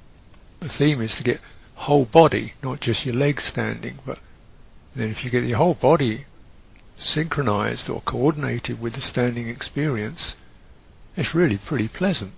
the 0.59 0.67
theme 0.69 1.01
is 1.01 1.15
to 1.15 1.23
get 1.23 1.39
whole 1.75 2.05
body, 2.05 2.51
not 2.61 2.81
just 2.81 3.05
your 3.05 3.15
legs 3.15 3.43
standing, 3.43 3.97
but 4.05 4.19
then 4.93 5.09
if 5.09 5.23
you 5.23 5.31
get 5.31 5.45
your 5.45 5.57
whole 5.57 5.73
body 5.73 6.25
synchronized 6.97 7.89
or 7.89 8.01
coordinated 8.01 8.81
with 8.81 8.93
the 8.93 9.01
standing 9.01 9.47
experience, 9.47 10.37
it's 11.15 11.33
really 11.33 11.57
pretty 11.57 11.87
pleasant. 11.87 12.33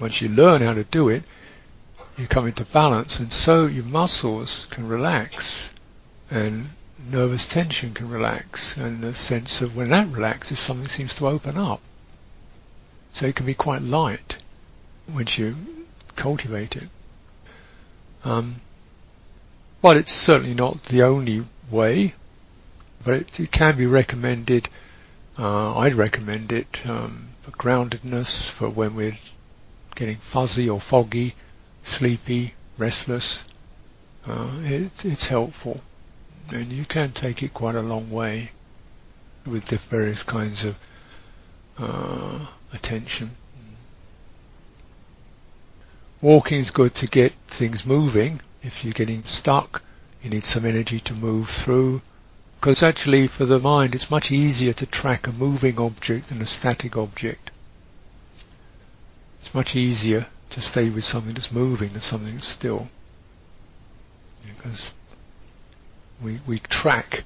Once 0.00 0.22
you 0.22 0.28
learn 0.28 0.62
how 0.62 0.74
to 0.74 0.84
do 0.84 1.08
it, 1.08 1.24
you 2.16 2.26
come 2.26 2.46
into 2.46 2.64
balance 2.64 3.18
and 3.18 3.32
so 3.32 3.66
your 3.66 3.84
muscles 3.84 4.66
can 4.70 4.86
relax 4.86 5.72
and 6.30 6.68
nervous 6.98 7.46
tension 7.46 7.94
can 7.94 8.08
relax 8.08 8.76
and 8.76 9.00
the 9.00 9.14
sense 9.14 9.60
of 9.62 9.76
when 9.76 9.90
that 9.90 10.08
relaxes 10.08 10.58
something 10.58 10.88
seems 10.88 11.14
to 11.16 11.28
open 11.28 11.56
up. 11.58 11.80
So 13.12 13.26
it 13.26 13.36
can 13.36 13.46
be 13.46 13.54
quite 13.54 13.82
light 13.82 14.38
once 15.12 15.38
you 15.38 15.56
cultivate 16.16 16.76
it. 16.76 16.88
Um, 18.24 18.56
well, 19.82 19.96
it's 19.96 20.12
certainly 20.12 20.54
not 20.54 20.82
the 20.84 21.02
only 21.02 21.44
way, 21.70 22.14
but 23.04 23.14
it, 23.14 23.40
it 23.40 23.50
can 23.52 23.76
be 23.76 23.86
recommended. 23.86 24.68
Uh, 25.38 25.78
I'd 25.78 25.94
recommend 25.94 26.50
it 26.50 26.80
um, 26.88 27.28
for 27.40 27.52
groundedness, 27.52 28.50
for 28.50 28.68
when 28.68 28.96
we're 28.96 29.16
getting 29.94 30.16
fuzzy 30.16 30.68
or 30.68 30.80
foggy, 30.80 31.34
sleepy, 31.84 32.54
restless. 32.78 33.44
Uh, 34.26 34.50
it, 34.64 35.04
it's 35.04 35.26
helpful, 35.26 35.80
and 36.52 36.72
you 36.72 36.84
can 36.84 37.12
take 37.12 37.42
it 37.42 37.52
quite 37.52 37.74
a 37.74 37.82
long 37.82 38.10
way 38.10 38.50
with 39.44 39.66
the 39.66 39.76
various 39.76 40.22
kinds 40.22 40.64
of 40.64 40.76
uh, 41.78 42.46
attention. 42.72 43.30
Walking 46.22 46.58
is 46.58 46.70
good 46.70 46.94
to 46.94 47.06
get 47.06 47.32
things 47.46 47.84
moving. 47.84 48.40
If 48.62 48.84
you're 48.84 48.92
getting 48.92 49.24
stuck, 49.24 49.82
you 50.22 50.30
need 50.30 50.44
some 50.44 50.64
energy 50.64 50.98
to 51.00 51.14
move 51.14 51.50
through. 51.50 52.02
Because 52.58 52.82
actually 52.82 53.26
for 53.28 53.44
the 53.44 53.60
mind 53.60 53.94
it's 53.94 54.10
much 54.10 54.32
easier 54.32 54.72
to 54.72 54.86
track 54.86 55.26
a 55.26 55.32
moving 55.32 55.78
object 55.78 56.28
than 56.28 56.40
a 56.40 56.46
static 56.46 56.96
object. 56.96 57.50
It's 59.38 59.54
much 59.54 59.76
easier 59.76 60.26
to 60.50 60.60
stay 60.60 60.88
with 60.88 61.04
something 61.04 61.34
that's 61.34 61.52
moving 61.52 61.90
than 61.90 62.00
something 62.00 62.34
that's 62.34 62.48
still. 62.48 62.88
Because 64.56 64.94
we, 66.22 66.40
we 66.46 66.58
track 66.58 67.24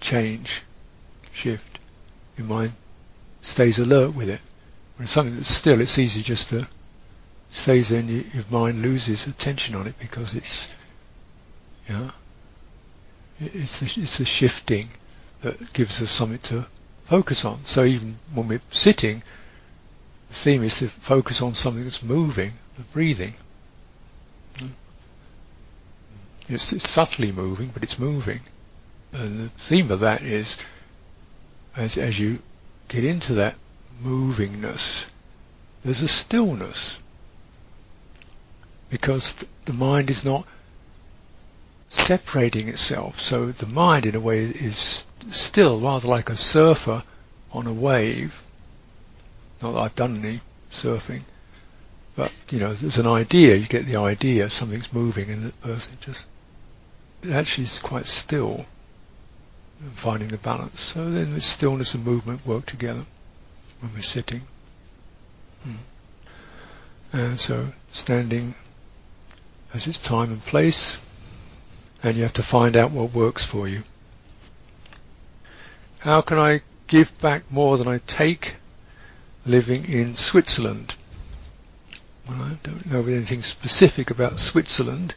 change, 0.00 0.62
shift. 1.32 1.78
Your 2.36 2.46
mind 2.46 2.72
stays 3.40 3.78
alert 3.78 4.14
with 4.14 4.28
it. 4.28 4.40
When 4.96 5.06
something 5.06 5.36
that's 5.36 5.48
still, 5.48 5.80
it's 5.80 5.98
easy 5.98 6.22
just 6.22 6.50
to 6.50 6.68
stays 7.50 7.92
you, 8.08 8.24
your 8.32 8.44
mind 8.50 8.82
loses 8.82 9.26
attention 9.26 9.76
on 9.76 9.86
it 9.86 9.98
because 9.98 10.34
it's, 10.34 10.72
know, 11.94 12.10
it's 13.40 13.80
the, 13.80 14.02
it's 14.02 14.18
the 14.18 14.24
shifting 14.24 14.88
that 15.42 15.72
gives 15.72 16.02
us 16.02 16.10
something 16.10 16.38
to 16.38 16.66
focus 17.04 17.44
on. 17.44 17.64
So 17.64 17.84
even 17.84 18.16
when 18.34 18.48
we're 18.48 18.60
sitting, 18.70 19.22
the 20.28 20.34
theme 20.34 20.64
is 20.64 20.78
to 20.80 20.88
focus 20.88 21.42
on 21.42 21.54
something 21.54 21.84
that's 21.84 22.02
moving, 22.02 22.52
the 22.76 22.82
breathing. 22.82 23.34
It's, 26.48 26.72
it's 26.72 26.88
subtly 26.88 27.32
moving, 27.32 27.70
but 27.72 27.82
it's 27.82 27.98
moving. 27.98 28.40
And 29.12 29.38
the 29.40 29.48
theme 29.50 29.90
of 29.90 30.00
that 30.00 30.22
is, 30.22 30.58
as, 31.76 31.96
as 31.96 32.18
you 32.18 32.40
get 32.88 33.04
into 33.04 33.34
that 33.34 33.54
movingness, 34.02 35.08
there's 35.82 36.02
a 36.02 36.08
stillness. 36.08 37.00
Because 38.90 39.34
the 39.64 39.72
mind 39.72 40.10
is 40.10 40.24
not 40.24 40.46
separating 41.88 42.68
itself. 42.68 43.20
So 43.20 43.46
the 43.46 43.66
mind 43.66 44.04
in 44.04 44.14
a 44.14 44.20
way 44.20 44.40
is 44.42 45.06
still 45.30 45.80
rather 45.80 46.08
like 46.08 46.28
a 46.28 46.36
surfer 46.36 47.02
on 47.52 47.66
a 47.66 47.72
wave. 47.72 48.42
Not 49.62 49.72
that 49.72 49.80
I've 49.80 49.94
done 49.94 50.22
any 50.22 50.40
surfing. 50.70 51.22
But, 52.16 52.32
you 52.50 52.60
know, 52.60 52.74
there's 52.74 52.98
an 52.98 53.06
idea, 53.06 53.56
you 53.56 53.66
get 53.66 53.86
the 53.86 53.96
idea, 53.96 54.50
something's 54.50 54.92
moving 54.92 55.30
and 55.30 55.44
the 55.44 55.52
person 55.52 55.96
just 56.00 56.26
actually 57.30 57.64
is 57.64 57.78
quite 57.78 58.06
still 58.06 58.66
and 59.80 59.92
finding 59.92 60.28
the 60.28 60.38
balance. 60.38 60.80
So 60.80 61.10
then 61.10 61.34
the 61.34 61.40
stillness 61.40 61.94
and 61.94 62.04
movement 62.04 62.46
work 62.46 62.66
together 62.66 63.04
when 63.80 63.92
we're 63.94 64.00
sitting. 64.00 64.42
Hmm. 65.62 65.76
And 67.12 67.40
so 67.40 67.68
standing 67.92 68.54
has 69.70 69.86
its 69.86 69.98
time 69.98 70.30
and 70.30 70.44
place, 70.44 70.98
and 72.02 72.16
you 72.16 72.22
have 72.22 72.34
to 72.34 72.42
find 72.42 72.76
out 72.76 72.90
what 72.90 73.12
works 73.12 73.44
for 73.44 73.68
you. 73.68 73.82
How 76.00 76.20
can 76.20 76.38
I 76.38 76.62
give 76.86 77.18
back 77.20 77.50
more 77.50 77.78
than 77.78 77.88
I 77.88 77.98
take 78.06 78.54
living 79.46 79.86
in 79.86 80.16
Switzerland? 80.16 80.94
Well, 82.28 82.42
I 82.42 82.56
don't 82.62 82.90
know 82.90 83.00
anything 83.00 83.42
specific 83.42 84.10
about 84.10 84.38
Switzerland. 84.38 85.14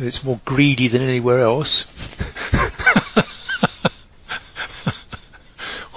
It's 0.00 0.24
more 0.24 0.40
greedy 0.44 0.88
than 0.88 1.02
anywhere 1.02 1.40
else. 1.40 2.16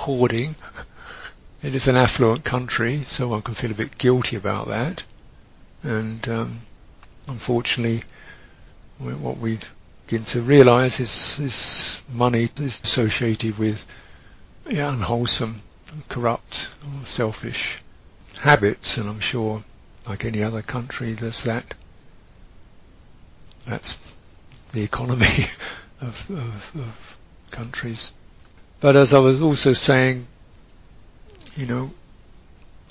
hoarding. 0.03 0.53
It 1.61 1.73
is 1.73 1.87
an 1.87 1.95
affluent 1.95 2.43
country, 2.43 3.03
so 3.03 3.29
one 3.29 3.41
can 3.41 3.53
feel 3.53 3.71
a 3.71 3.73
bit 3.73 3.97
guilty 3.97 4.35
about 4.35 4.67
that. 4.67 5.01
And 5.81 6.27
um, 6.27 6.59
unfortunately, 7.29 8.03
what 8.97 9.37
we 9.37 9.59
begin 10.05 10.25
to 10.25 10.41
realise 10.41 10.99
is, 10.99 11.39
is 11.39 12.01
money 12.13 12.49
is 12.57 12.81
associated 12.81 13.57
with 13.57 13.87
yeah, 14.69 14.89
unwholesome, 14.91 15.61
corrupt, 16.09 16.67
or 16.85 17.05
selfish 17.05 17.77
habits, 18.41 18.97
and 18.97 19.07
I'm 19.07 19.21
sure, 19.21 19.63
like 20.05 20.25
any 20.25 20.43
other 20.43 20.61
country, 20.61 21.13
there's 21.13 21.45
that. 21.45 21.73
That's 23.67 24.17
the 24.71 24.83
economy 24.83 25.25
of, 26.01 26.29
of, 26.29 26.71
of 26.75 27.17
countries. 27.51 28.13
But 28.79 28.95
as 28.95 29.13
I 29.13 29.19
was 29.19 29.41
also 29.41 29.73
saying, 29.73 30.27
you 31.55 31.65
know, 31.65 31.91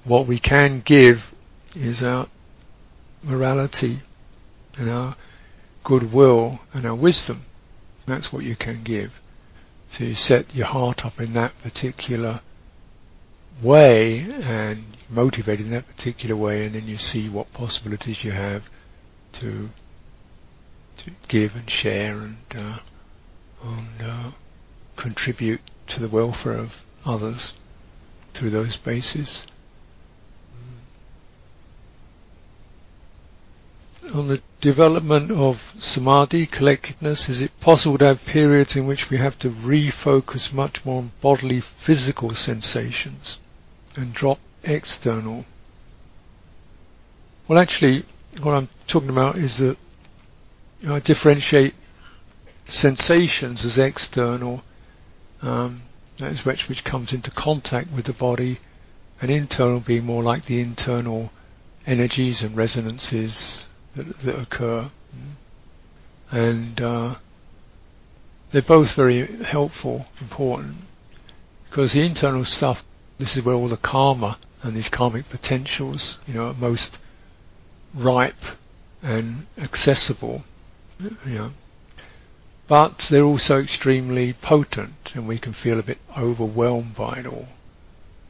what 0.05 0.27
we 0.27 0.39
can 0.39 0.81
give 0.81 1.35
is 1.77 2.03
our 2.03 2.27
morality 3.23 4.01
and 4.79 4.91
our 4.91 5.16
goodwill 5.85 6.61
and 6.73 6.87
our 6.87 6.95
wisdom. 6.95 7.43
That's 8.07 8.33
what 8.33 8.45
you 8.45 8.57
can 8.57 8.83
give. 8.83 9.20
So 9.89 10.05
you 10.05 10.14
set 10.14 10.55
your 10.55 10.66
heart 10.66 11.05
up 11.05 11.20
in 11.20 11.35
that 11.35 11.61
particular 11.62 12.41
way 13.62 14.20
and 14.45 14.83
motivated 15.11 15.66
in 15.66 15.73
that 15.73 15.87
particular 15.87 16.35
way 16.35 16.64
and 16.64 16.75
then 16.75 16.87
you 16.87 16.97
see 16.97 17.29
what 17.29 17.53
possibilities 17.53 18.25
you 18.25 18.33
have 18.33 18.68
to 19.35 19.68
to 20.99 21.11
give 21.28 21.57
and 21.57 21.68
share 21.70 22.16
and 22.16 22.36
uh, 22.57 22.78
and 23.64 24.03
uh, 24.03 24.30
contribute 24.97 25.61
to 25.88 26.01
the 26.01 26.09
welfare 26.09 26.59
of 26.59 26.84
others. 27.07 27.55
through 28.34 28.51
those 28.51 28.72
spaces. 28.72 29.47
On 34.14 34.28
the 34.28 34.43
development 34.61 35.30
of 35.30 35.74
samadhi, 35.78 36.47
collectedness, 36.47 37.28
is 37.28 37.40
it 37.40 37.59
possible 37.61 37.99
to 37.99 38.07
have 38.07 38.26
periods 38.26 38.76
in 38.76 38.86
which 38.86 39.11
we 39.11 39.16
have 39.16 39.38
to 39.38 39.49
refocus 39.49 40.53
much 40.53 40.84
more 40.84 40.99
on 40.99 41.12
bodily 41.20 41.61
physical 41.61 42.34
sensations 42.34 43.40
and 43.97 44.12
drop 44.12 44.38
external? 44.64 45.45
Well 47.49 47.59
actually, 47.59 48.05
what 48.43 48.55
I'm 48.55 48.68
talking 48.86 49.09
about 49.11 49.36
is 49.36 49.59
that 49.59 49.76
you 50.83 50.89
know, 50.89 50.97
I 50.97 51.01
differentiate 51.01 51.74
sensations 52.64 53.64
as 53.64 53.78
external, 53.78 54.64
um, 55.41 55.83
that 56.18 56.33
is 56.33 56.45
which 56.45 56.68
which 56.68 56.83
comes 56.83 57.12
into 57.12 57.30
contact 57.30 57.93
with 57.93 58.07
the 58.07 58.12
body, 58.12 58.59
and 59.20 59.30
internal 59.30 59.78
being 59.78 60.05
more 60.05 60.24
like 60.24 60.45
the 60.45 60.61
internal 60.61 61.30
energies 61.87 62.43
and 62.43 62.57
resonances 62.57 63.68
that, 63.95 64.09
that 64.20 64.43
occur, 64.43 64.91
and 66.33 66.80
uh, 66.80 67.14
they're 68.51 68.62
both 68.62 68.95
very 68.95 69.24
helpful, 69.26 70.07
important, 70.20 70.74
because 71.70 71.93
the 71.93 72.05
internal 72.05 72.45
stuff. 72.45 72.85
This 73.18 73.37
is 73.37 73.45
where 73.45 73.55
all 73.55 73.68
the 73.68 73.76
karma 73.76 74.37
and 74.64 74.74
these 74.74 74.89
karmic 74.89 75.28
potentials, 75.28 76.18
you 76.26 76.35
know, 76.35 76.49
are 76.49 76.55
most 76.55 76.99
ripe 77.95 78.45
and 79.01 79.47
accessible. 79.59 80.43
Know, 81.26 81.53
but 82.68 82.98
they're 82.98 83.24
also 83.24 83.61
extremely 83.61 84.32
potent 84.34 85.12
and 85.14 85.26
we 85.26 85.38
can 85.38 85.53
feel 85.53 85.78
a 85.78 85.82
bit 85.82 85.98
overwhelmed 86.16 86.94
by 86.94 87.18
it 87.18 87.26
all 87.26 87.48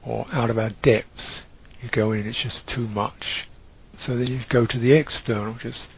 or 0.03 0.27
out 0.33 0.51
of 0.51 0.59
our 0.59 0.71
depth. 0.71 1.45
You 1.83 1.89
go 1.89 2.13
in, 2.13 2.27
it's 2.27 2.43
just 2.43 2.67
too 2.67 2.89
much. 2.89 3.49
So 3.97 4.17
then 4.17 4.27
you 4.27 4.41
go 4.49 4.67
to 4.67 4.79
the 4.79 4.93
external, 4.93 5.55
just 5.55 5.91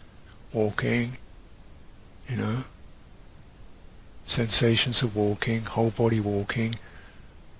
walking, 0.53 1.17
you 2.29 2.37
know, 2.37 2.65
sensations 4.27 5.03
of 5.03 5.15
walking, 5.15 5.63
whole 5.63 5.91
body 5.91 6.21
walking, 6.21 6.77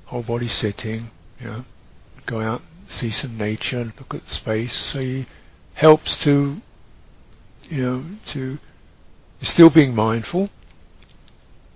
whole 0.07 0.23
body 0.23 0.49
sitting, 0.49 1.11
you 1.41 1.47
know, 1.47 1.65
go 2.27 2.41
out, 2.41 2.63
see 2.89 3.11
some 3.11 3.37
nature, 3.37 3.85
look 3.85 4.15
at 4.15 4.29
space. 4.29 4.75
So 4.75 4.99
it 5.01 5.27
helps 5.75 6.25
to, 6.25 6.61
you 7.69 7.83
know, 7.83 8.05
to 8.27 8.59
still 9.45 9.71
being 9.71 9.95
mindful, 9.95 10.49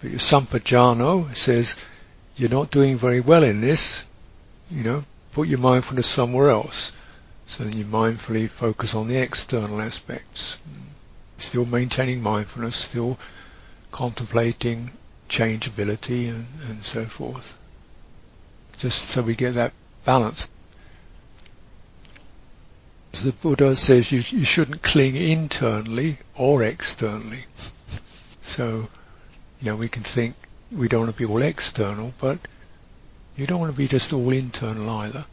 but 0.00 0.10
your 0.10 0.18
sampajano 0.18 1.34
says, 1.34 1.78
you're 2.36 2.50
not 2.50 2.70
doing 2.70 2.96
very 2.96 3.20
well 3.20 3.42
in 3.42 3.60
this, 3.60 4.04
you 4.70 4.84
know, 4.84 5.04
put 5.32 5.48
your 5.48 5.58
mindfulness 5.58 6.06
somewhere 6.06 6.50
else. 6.50 6.92
So 7.46 7.64
then 7.64 7.76
you 7.76 7.84
mindfully 7.84 8.48
focus 8.48 8.94
on 8.94 9.08
the 9.08 9.16
external 9.16 9.80
aspects. 9.80 10.60
Still 11.38 11.64
maintaining 11.64 12.22
mindfulness, 12.22 12.76
still 12.76 13.18
contemplating 13.90 14.90
changeability 15.28 16.28
and, 16.28 16.46
and 16.68 16.82
so 16.82 17.04
forth. 17.04 17.58
Just 18.78 19.06
so 19.06 19.22
we 19.22 19.34
get 19.34 19.54
that 19.54 19.72
balance. 20.04 20.48
The 23.12 23.32
Buddha 23.32 23.74
says 23.74 24.12
you, 24.12 24.22
you 24.28 24.44
shouldn't 24.44 24.82
cling 24.82 25.16
internally 25.16 26.18
or 26.36 26.62
externally. 26.62 27.44
So 28.42 28.88
you 29.60 29.70
know, 29.70 29.76
we 29.76 29.88
can 29.88 30.02
think 30.02 30.36
we 30.70 30.88
don't 30.88 31.00
want 31.04 31.16
to 31.16 31.18
be 31.18 31.30
all 31.30 31.42
external, 31.42 32.12
but 32.20 32.38
you 33.36 33.46
don't 33.46 33.60
want 33.60 33.72
to 33.72 33.76
be 33.76 33.88
just 33.88 34.12
all 34.12 34.32
internal 34.32 34.88
either. 34.90 35.24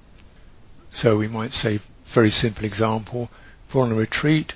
So 0.93 1.17
we 1.17 1.27
might 1.27 1.53
say, 1.53 1.79
very 2.05 2.29
simple 2.29 2.65
example, 2.65 3.29
for 3.67 3.83
on 3.83 3.91
a 3.91 3.95
retreat, 3.95 4.53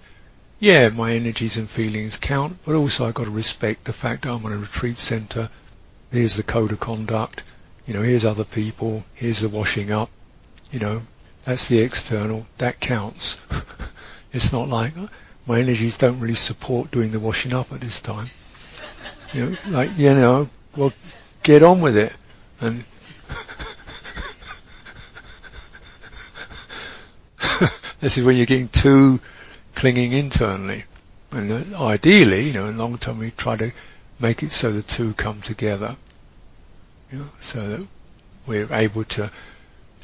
yeah, 0.60 0.90
my 0.90 1.12
energies 1.12 1.58
and 1.58 1.70
feelings 1.70 2.18
count, 2.18 2.58
but 2.66 2.76
also 2.76 3.06
I've 3.06 3.14
got 3.14 3.26
to 3.26 3.32
respect 3.32 3.86
the 3.86 3.94
fact 3.94 4.26
I'm 4.26 4.46
on 4.46 4.54
a 4.54 4.58
retreat 4.58 4.98
centre. 4.98 5.50
Here's 6.12 6.36
the 6.36 6.44
code 6.44 6.72
of 6.72 6.80
conduct. 6.80 7.44
You 7.86 7.94
know, 7.94 8.02
here's 8.02 8.26
other 8.26 8.44
people. 8.44 9.04
Here's 9.14 9.42
the 9.42 9.50
washing 9.50 9.92
up. 9.92 10.10
You 10.72 10.80
know, 10.80 11.02
that's 11.44 11.68
the 11.68 11.80
external. 11.80 12.46
That 12.58 12.80
counts. 12.80 13.42
it's 14.34 14.52
not 14.52 14.68
like 14.68 14.94
my 15.46 15.60
energies 15.60 15.98
don't 15.98 16.20
really 16.20 16.36
support 16.36 16.92
doing 16.92 17.12
the 17.12 17.20
washing 17.20 17.54
up 17.54 17.72
at 17.74 17.82
this 17.82 18.02
time. 18.02 18.28
You 19.34 19.46
know, 19.46 19.58
like, 19.70 19.98
you 19.98 20.14
know, 20.14 20.50
well, 20.76 20.94
get 21.44 21.64
on 21.64 21.82
with 21.82 21.98
it. 21.98 22.14
And 22.62 22.84
this 28.00 28.18
is 28.18 28.24
when 28.24 28.36
you're 28.36 28.46
getting 28.46 28.68
too 28.68 29.20
clinging 29.76 30.14
internally. 30.14 30.84
And 31.32 31.52
uh, 31.52 31.84
ideally, 31.84 32.48
you 32.48 32.54
know, 32.54 32.68
in 32.68 32.78
long 32.78 32.98
term, 32.98 33.20
we 33.20 33.32
try 33.32 33.56
to 33.56 33.72
make 34.20 34.44
it 34.44 34.52
so 34.52 34.72
the 34.72 34.82
two 34.82 35.14
come 35.14 35.42
together. 35.42 35.96
You 37.12 37.20
know, 37.20 37.30
so 37.40 37.60
that 37.60 37.88
we're 38.46 38.72
able 38.74 39.04
to 39.04 39.32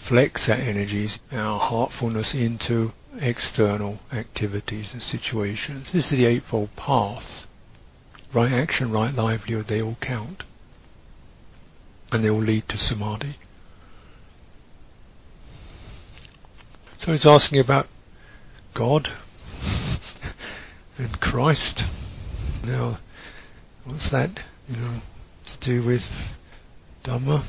flex 0.05 0.49
our 0.49 0.55
energies, 0.55 1.19
our 1.31 1.59
heartfulness 1.59 2.35
into 2.35 2.93
external 3.19 3.97
activities 4.13 4.93
and 4.93 5.01
situations. 5.01 5.91
This 5.91 6.11
is 6.11 6.17
the 6.19 6.27
Eightfold 6.27 6.75
Path 6.75 7.47
right 8.31 8.51
action, 8.51 8.91
right 8.91 9.11
livelihood, 9.11 9.65
they 9.65 9.81
all 9.81 9.97
count. 9.99 10.43
And 12.11 12.23
they 12.23 12.29
all 12.29 12.37
lead 12.37 12.69
to 12.69 12.77
samadhi. 12.77 13.33
So 16.97 17.11
he's 17.11 17.25
asking 17.25 17.59
about 17.61 17.87
God 18.75 19.07
and 20.99 21.19
Christ. 21.19 21.83
Now, 22.67 22.99
what's 23.85 24.09
that, 24.09 24.29
you 24.69 24.75
know, 24.75 25.01
to 25.47 25.59
do 25.61 25.81
with 25.81 26.37
Dhamma? 27.03 27.43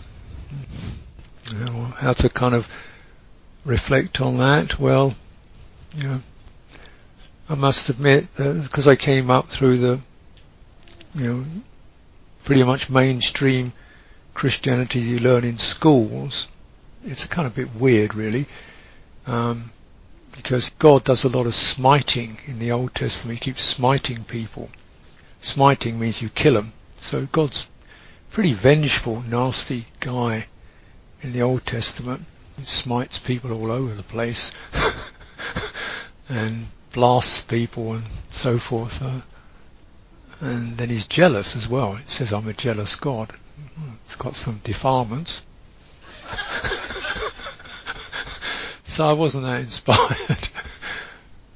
How 1.46 2.12
to 2.12 2.28
kind 2.28 2.56
of 2.56 2.68
reflect 3.64 4.20
on 4.20 4.38
that? 4.38 4.80
Well, 4.80 5.14
I 7.48 7.54
must 7.54 7.88
admit 7.88 8.34
that 8.34 8.64
because 8.64 8.88
I 8.88 8.96
came 8.96 9.30
up 9.30 9.48
through 9.48 9.78
the 9.78 10.00
you 11.14 11.24
know, 11.24 11.44
pretty 12.44 12.64
much 12.64 12.90
mainstream 12.90 13.72
Christianity 14.34 14.98
you 14.98 15.20
learn 15.20 15.44
in 15.44 15.56
schools, 15.58 16.48
it's 17.04 17.24
a 17.24 17.28
kind 17.28 17.46
of 17.46 17.54
bit 17.54 17.74
weird 17.76 18.16
really, 18.16 18.46
um, 19.28 19.70
because 20.32 20.70
God 20.70 21.04
does 21.04 21.22
a 21.22 21.28
lot 21.28 21.46
of 21.46 21.54
smiting 21.54 22.38
in 22.46 22.58
the 22.58 22.72
Old 22.72 22.92
Testament. 22.92 23.38
He 23.38 23.50
keeps 23.50 23.62
smiting 23.62 24.24
people. 24.24 24.68
Smiting 25.40 25.98
means 25.98 26.20
you 26.20 26.28
kill 26.28 26.54
them. 26.54 26.72
So 26.98 27.26
God's 27.26 27.68
pretty 28.32 28.52
vengeful, 28.52 29.22
nasty 29.22 29.86
guy 30.00 30.46
in 31.22 31.32
the 31.32 31.42
Old 31.42 31.66
Testament. 31.66 32.22
Smites 32.62 33.18
people 33.18 33.52
all 33.52 33.70
over 33.70 33.94
the 33.94 34.02
place 34.02 34.52
and 36.28 36.66
blasts 36.92 37.44
people 37.44 37.92
and 37.92 38.04
so 38.30 38.58
forth. 38.58 39.02
Uh, 39.02 39.20
and 40.40 40.76
then 40.76 40.88
he's 40.88 41.06
jealous 41.06 41.56
as 41.56 41.68
well. 41.68 41.96
It 41.96 42.08
says, 42.08 42.32
I'm 42.32 42.48
a 42.48 42.52
jealous 42.52 42.96
God. 42.96 43.30
It's 44.04 44.16
got 44.16 44.34
some 44.34 44.60
defilements. 44.64 45.44
so 48.84 49.06
I 49.06 49.12
wasn't 49.12 49.44
that 49.44 49.60
inspired. 49.60 49.98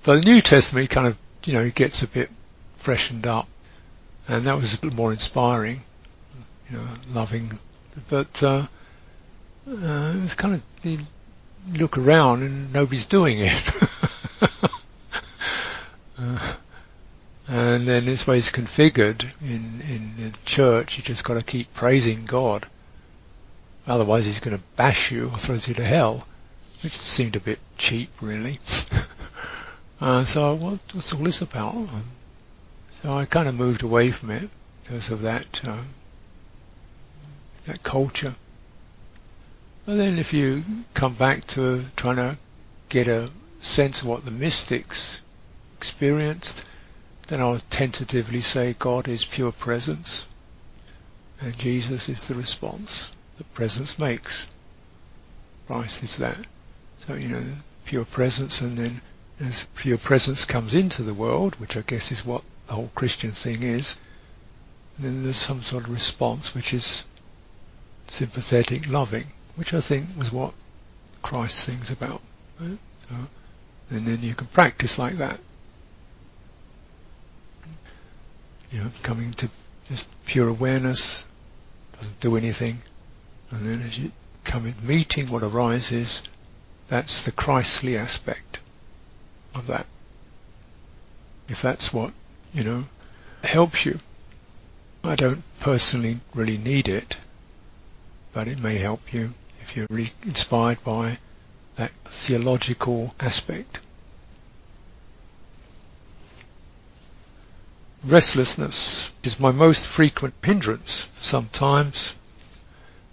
but 0.03 0.23
the 0.23 0.31
New 0.31 0.43
Testament 0.43 0.91
kind 0.91 1.07
of, 1.07 1.17
you 1.45 1.55
know, 1.55 1.71
gets 1.71 2.03
a 2.03 2.09
bit 2.09 2.31
freshened 2.77 3.27
up. 3.27 3.49
And 4.29 4.45
that 4.45 4.57
was 4.57 4.75
a 4.75 4.79
bit 4.79 4.95
more 4.95 5.13
inspiring, 5.13 5.81
you 6.71 6.77
know, 6.77 6.87
loving. 7.13 7.51
But, 8.09 8.43
uh, 8.43 8.67
uh, 9.69 10.13
it 10.17 10.23
was 10.23 10.35
kind 10.35 10.55
of, 10.55 10.63
you 10.85 10.99
look 11.75 11.99
around 11.99 12.43
and 12.43 12.73
nobody's 12.73 13.07
doing 13.07 13.41
it. 13.41 13.71
uh, 16.19 16.55
and 17.49 17.87
then 17.87 18.05
this 18.05 18.27
way 18.27 18.39
it's 18.39 18.51
configured 18.51 19.25
in, 19.43 19.81
in 19.89 20.31
the 20.31 20.39
church, 20.45 20.97
you 20.97 21.03
just 21.03 21.25
got 21.25 21.39
to 21.39 21.45
keep 21.45 21.73
praising 21.75 22.25
God. 22.25 22.67
Otherwise 23.87 24.25
he's 24.27 24.41
going 24.41 24.57
to 24.57 24.63
bash 24.77 25.11
you 25.11 25.27
or 25.27 25.37
throw 25.37 25.57
you 25.57 25.75
to 25.75 25.85
hell, 25.85 26.27
which 26.83 26.93
seemed 26.93 27.37
a 27.37 27.41
bit 27.41 27.59
cheap 27.77 28.11
really. 28.21 28.59
uh, 30.01 30.25
so 30.25 30.55
what, 30.55 30.79
what's 30.93 31.13
all 31.13 31.25
this 31.25 31.43
about? 31.43 31.89
So 32.93 33.13
I 33.13 33.25
kind 33.25 33.49
of 33.49 33.55
moved 33.55 33.83
away 33.83 34.11
from 34.11 34.31
it 34.31 34.49
because 34.83 35.11
of 35.11 35.23
that, 35.23 35.69
uh, 35.69 35.83
that 37.67 37.83
culture. 37.83 38.35
Then 39.97 40.20
if 40.20 40.32
you 40.32 40.62
come 40.95 41.14
back 41.14 41.45
to 41.49 41.84
trying 41.97 42.14
to 42.14 42.38
get 42.88 43.09
a 43.09 43.28
sense 43.59 44.03
of 44.03 44.07
what 44.07 44.24
the 44.24 44.30
mystics 44.30 45.20
experienced, 45.76 46.64
then 47.26 47.41
I'll 47.41 47.59
tentatively 47.70 48.41
say 48.41 48.76
God 48.78 49.09
is 49.09 49.24
pure 49.24 49.51
presence 49.51 50.28
and 51.41 51.59
Jesus 51.59 52.09
is 52.09 52.28
the 52.28 52.36
response 52.36 53.11
that 53.36 53.53
presence 53.53 53.99
makes. 53.99 54.47
Christ 55.66 56.05
is 56.05 56.18
that. 56.18 56.38
So, 56.99 57.14
you 57.14 57.26
know, 57.26 57.45
pure 57.84 58.05
presence 58.05 58.61
and 58.61 58.78
then 58.78 59.01
as 59.41 59.64
pure 59.74 59.99
presence 59.99 60.45
comes 60.45 60.72
into 60.72 61.03
the 61.03 61.14
world, 61.14 61.57
which 61.57 61.76
I 61.76 61.80
guess 61.80 62.12
is 62.12 62.24
what 62.24 62.45
the 62.68 62.74
whole 62.74 62.93
Christian 62.95 63.32
thing 63.32 63.64
is, 63.64 63.99
then 65.01 65.24
there's 65.24 65.34
some 65.34 65.62
sort 65.62 65.82
of 65.82 65.91
response 65.91 66.55
which 66.55 66.72
is 66.72 67.09
sympathetic, 68.07 68.88
loving, 68.88 69.24
which 69.61 69.75
I 69.75 69.83
think 69.83 70.07
was 70.17 70.33
what 70.33 70.55
Christ 71.21 71.67
thinks 71.67 71.91
about. 71.91 72.23
Right? 72.59 72.79
So, 73.11 73.15
and 73.91 74.07
then 74.07 74.23
you 74.23 74.33
can 74.33 74.47
practice 74.47 74.99
like 74.99 75.17
that. 75.17 75.39
You 78.71 78.79
know, 78.79 78.91
coming 79.03 79.33
to 79.33 79.51
just 79.87 80.09
pure 80.25 80.49
awareness, 80.49 81.27
doesn't 81.99 82.21
do 82.21 82.39
anything, 82.39 82.81
and 83.51 83.67
then 83.67 83.83
as 83.83 83.99
you 83.99 84.13
come 84.45 84.65
in 84.65 84.75
meeting 84.83 85.27
what 85.27 85.43
arises, 85.43 86.23
that's 86.89 87.25
the 87.25 87.33
Christly 87.33 87.99
aspect 87.99 88.61
of 89.55 89.67
that. 89.67 89.85
If 91.51 91.61
that's 91.61 91.93
what, 91.93 92.15
you 92.55 92.65
know, 92.65 92.85
helps 93.45 93.85
you. 93.85 93.99
I 95.05 95.17
don't 95.17 95.43
personally 95.61 96.21
really 96.35 96.57
need 96.57 96.89
it, 96.89 97.19
but 98.33 98.49
it 98.49 98.59
may 98.59 98.79
help 98.79 99.13
you 99.13 99.35
if 99.71 99.77
you're 99.77 99.87
really 99.89 100.11
inspired 100.25 100.83
by 100.83 101.16
that 101.77 101.93
theological 102.05 103.14
aspect. 103.21 103.79
Restlessness 108.05 109.12
is 109.23 109.39
my 109.39 109.53
most 109.53 109.87
frequent 109.87 110.35
hindrance 110.43 111.09
sometimes. 111.21 112.16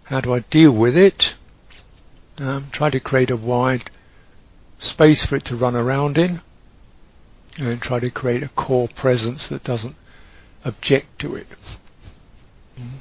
How 0.06 0.20
do 0.20 0.34
I 0.34 0.40
deal 0.40 0.72
with 0.72 0.98
it? 0.98 1.36
Um, 2.40 2.68
try 2.72 2.90
to 2.90 3.00
create 3.00 3.30
a 3.30 3.38
wide 3.38 3.92
space 4.80 5.28
for 5.28 5.36
it 5.36 5.46
to 5.46 5.56
run 5.56 5.76
around 5.76 6.18
in 6.18 6.42
and 7.60 7.80
try 7.80 8.00
to 8.00 8.10
create 8.10 8.42
a 8.42 8.50
core 8.50 8.88
presence 8.88 9.50
that 9.50 9.64
doesn't 9.64 9.96
object 10.66 11.20
to 11.20 11.36
it. 11.36 11.50
Mm-hmm. 12.80 12.98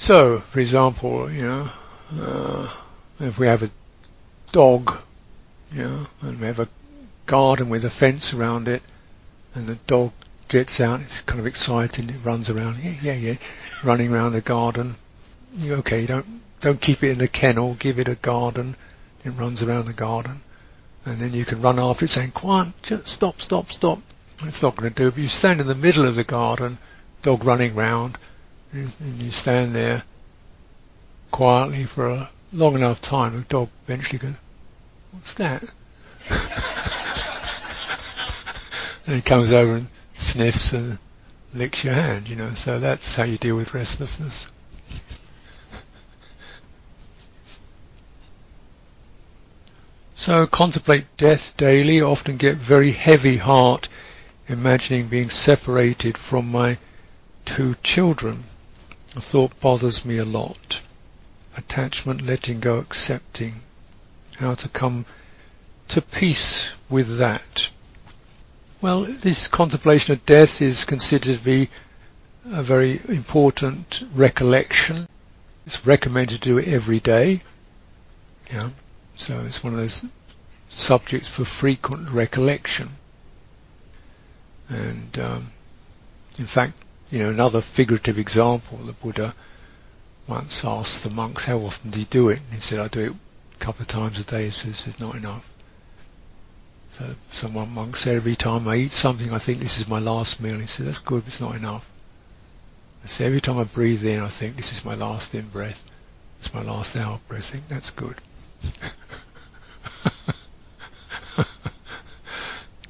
So, 0.00 0.38
for 0.38 0.60
example, 0.60 1.30
you 1.30 1.42
know, 1.42 1.70
uh, 2.20 2.72
if 3.18 3.36
we 3.36 3.48
have 3.48 3.64
a 3.64 3.70
dog, 4.52 4.96
you 5.72 5.82
know, 5.82 6.06
and 6.22 6.40
we 6.40 6.46
have 6.46 6.60
a 6.60 6.68
garden 7.26 7.68
with 7.68 7.84
a 7.84 7.90
fence 7.90 8.32
around 8.32 8.68
it, 8.68 8.80
and 9.56 9.66
the 9.66 9.74
dog 9.74 10.12
gets 10.46 10.80
out, 10.80 11.00
it's 11.00 11.20
kind 11.22 11.40
of 11.40 11.46
exciting, 11.46 12.10
it 12.10 12.24
runs 12.24 12.48
around, 12.48 12.78
yeah, 12.82 12.94
yeah, 13.02 13.14
yeah, 13.14 13.34
running 13.82 14.12
around 14.12 14.32
the 14.32 14.40
garden. 14.40 14.94
You 15.56 15.74
okay, 15.74 16.06
don't 16.06 16.26
don't 16.60 16.80
keep 16.80 17.02
it 17.02 17.10
in 17.10 17.18
the 17.18 17.26
kennel, 17.26 17.74
give 17.74 17.98
it 17.98 18.06
a 18.06 18.14
garden. 18.14 18.76
It 19.24 19.30
runs 19.30 19.62
around 19.62 19.86
the 19.86 19.92
garden, 19.92 20.40
and 21.04 21.18
then 21.18 21.32
you 21.32 21.44
can 21.44 21.60
run 21.60 21.80
after 21.80 22.04
it 22.04 22.08
saying, 22.08 22.30
"Quiet, 22.30 22.68
stop, 23.04 23.40
stop, 23.40 23.72
stop." 23.72 23.98
It's 24.44 24.62
not 24.62 24.76
going 24.76 24.94
to 24.94 24.96
do. 24.96 25.10
But 25.10 25.20
you 25.20 25.28
stand 25.28 25.60
in 25.60 25.66
the 25.66 25.74
middle 25.74 26.06
of 26.06 26.14
the 26.14 26.22
garden, 26.22 26.78
dog 27.22 27.44
running 27.44 27.74
round, 27.74 28.16
and 28.72 29.22
you 29.22 29.30
stand 29.30 29.74
there 29.74 30.02
quietly 31.30 31.84
for 31.84 32.08
a 32.08 32.30
long 32.52 32.74
enough 32.74 33.00
time, 33.00 33.36
the 33.36 33.42
dog 33.42 33.68
eventually 33.86 34.18
goes, 34.18 34.34
"What's 35.12 35.34
that?" 35.34 35.64
and 39.06 39.16
he 39.16 39.22
comes 39.22 39.52
over 39.52 39.76
and 39.76 39.86
sniffs 40.16 40.72
and 40.72 40.98
licks 41.54 41.84
your 41.84 41.94
hand, 41.94 42.28
you 42.28 42.36
know. 42.36 42.54
So 42.54 42.78
that's 42.78 43.16
how 43.16 43.24
you 43.24 43.38
deal 43.38 43.56
with 43.56 43.74
restlessness. 43.74 44.50
So 50.14 50.46
contemplate 50.46 51.04
death 51.16 51.56
daily, 51.56 52.02
often 52.02 52.36
get 52.36 52.56
very 52.56 52.90
heavy 52.90 53.36
heart, 53.36 53.88
imagining 54.48 55.08
being 55.08 55.30
separated 55.30 56.18
from 56.18 56.50
my 56.50 56.76
two 57.46 57.76
children. 57.82 58.44
The 59.14 59.20
thought 59.20 59.58
bothers 59.60 60.04
me 60.04 60.18
a 60.18 60.24
lot. 60.24 60.80
Attachment, 61.56 62.22
letting 62.22 62.60
go, 62.60 62.78
accepting. 62.78 63.54
How 64.36 64.54
to 64.54 64.68
come 64.68 65.06
to 65.88 66.02
peace 66.02 66.70
with 66.88 67.18
that. 67.18 67.70
Well, 68.80 69.02
this 69.02 69.48
contemplation 69.48 70.12
of 70.12 70.24
death 70.24 70.62
is 70.62 70.84
considered 70.84 71.36
to 71.36 71.44
be 71.44 71.68
a 72.52 72.62
very 72.62 73.00
important 73.08 74.04
recollection. 74.14 75.08
It's 75.66 75.84
recommended 75.84 76.42
to 76.42 76.48
do 76.48 76.58
it 76.58 76.68
every 76.68 77.00
day. 77.00 77.40
Yeah. 78.52 78.70
So 79.16 79.40
it's 79.44 79.64
one 79.64 79.72
of 79.72 79.78
those 79.78 80.04
subjects 80.68 81.28
for 81.28 81.44
frequent 81.44 82.10
recollection. 82.10 82.90
And 84.68 85.18
um, 85.18 85.50
in 86.38 86.46
fact, 86.46 86.84
you 87.10 87.20
know, 87.20 87.30
another 87.30 87.60
figurative 87.60 88.18
example, 88.18 88.78
the 88.78 88.92
Buddha 88.92 89.34
once 90.26 90.64
asked 90.64 91.04
the 91.04 91.10
monks 91.10 91.44
how 91.44 91.58
often 91.58 91.90
do 91.90 92.00
you 92.00 92.06
do 92.06 92.28
it? 92.28 92.38
And 92.38 92.54
he 92.54 92.60
said, 92.60 92.80
I 92.80 92.88
do 92.88 93.00
it 93.00 93.12
a 93.12 93.58
couple 93.58 93.82
of 93.82 93.88
times 93.88 94.20
a 94.20 94.24
day. 94.24 94.50
So 94.50 94.68
he 94.68 94.74
said, 94.74 95.00
not 95.00 95.14
enough. 95.14 95.48
So 96.90 97.04
someone 97.30 97.72
monk 97.72 97.96
said, 97.96 98.16
every 98.16 98.36
time 98.36 98.66
I 98.66 98.76
eat 98.76 98.92
something, 98.92 99.32
I 99.32 99.38
think 99.38 99.58
this 99.58 99.80
is 99.80 99.88
my 99.88 99.98
last 99.98 100.40
meal. 100.40 100.58
He 100.58 100.66
said, 100.66 100.86
that's 100.86 100.98
good, 100.98 101.24
but 101.24 101.28
it's 101.28 101.40
not 101.40 101.56
enough. 101.56 101.90
Said, 103.04 103.26
every 103.26 103.40
time 103.40 103.58
I 103.58 103.64
breathe 103.64 104.04
in, 104.04 104.20
I 104.20 104.28
think 104.28 104.56
this 104.56 104.72
is 104.72 104.84
my 104.84 104.94
last 104.94 105.34
in 105.34 105.48
breath. 105.48 105.82
It's 106.40 106.52
my 106.52 106.62
last 106.62 106.96
out 106.96 107.26
breath. 107.26 107.40
I 107.40 107.58
think 107.58 107.68
that's 107.68 107.90
good. 107.90 108.16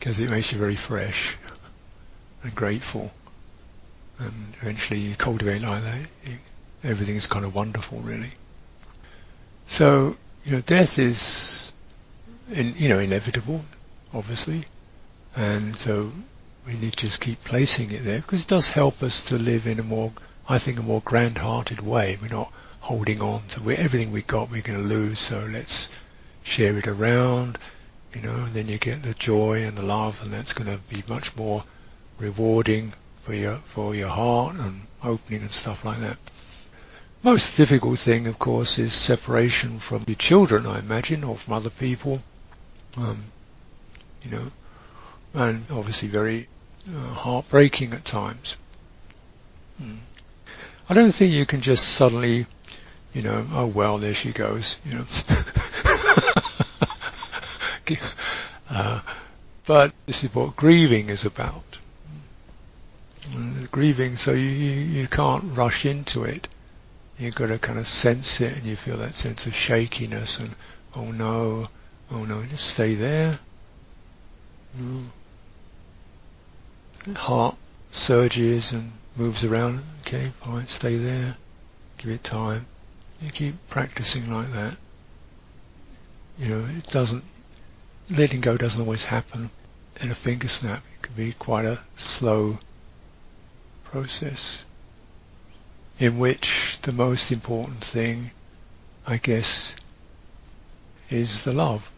Because 0.08 0.20
it 0.20 0.30
makes 0.30 0.52
you 0.52 0.58
very 0.58 0.76
fresh 0.76 1.36
and 2.42 2.54
grateful. 2.54 3.12
And 4.18 4.54
eventually 4.60 5.00
you 5.00 5.14
cultivate 5.14 5.62
like 5.62 5.82
that, 5.82 5.98
you, 6.24 6.36
everything 6.82 7.16
is 7.16 7.26
kind 7.26 7.44
of 7.44 7.54
wonderful 7.54 8.00
really. 8.00 8.30
So, 9.66 10.16
you 10.44 10.52
know, 10.52 10.60
death 10.60 10.98
is, 10.98 11.72
in, 12.50 12.74
you 12.76 12.88
know, 12.88 12.98
inevitable 12.98 13.64
obviously. 14.14 14.64
And 15.36 15.76
so 15.76 16.10
we 16.66 16.74
need 16.74 16.92
to 16.92 17.06
just 17.06 17.20
keep 17.20 17.42
placing 17.44 17.90
it 17.90 18.04
there 18.04 18.20
because 18.20 18.42
it 18.42 18.48
does 18.48 18.70
help 18.70 19.02
us 19.02 19.28
to 19.28 19.38
live 19.38 19.66
in 19.66 19.78
a 19.78 19.82
more, 19.82 20.12
I 20.48 20.58
think, 20.58 20.78
a 20.78 20.82
more 20.82 21.02
grand-hearted 21.04 21.80
way. 21.80 22.18
We're 22.20 22.28
not 22.28 22.52
holding 22.80 23.20
on 23.20 23.42
to 23.48 23.70
everything 23.70 24.12
we 24.12 24.22
got 24.22 24.50
we're 24.50 24.62
going 24.62 24.80
to 24.80 24.84
lose, 24.84 25.20
so 25.20 25.46
let's 25.50 25.90
share 26.42 26.76
it 26.78 26.86
around, 26.86 27.58
you 28.14 28.22
know, 28.22 28.34
and 28.34 28.54
then 28.54 28.68
you 28.68 28.78
get 28.78 29.02
the 29.02 29.14
joy 29.14 29.62
and 29.64 29.76
the 29.76 29.84
love 29.84 30.22
and 30.22 30.32
that's 30.32 30.52
going 30.52 30.70
to 30.70 30.82
be 30.88 31.02
much 31.08 31.36
more 31.36 31.64
rewarding 32.18 32.94
for 33.28 33.34
your, 33.34 33.56
for 33.56 33.94
your 33.94 34.08
heart 34.08 34.56
and 34.56 34.80
opening 35.04 35.42
and 35.42 35.50
stuff 35.50 35.84
like 35.84 35.98
that. 35.98 36.16
Most 37.22 37.58
difficult 37.58 37.98
thing, 37.98 38.26
of 38.26 38.38
course, 38.38 38.78
is 38.78 38.94
separation 38.94 39.80
from 39.80 40.04
your 40.06 40.14
children, 40.16 40.66
I 40.66 40.78
imagine, 40.78 41.24
or 41.24 41.36
from 41.36 41.52
other 41.52 41.68
people. 41.68 42.22
Um, 42.96 43.24
you 44.22 44.30
know, 44.30 44.50
and 45.34 45.62
obviously 45.70 46.08
very 46.08 46.48
uh, 46.88 47.12
heartbreaking 47.12 47.92
at 47.92 48.06
times. 48.06 48.56
Mm. 49.82 49.98
I 50.88 50.94
don't 50.94 51.12
think 51.12 51.30
you 51.34 51.44
can 51.44 51.60
just 51.60 51.86
suddenly, 51.86 52.46
you 53.12 53.20
know, 53.20 53.46
oh 53.52 53.66
well, 53.66 53.98
there 53.98 54.14
she 54.14 54.32
goes, 54.32 54.78
you 54.86 54.94
know. 54.94 55.04
uh, 58.70 59.00
but 59.66 59.92
this 60.06 60.24
is 60.24 60.34
what 60.34 60.56
grieving 60.56 61.10
is 61.10 61.26
about. 61.26 61.78
Grieving, 63.70 64.16
so 64.16 64.32
you, 64.32 64.48
you, 64.48 64.80
you 65.00 65.06
can't 65.06 65.56
rush 65.56 65.84
into 65.86 66.24
it. 66.24 66.48
You've 67.18 67.34
got 67.34 67.46
to 67.48 67.58
kind 67.58 67.78
of 67.78 67.86
sense 67.86 68.40
it 68.40 68.56
and 68.56 68.64
you 68.64 68.76
feel 68.76 68.96
that 68.98 69.14
sense 69.14 69.46
of 69.46 69.54
shakiness 69.54 70.38
and, 70.38 70.54
oh 70.94 71.10
no, 71.10 71.66
oh 72.10 72.24
no, 72.24 72.42
just 72.44 72.66
stay 72.66 72.94
there 72.94 73.38
Mm. 74.76 75.06
Heart 77.16 77.56
surges 77.90 78.72
and 78.72 78.92
moves 79.16 79.44
around. 79.44 79.82
Okay, 80.00 80.30
fine, 80.40 80.66
stay 80.66 80.96
there. 80.96 81.36
Give 81.96 82.10
it 82.10 82.22
time. 82.22 82.66
You 83.20 83.30
keep 83.30 83.54
practicing 83.68 84.32
like 84.32 84.48
that. 84.48 84.76
You 86.38 86.48
know, 86.48 86.68
it 86.76 86.86
doesn't, 86.88 87.24
letting 88.10 88.40
go 88.40 88.56
doesn't 88.56 88.80
always 88.80 89.04
happen 89.04 89.50
in 90.00 90.10
a 90.10 90.14
finger 90.14 90.48
snap. 90.48 90.84
It 90.94 91.02
can 91.02 91.14
be 91.14 91.32
quite 91.32 91.64
a 91.64 91.80
slow 91.96 92.58
process 93.90 94.64
in 95.98 96.18
which 96.18 96.78
the 96.82 96.92
most 96.92 97.32
important 97.32 97.82
thing, 97.82 98.30
I 99.06 99.16
guess, 99.16 99.76
is 101.10 101.44
the 101.44 101.52
love. 101.52 101.92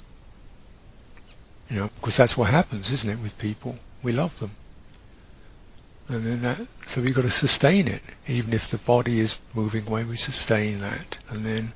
You 1.69 1.77
know, 1.77 1.91
because 2.01 2.17
that's 2.17 2.37
what 2.37 2.51
happens, 2.51 2.91
isn't 2.91 3.11
it, 3.11 3.23
with 3.23 3.39
people? 3.39 3.75
We 4.03 4.13
love 4.13 4.39
them. 4.41 4.51
And 6.09 6.25
then 6.25 6.43
that, 6.43 6.59
so 6.87 7.01
we've 7.03 7.15
got 7.15 7.23
to 7.23 7.31
sustain 7.31 7.87
it. 7.87 8.03
Even 8.27 8.53
if 8.53 8.71
the 8.71 8.79
body 8.79 9.21
is 9.21 9.41
moving 9.55 9.87
away, 9.87 10.05
we 10.05 10.17
sustain 10.17 10.81
that. 10.81 11.19
And 11.29 11.47
then 11.47 11.73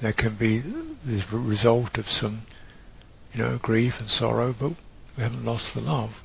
there 0.00 0.12
can 0.12 0.34
be 0.34 0.58
the 0.60 1.36
result 1.36 1.98
of 1.98 2.10
some, 2.10 2.42
you 3.34 3.42
know, 3.42 3.58
grief 3.58 4.00
and 4.00 4.08
sorrow, 4.08 4.54
but 4.58 4.72
we 5.16 5.22
haven't 5.22 5.44
lost 5.44 5.74
the 5.74 5.82
love. 5.82 6.24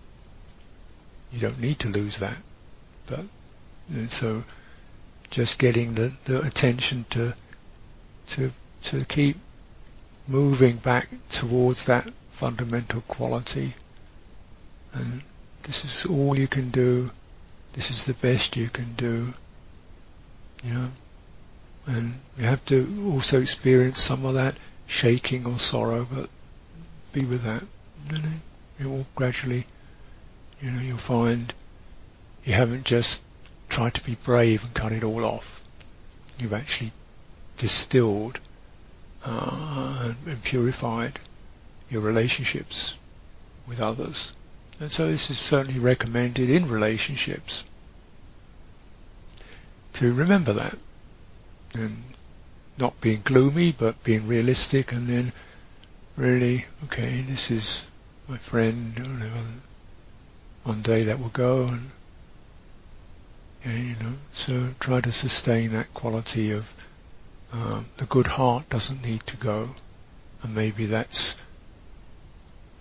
You 1.33 1.39
don't 1.39 1.59
need 1.59 1.79
to 1.79 1.91
lose 1.91 2.19
that. 2.19 2.37
But 3.09 3.19
uh, 3.19 4.07
so 4.07 4.43
just 5.29 5.59
getting 5.59 5.93
the, 5.93 6.11
the 6.25 6.41
attention 6.41 7.05
to 7.11 7.35
to 8.27 8.51
to 8.83 9.05
keep 9.05 9.37
moving 10.27 10.77
back 10.77 11.09
towards 11.29 11.85
that 11.85 12.07
fundamental 12.31 13.01
quality. 13.01 13.73
And 14.93 15.21
this 15.63 15.83
is 15.83 16.05
all 16.05 16.37
you 16.37 16.47
can 16.47 16.69
do. 16.69 17.11
This 17.73 17.91
is 17.91 18.05
the 18.05 18.13
best 18.13 18.55
you 18.55 18.69
can 18.69 18.93
do. 18.93 19.33
You 20.63 20.73
know? 20.73 20.87
And 21.87 22.13
you 22.37 22.45
have 22.45 22.63
to 22.65 23.11
also 23.11 23.41
experience 23.41 24.01
some 24.01 24.25
of 24.25 24.35
that 24.35 24.55
shaking 24.87 25.45
or 25.45 25.59
sorrow 25.59 26.07
but 26.11 26.29
be 27.13 27.23
with 27.25 27.43
that. 27.43 27.63
You 28.11 28.17
know 28.19 28.29
it 28.79 28.85
will 28.85 29.05
gradually 29.15 29.65
you 30.61 30.71
know 30.71 30.81
you'll 30.81 30.97
find 30.97 31.53
you 32.43 32.53
haven't 32.53 32.85
just 32.85 33.23
tried 33.69 33.93
to 33.95 34.03
be 34.03 34.15
brave 34.15 34.63
and 34.63 34.73
cut 34.73 34.91
it 34.91 35.03
all 35.03 35.25
off. 35.25 35.63
You've 36.39 36.53
actually 36.53 36.91
distilled 37.57 38.39
uh, 39.23 40.13
and 40.25 40.43
purified 40.43 41.19
your 41.89 42.01
relationships 42.01 42.95
with 43.67 43.79
others. 43.79 44.33
And 44.79 44.91
so 44.91 45.07
this 45.07 45.29
is 45.29 45.37
certainly 45.37 45.79
recommended 45.79 46.49
in 46.49 46.69
relationships 46.69 47.65
to 49.93 50.13
remember 50.13 50.53
that 50.53 50.77
and 51.73 52.01
not 52.77 53.01
being 53.01 53.21
gloomy 53.23 53.73
but 53.73 54.01
being 54.03 54.27
realistic 54.27 54.93
and 54.93 55.07
then 55.07 55.33
really, 56.15 56.65
okay, 56.85 57.21
this 57.21 57.51
is 57.51 57.89
my 58.27 58.37
friend, 58.37 58.97
one 60.63 60.81
day 60.81 61.03
that 61.03 61.19
will 61.19 61.29
go 61.29 61.63
and 61.63 61.89
yeah, 63.65 63.75
you 63.75 63.95
know, 64.01 64.13
so 64.33 64.69
try 64.79 65.01
to 65.01 65.11
sustain 65.11 65.71
that 65.71 65.93
quality 65.93 66.51
of 66.51 66.73
um, 67.51 67.85
the 67.97 68.05
good 68.05 68.27
heart 68.27 68.69
doesn't 68.69 69.03
need 69.05 69.25
to 69.27 69.37
go, 69.37 69.69
and 70.43 70.55
maybe 70.55 70.85
that's 70.85 71.35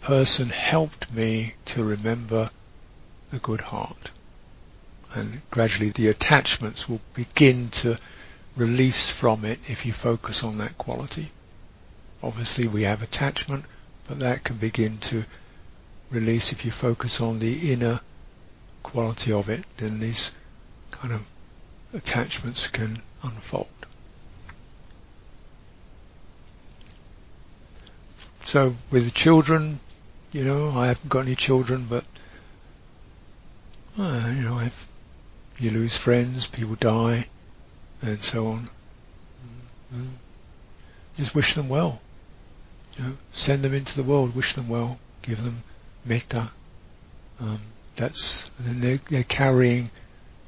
person 0.01 0.49
helped 0.49 1.12
me 1.12 1.55
to 1.64 1.83
remember 1.83 2.49
the 3.31 3.39
good 3.39 3.61
heart, 3.61 4.11
and 5.14 5.41
gradually 5.51 5.91
the 5.91 6.09
attachments 6.09 6.89
will 6.89 7.01
begin 7.14 7.68
to 7.70 7.97
release 8.57 9.11
from 9.11 9.45
it 9.45 9.59
if 9.70 9.85
you 9.87 9.93
focus 9.93 10.45
on 10.45 10.59
that 10.59 10.76
quality. 10.79 11.31
Obviously, 12.22 12.66
we 12.66 12.83
have 12.83 13.03
attachment, 13.03 13.64
but 14.09 14.20
that 14.20 14.45
can 14.45 14.57
begin 14.57 14.99
to 14.99 15.24
release 16.11 16.53
if 16.53 16.64
you 16.64 16.70
focus 16.70 17.20
on 17.20 17.39
the 17.39 17.72
inner 17.72 18.01
quality 18.83 19.33
of 19.33 19.49
it. 19.49 19.64
Then 19.76 20.01
these 20.01 20.33
kind 21.01 21.15
of 21.15 21.23
attachments 21.95 22.69
can 22.69 23.01
unfold. 23.23 23.67
So 28.45 28.75
with 28.91 29.05
the 29.05 29.11
children, 29.11 29.79
you 30.33 30.45
know, 30.45 30.71
I 30.71 30.89
haven't 30.89 31.09
got 31.09 31.27
any 31.27 31.35
children, 31.35 31.87
but 31.89 32.05
uh, 33.99 34.33
you 34.35 34.43
know, 34.43 34.55
I've, 34.55 34.89
you 35.59 35.71
lose 35.71 35.97
friends, 35.97 36.47
people 36.47 36.77
die, 36.77 37.27
and 38.01 38.21
so 38.21 38.49
on. 38.49 38.69
Mm-hmm. 39.95 40.07
Just 41.17 41.35
wish 41.35 41.55
them 41.55 41.69
well. 41.69 42.01
You 42.97 43.05
know, 43.05 43.13
send 43.33 43.63
them 43.63 43.75
into 43.75 43.97
the 43.97 44.03
world, 44.03 44.35
wish 44.35 44.55
them 44.55 44.69
well, 44.69 44.99
give 45.23 45.43
them 45.43 45.63
metta. 46.05 46.51
Um, 47.41 47.61
that's 47.97 48.51
they're, 48.59 48.97
they're 48.97 49.25
carrying 49.25 49.91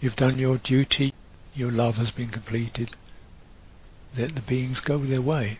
You've 0.00 0.16
done 0.16 0.38
your 0.38 0.56
duty, 0.56 1.12
your 1.54 1.70
love 1.70 1.98
has 1.98 2.10
been 2.10 2.28
completed. 2.28 2.90
Let 4.16 4.34
the 4.34 4.40
beings 4.40 4.80
go 4.80 4.98
their 4.98 5.20
way. 5.20 5.58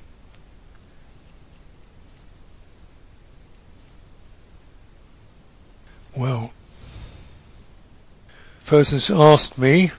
Well, 6.17 6.53
person's 8.67 9.11
asked 9.11 9.59
me, 9.59 9.91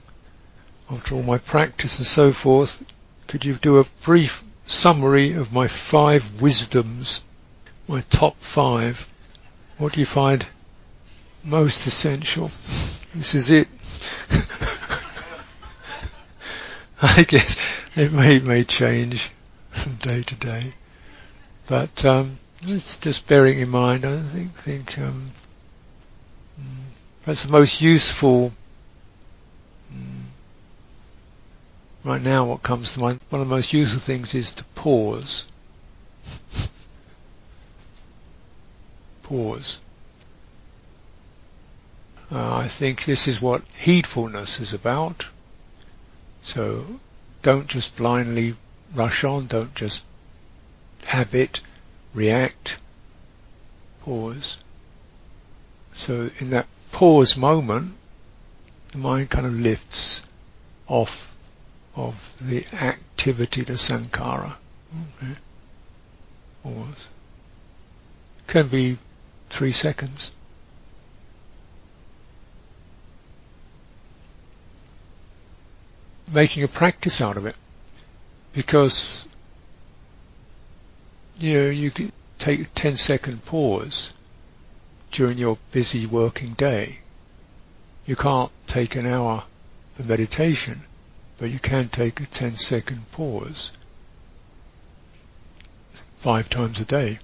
after 0.90 1.14
all 1.14 1.22
my 1.22 1.38
practice 1.38 1.98
and 1.98 2.06
so 2.06 2.32
forth, 2.32 2.84
could 3.28 3.44
you 3.44 3.54
do 3.54 3.78
a 3.78 3.84
brief 4.02 4.42
summary 4.66 5.32
of 5.32 5.52
my 5.52 5.68
five 5.68 6.42
wisdoms, 6.42 7.22
my 7.86 8.00
top 8.10 8.36
five? 8.40 9.12
What 9.78 9.92
do 9.92 10.00
you 10.00 10.06
find 10.06 10.46
most 11.44 11.86
essential? 11.86 12.48
This 13.14 13.34
is 13.34 13.50
it. 13.50 13.68
I 17.02 17.24
guess 17.24 17.56
it 17.96 18.12
may 18.12 18.38
may 18.38 18.64
change 18.64 19.30
from 19.70 19.96
day 19.96 20.22
to 20.22 20.34
day, 20.36 20.72
but 21.66 22.04
um, 22.04 22.38
it's 22.62 22.98
just 22.98 23.26
bearing 23.26 23.58
in 23.58 23.68
mind. 23.68 24.04
I 24.04 24.20
think 24.20 24.52
think 24.52 24.98
um, 24.98 25.30
mm, 26.60 26.64
that's 27.24 27.44
the 27.44 27.52
most 27.52 27.80
useful. 27.80 28.52
Mm, 29.92 30.22
right 32.04 32.22
now, 32.22 32.44
what 32.44 32.62
comes 32.62 32.94
to 32.94 33.00
mind, 33.00 33.20
one 33.30 33.42
of 33.42 33.48
the 33.48 33.54
most 33.54 33.72
useful 33.72 34.00
things 34.00 34.34
is 34.34 34.52
to 34.54 34.64
pause. 34.76 35.44
pause. 39.24 39.80
Uh, 42.32 42.56
I 42.56 42.68
think 42.68 43.04
this 43.04 43.28
is 43.28 43.42
what 43.42 43.62
heedfulness 43.74 44.58
is 44.58 44.72
about. 44.72 45.26
So 46.42 46.86
don't 47.42 47.66
just 47.66 47.94
blindly 47.96 48.54
rush 48.94 49.22
on, 49.22 49.48
don't 49.48 49.74
just 49.74 50.02
habit, 51.04 51.60
react, 52.14 52.78
pause. 54.00 54.56
So 55.92 56.30
in 56.38 56.50
that 56.50 56.66
pause 56.90 57.36
moment, 57.36 57.96
the 58.92 58.98
mind 58.98 59.28
kind 59.28 59.46
of 59.46 59.52
lifts 59.52 60.22
off 60.88 61.36
of 61.94 62.32
the 62.40 62.64
activity, 62.72 63.62
the 63.62 63.74
sankhara. 63.74 64.54
Okay. 65.16 65.34
Pause. 66.62 67.08
Can 68.46 68.68
be 68.68 68.96
three 69.50 69.72
seconds. 69.72 70.32
Making 76.32 76.62
a 76.62 76.68
practice 76.68 77.20
out 77.20 77.36
of 77.36 77.46
it 77.46 77.56
because 78.52 79.28
you 81.38 81.58
know 81.58 81.70
you 81.70 81.90
can 81.90 82.12
take 82.38 82.60
a 82.60 82.64
10 82.64 82.96
second 82.96 83.44
pause 83.44 84.12
during 85.10 85.38
your 85.38 85.58
busy 85.70 86.06
working 86.06 86.54
day. 86.54 86.98
You 88.06 88.16
can't 88.16 88.50
take 88.66 88.96
an 88.96 89.06
hour 89.06 89.44
for 89.94 90.02
meditation, 90.02 90.80
but 91.38 91.50
you 91.50 91.58
can 91.58 91.88
take 91.88 92.20
a 92.20 92.26
10 92.26 92.56
second 92.56 93.10
pause 93.12 93.72
five 96.18 96.48
times 96.48 96.80
a 96.80 96.84
day. 96.84 97.18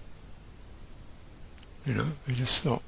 You 1.86 1.94
know, 1.94 2.08
you 2.26 2.34
just 2.34 2.58
stop. 2.58 2.82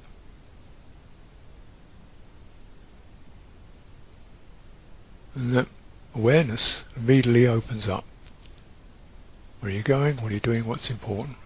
And 5.35 5.53
that 5.55 5.69
awareness 6.15 6.85
immediately 6.97 7.47
opens 7.47 7.89
up. 7.89 8.05
Where 9.61 9.71
are 9.71 9.75
you 9.75 9.83
going? 9.83 10.17
What 10.17 10.31
are 10.31 10.35
you 10.35 10.41
doing? 10.41 10.65
What's 10.67 10.91
important? 10.91 11.37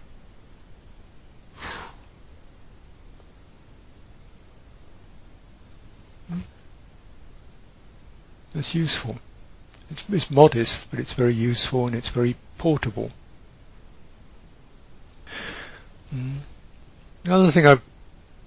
That's 8.55 8.73
useful. 8.73 9.17
It's, 9.91 10.09
it's, 10.09 10.31
modest, 10.31 10.89
but 10.89 10.99
it's 10.99 11.11
very 11.11 11.33
useful 11.33 11.87
and 11.87 11.95
it's 11.95 12.07
very 12.07 12.37
portable. 12.57 13.11
Mm. 16.15 16.37
Another 17.25 17.51
thing 17.51 17.67
I 17.67 17.77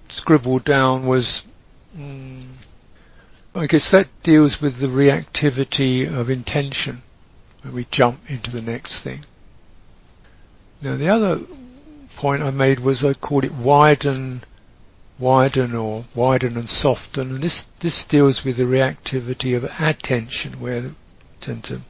scribbled 0.09 0.63
down 0.63 1.05
was 1.05 1.43
mm, 1.95 2.43
I 3.55 3.65
guess 3.65 3.91
that 3.91 4.07
deals 4.21 4.61
with 4.61 4.77
the 4.77 4.87
reactivity 4.87 6.07
of 6.07 6.29
intention 6.29 7.01
when 7.63 7.73
we 7.73 7.85
jump 7.89 8.19
into 8.29 8.51
the 8.51 8.61
next 8.61 8.99
thing. 8.99 9.25
Now 10.81 10.95
the 10.95 11.09
other 11.09 11.39
point 12.15 12.43
I 12.43 12.51
made 12.51 12.79
was 12.79 13.03
I 13.03 13.13
called 13.13 13.43
it 13.43 13.53
widen, 13.53 14.43
widen 15.17 15.75
or 15.75 16.05
widen 16.13 16.57
and 16.57 16.69
soften, 16.69 17.31
and 17.31 17.41
this 17.41 17.67
this 17.79 18.05
deals 18.05 18.45
with 18.45 18.57
the 18.57 18.65
reactivity 18.65 19.57
of 19.57 19.63
attention, 19.79 20.59
where 20.59 20.81
we 20.81 20.89
tend 21.41 21.63
to 21.65 21.81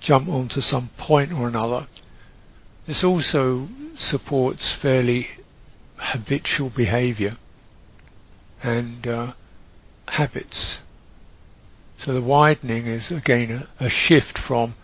jump 0.00 0.28
onto 0.28 0.60
some 0.60 0.88
point 0.96 1.32
or 1.32 1.48
another. 1.48 1.86
This 2.86 3.04
also 3.04 3.68
supports 3.96 4.72
fairly 4.72 5.28
habitual 5.96 6.70
behavior 6.70 7.36
and 8.62 9.06
uh, 9.06 9.32
habits. 10.08 10.82
So 11.98 12.12
the 12.12 12.22
widening 12.22 12.86
is 12.86 13.10
again 13.10 13.66
a, 13.80 13.86
a 13.86 13.88
shift 13.88 14.38
from 14.38 14.74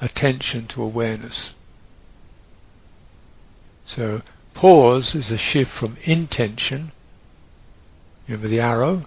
attention 0.00 0.66
to 0.68 0.82
awareness. 0.82 1.54
So 3.84 4.22
pause 4.54 5.14
is 5.14 5.30
a 5.30 5.38
shift 5.38 5.70
from 5.70 5.96
intention. 6.04 6.92
Remember 8.26 8.48
the 8.48 8.60
arrow? 8.60 9.02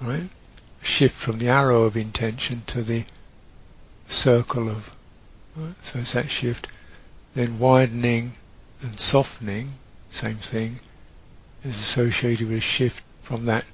Right? 0.00 0.28
A 0.80 0.84
shift 0.84 1.16
from 1.16 1.38
the 1.38 1.48
arrow 1.48 1.82
of 1.82 1.96
intention 1.96 2.62
to 2.68 2.82
the 2.82 3.04
circle 4.06 4.68
of, 4.68 4.96
right? 5.56 5.74
so 5.82 5.98
it's 5.98 6.12
that 6.12 6.30
shift. 6.30 6.68
Then 7.34 7.58
widening 7.58 8.32
and 8.82 8.98
softening, 8.98 9.72
same 10.10 10.36
thing, 10.36 10.80
is 11.64 11.78
associated 11.78 12.48
with 12.48 12.58
a 12.58 12.60
shift 12.60 13.02
from 13.22 13.46
that 13.46 13.64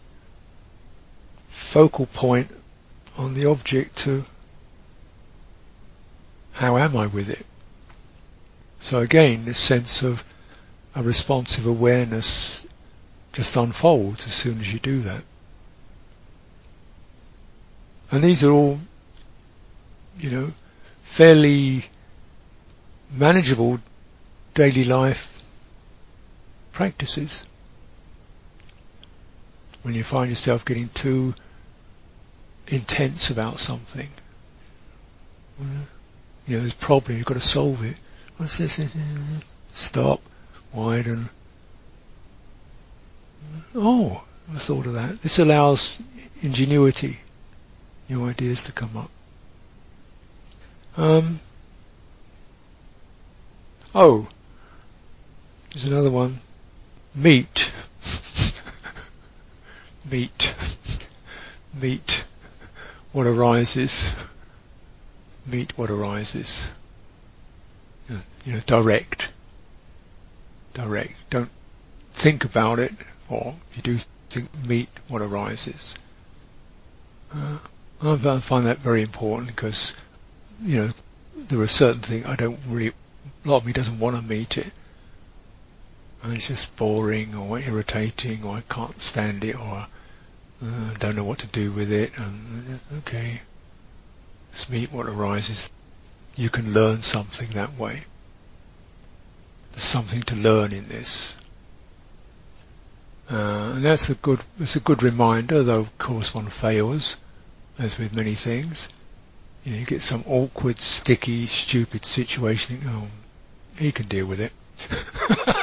focal 1.68 2.06
point 2.06 2.48
on 3.18 3.34
the 3.34 3.44
object 3.44 3.94
to 3.98 4.24
how 6.52 6.78
am 6.78 6.96
I 6.96 7.08
with 7.08 7.28
it? 7.28 7.44
So 8.80 9.00
again, 9.00 9.44
this 9.44 9.58
sense 9.58 10.02
of 10.02 10.24
a 10.96 11.02
responsive 11.02 11.66
awareness 11.66 12.66
just 13.34 13.54
unfolds 13.56 14.24
as 14.24 14.32
soon 14.32 14.60
as 14.60 14.72
you 14.72 14.78
do 14.78 15.00
that. 15.00 15.22
And 18.10 18.22
these 18.22 18.42
are 18.44 18.50
all, 18.50 18.78
you 20.18 20.30
know, 20.30 20.52
fairly 21.02 21.84
manageable 23.14 23.78
daily 24.54 24.84
life 24.84 25.44
practices. 26.72 27.46
When 29.82 29.94
you 29.94 30.02
find 30.02 30.30
yourself 30.30 30.64
getting 30.64 30.88
too 30.88 31.34
intense 32.68 33.30
about 33.30 33.58
something, 33.58 34.08
you 36.46 36.56
know, 36.56 36.60
there's 36.60 36.72
a 36.72 36.76
problem, 36.76 37.16
you've 37.16 37.26
got 37.26 37.34
to 37.34 37.40
solve 37.40 37.84
it. 37.84 37.96
What's 38.36 38.58
this? 38.58 38.96
Stop, 39.72 40.20
widen. 40.72 41.28
Oh, 43.74 44.24
I 44.54 44.58
thought 44.58 44.86
of 44.86 44.94
that. 44.94 45.20
This 45.22 45.38
allows 45.38 46.00
ingenuity, 46.42 47.18
new 48.08 48.24
ideas 48.26 48.62
to 48.64 48.72
come 48.72 48.96
up. 48.96 49.10
Um, 50.96 51.40
oh, 53.94 54.28
there's 55.72 55.84
another 55.84 56.10
one. 56.10 56.36
Meet. 57.14 57.72
Meet. 60.10 60.54
Meet 61.80 62.24
what 63.18 63.26
arises. 63.26 64.14
Meet 65.44 65.76
what 65.76 65.90
arises. 65.90 66.68
You 68.44 68.52
know, 68.52 68.60
direct. 68.60 69.32
Direct. 70.72 71.14
Don't 71.28 71.50
think 72.12 72.44
about 72.44 72.78
it, 72.78 72.92
or 73.28 73.56
you 73.74 73.82
do 73.82 73.98
think, 74.30 74.48
meet 74.68 74.88
what 75.08 75.20
arises. 75.20 75.96
Uh, 77.34 77.58
I 78.00 78.38
find 78.38 78.66
that 78.66 78.78
very 78.78 79.02
important 79.02 79.48
because, 79.48 79.96
you 80.62 80.76
know, 80.76 80.90
there 81.36 81.58
are 81.58 81.66
certain 81.66 82.00
things 82.00 82.24
I 82.24 82.36
don't 82.36 82.60
really, 82.68 82.92
a 83.44 83.48
lot 83.48 83.56
of 83.56 83.66
me 83.66 83.72
doesn't 83.72 83.98
want 83.98 84.14
to 84.14 84.22
meet 84.22 84.56
it. 84.58 84.70
And 86.22 86.34
it's 86.34 86.46
just 86.46 86.76
boring 86.76 87.34
or 87.34 87.58
irritating 87.58 88.44
or 88.44 88.58
I 88.58 88.60
can't 88.72 89.00
stand 89.00 89.42
it 89.42 89.58
or 89.58 89.88
uh, 90.62 90.94
don't 90.98 91.16
know 91.16 91.24
what 91.24 91.38
to 91.40 91.46
do 91.46 91.72
with 91.72 91.92
it. 91.92 92.18
And 92.18 92.80
okay, 92.98 93.40
just 94.52 94.70
meet 94.70 94.92
what 94.92 95.06
arises. 95.06 95.70
You 96.36 96.50
can 96.50 96.72
learn 96.72 97.02
something 97.02 97.48
that 97.50 97.78
way. 97.78 98.02
There's 99.72 99.84
something 99.84 100.22
to 100.22 100.34
learn 100.34 100.72
in 100.72 100.84
this. 100.84 101.36
Uh, 103.30 103.72
and 103.74 103.84
that's 103.84 104.08
a 104.08 104.14
good, 104.14 104.40
that's 104.58 104.76
a 104.76 104.80
good 104.80 105.02
reminder, 105.02 105.62
though 105.62 105.80
of 105.80 105.98
course 105.98 106.34
one 106.34 106.46
fails, 106.48 107.16
as 107.78 107.98
with 107.98 108.16
many 108.16 108.34
things. 108.34 108.88
You 109.64 109.72
know, 109.72 109.78
you 109.78 109.86
get 109.86 110.02
some 110.02 110.24
awkward, 110.26 110.80
sticky, 110.80 111.46
stupid 111.46 112.04
situation, 112.04 112.80
oh, 112.86 113.08
he 113.76 113.92
can 113.92 114.06
deal 114.06 114.26
with 114.26 114.40
it. 114.40 114.52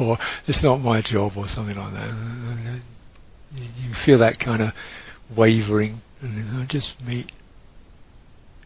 or 0.00 0.18
it's 0.46 0.62
not 0.62 0.80
my 0.80 1.00
job 1.00 1.36
or 1.36 1.46
something 1.46 1.76
like 1.76 1.92
that. 1.92 2.10
You 3.54 3.94
feel 3.94 4.18
that 4.18 4.38
kind 4.38 4.62
of 4.62 4.72
wavering 5.34 6.00
and 6.22 6.36
you 6.36 6.42
know, 6.44 6.64
just 6.64 7.04
meet. 7.06 7.30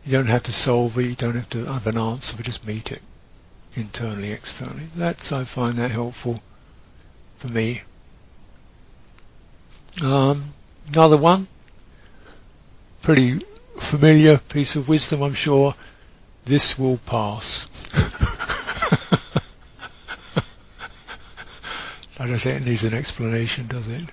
You 0.04 0.12
don't 0.12 0.26
have 0.26 0.44
to 0.44 0.52
solve 0.52 0.98
it, 0.98 1.04
you 1.04 1.14
don't 1.14 1.34
have 1.34 1.48
to 1.50 1.64
have 1.64 1.86
an 1.86 1.96
answer, 1.96 2.36
but 2.36 2.44
just 2.44 2.66
meet 2.66 2.92
it 2.92 3.00
internally, 3.74 4.32
externally. 4.32 4.84
That's, 4.94 5.32
I 5.32 5.44
find 5.44 5.74
that 5.74 5.90
helpful 5.90 6.40
for 7.36 7.48
me. 7.48 7.82
Um, 10.02 10.44
another 10.92 11.16
one, 11.16 11.46
pretty 13.02 13.38
familiar 13.78 14.38
piece 14.38 14.76
of 14.76 14.88
wisdom, 14.88 15.22
I'm 15.22 15.34
sure. 15.34 15.74
This 16.44 16.78
will 16.78 16.98
pass. 16.98 17.88
I 22.18 22.26
don't 22.26 22.38
think 22.38 22.60
it 22.60 22.66
needs 22.66 22.84
an 22.84 22.94
explanation, 22.94 23.66
does 23.66 23.88
it? 23.88 24.04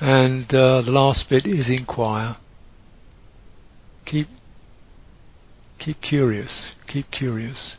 And 0.00 0.52
uh, 0.54 0.82
the 0.82 0.90
last 0.90 1.28
bit 1.28 1.46
is 1.46 1.70
inquire. 1.70 2.36
Keep 4.04 4.28
keep 5.78 6.00
curious. 6.00 6.74
Keep 6.86 7.10
curious. 7.10 7.78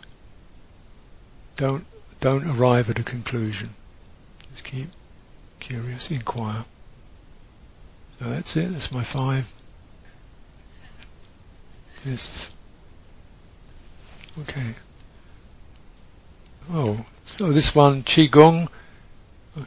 Don't 1.58 1.86
don't 2.22 2.46
arrive 2.48 2.90
at 2.90 2.98
a 2.98 3.04
conclusion. 3.04 3.70
Just 4.52 4.64
keep 4.64 4.88
curious. 5.60 6.10
Inquire. 6.10 6.64
So 8.20 8.30
that's 8.30 8.56
it. 8.58 8.72
That's 8.72 8.92
my 8.92 9.04
five. 9.04 9.52
This. 12.06 12.52
Okay. 14.40 14.74
Oh, 16.72 17.06
so 17.26 17.52
this 17.52 17.76
one, 17.76 18.04
Qigong, 18.04 18.70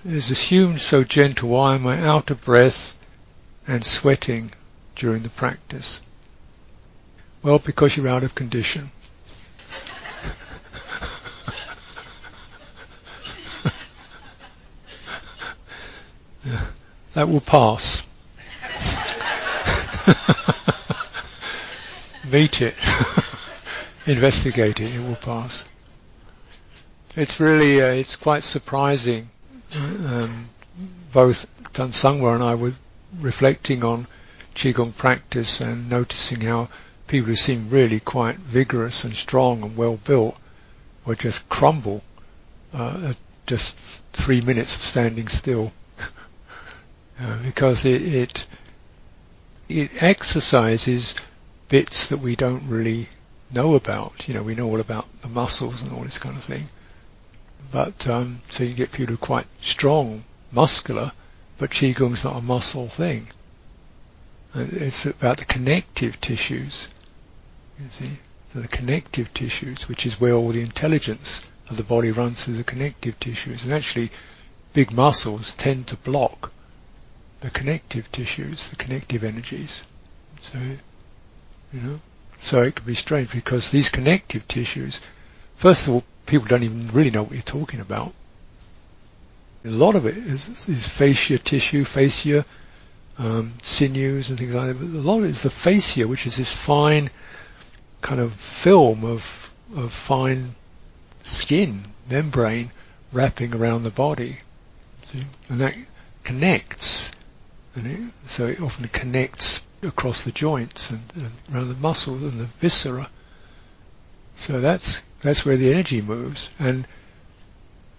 is 0.04 0.30
assumed 0.30 0.80
so 0.80 1.04
gentle. 1.04 1.50
Why 1.50 1.74
am 1.74 1.86
I 1.86 2.00
out 2.00 2.30
of 2.30 2.44
breath 2.44 2.96
and 3.68 3.84
sweating 3.84 4.52
during 4.94 5.22
the 5.22 5.28
practice? 5.28 6.00
Well, 7.42 7.58
because 7.58 7.96
you're 7.96 8.08
out 8.08 8.24
of 8.24 8.34
condition. 8.34 8.90
that 17.12 17.28
will 17.28 17.40
pass. 17.40 18.06
Meet 22.32 22.62
it. 22.62 22.74
Investigate 24.06 24.80
it. 24.80 24.96
It 24.96 25.00
will 25.06 25.16
pass. 25.16 25.64
It's 27.16 27.40
really, 27.40 27.80
uh, 27.80 27.86
it's 27.86 28.14
quite 28.14 28.42
surprising. 28.42 29.30
Um, 29.74 30.50
both 31.14 31.46
Dan 31.72 31.88
Sangwa 31.92 32.34
and 32.34 32.44
I 32.44 32.54
were 32.56 32.74
reflecting 33.18 33.82
on 33.82 34.06
Qigong 34.54 34.94
practice 34.94 35.62
and 35.62 35.88
noticing 35.88 36.42
how 36.42 36.68
people 37.06 37.28
who 37.28 37.34
seem 37.34 37.70
really 37.70 38.00
quite 38.00 38.36
vigorous 38.36 39.04
and 39.04 39.16
strong 39.16 39.62
and 39.62 39.78
well 39.78 39.96
built 39.96 40.36
would 41.06 41.18
just 41.18 41.48
crumble 41.48 42.02
uh, 42.74 43.08
at 43.10 43.16
just 43.46 43.76
three 44.12 44.42
minutes 44.42 44.76
of 44.76 44.82
standing 44.82 45.28
still. 45.28 45.72
uh, 47.18 47.42
because 47.42 47.86
it, 47.86 48.02
it, 48.02 48.46
it 49.70 50.02
exercises 50.02 51.14
bits 51.70 52.08
that 52.08 52.18
we 52.18 52.36
don't 52.36 52.68
really 52.68 53.08
know 53.50 53.74
about. 53.74 54.28
You 54.28 54.34
know, 54.34 54.42
we 54.42 54.54
know 54.54 54.66
all 54.66 54.80
about 54.80 55.06
the 55.22 55.28
muscles 55.28 55.80
and 55.80 55.92
all 55.92 56.02
this 56.02 56.18
kind 56.18 56.36
of 56.36 56.44
thing. 56.44 56.64
But 57.72 58.06
um, 58.06 58.40
so 58.48 58.64
you 58.64 58.74
get 58.74 58.92
people 58.92 59.14
who 59.14 59.22
are 59.22 59.26
quite 59.26 59.46
strong, 59.60 60.24
muscular, 60.52 61.12
but 61.58 61.70
qigong's 61.70 62.24
not 62.24 62.36
a 62.36 62.42
muscle 62.42 62.88
thing. 62.88 63.28
It's 64.54 65.06
about 65.06 65.38
the 65.38 65.44
connective 65.44 66.20
tissues. 66.20 66.88
You 67.78 67.88
see, 67.90 68.12
so 68.52 68.60
the 68.60 68.68
connective 68.68 69.34
tissues, 69.34 69.88
which 69.88 70.06
is 70.06 70.20
where 70.20 70.32
all 70.32 70.48
the 70.48 70.62
intelligence 70.62 71.44
of 71.68 71.76
the 71.76 71.82
body 71.82 72.10
runs 72.10 72.44
through 72.44 72.54
the 72.54 72.64
connective 72.64 73.18
tissues, 73.20 73.64
and 73.64 73.72
actually, 73.72 74.10
big 74.72 74.92
muscles 74.92 75.54
tend 75.54 75.88
to 75.88 75.96
block 75.96 76.52
the 77.40 77.50
connective 77.50 78.10
tissues, 78.12 78.68
the 78.68 78.76
connective 78.76 79.24
energies. 79.24 79.84
So, 80.40 80.58
you 81.72 81.80
know, 81.80 82.00
so 82.38 82.62
it 82.62 82.76
can 82.76 82.86
be 82.86 82.94
strange 82.94 83.30
because 83.32 83.70
these 83.70 83.88
connective 83.88 84.46
tissues, 84.48 85.00
first 85.56 85.86
of 85.86 85.94
all, 85.94 86.04
people 86.26 86.46
don't 86.46 86.64
even 86.64 86.88
really 86.88 87.10
know 87.10 87.22
what 87.22 87.32
you're 87.32 87.42
talking 87.42 87.80
about. 87.80 88.12
A 89.64 89.70
lot 89.70 89.94
of 89.94 90.06
it 90.06 90.16
is, 90.16 90.68
is 90.68 90.86
fascia 90.86 91.38
tissue, 91.38 91.84
fascia, 91.84 92.44
um, 93.18 93.52
sinews 93.62 94.30
and 94.30 94.38
things 94.38 94.54
like 94.54 94.68
that. 94.68 94.74
But 94.74 94.98
a 94.98 95.02
lot 95.02 95.18
of 95.18 95.24
it 95.24 95.30
is 95.30 95.42
the 95.42 95.50
fascia, 95.50 96.06
which 96.06 96.26
is 96.26 96.36
this 96.36 96.52
fine 96.52 97.10
kind 98.00 98.20
of 98.20 98.32
film 98.34 99.04
of, 99.04 99.52
of 99.74 99.92
fine 99.92 100.54
skin, 101.22 101.82
membrane 102.10 102.70
wrapping 103.12 103.54
around 103.54 103.82
the 103.82 103.90
body. 103.90 104.36
See? 105.02 105.22
And 105.48 105.60
that 105.60 105.74
connects. 106.22 107.12
And 107.74 107.86
it, 107.86 108.00
so 108.26 108.46
it 108.46 108.60
often 108.60 108.88
connects 108.88 109.62
across 109.82 110.24
the 110.24 110.32
joints 110.32 110.90
and, 110.90 111.00
and 111.14 111.32
around 111.52 111.68
the 111.68 111.74
muscles 111.80 112.22
and 112.22 112.32
the 112.32 112.44
viscera. 112.44 113.08
So 114.36 114.60
that's 114.60 115.02
that's 115.26 115.44
where 115.44 115.56
the 115.56 115.72
energy 115.72 116.00
moves. 116.00 116.50
And 116.58 116.86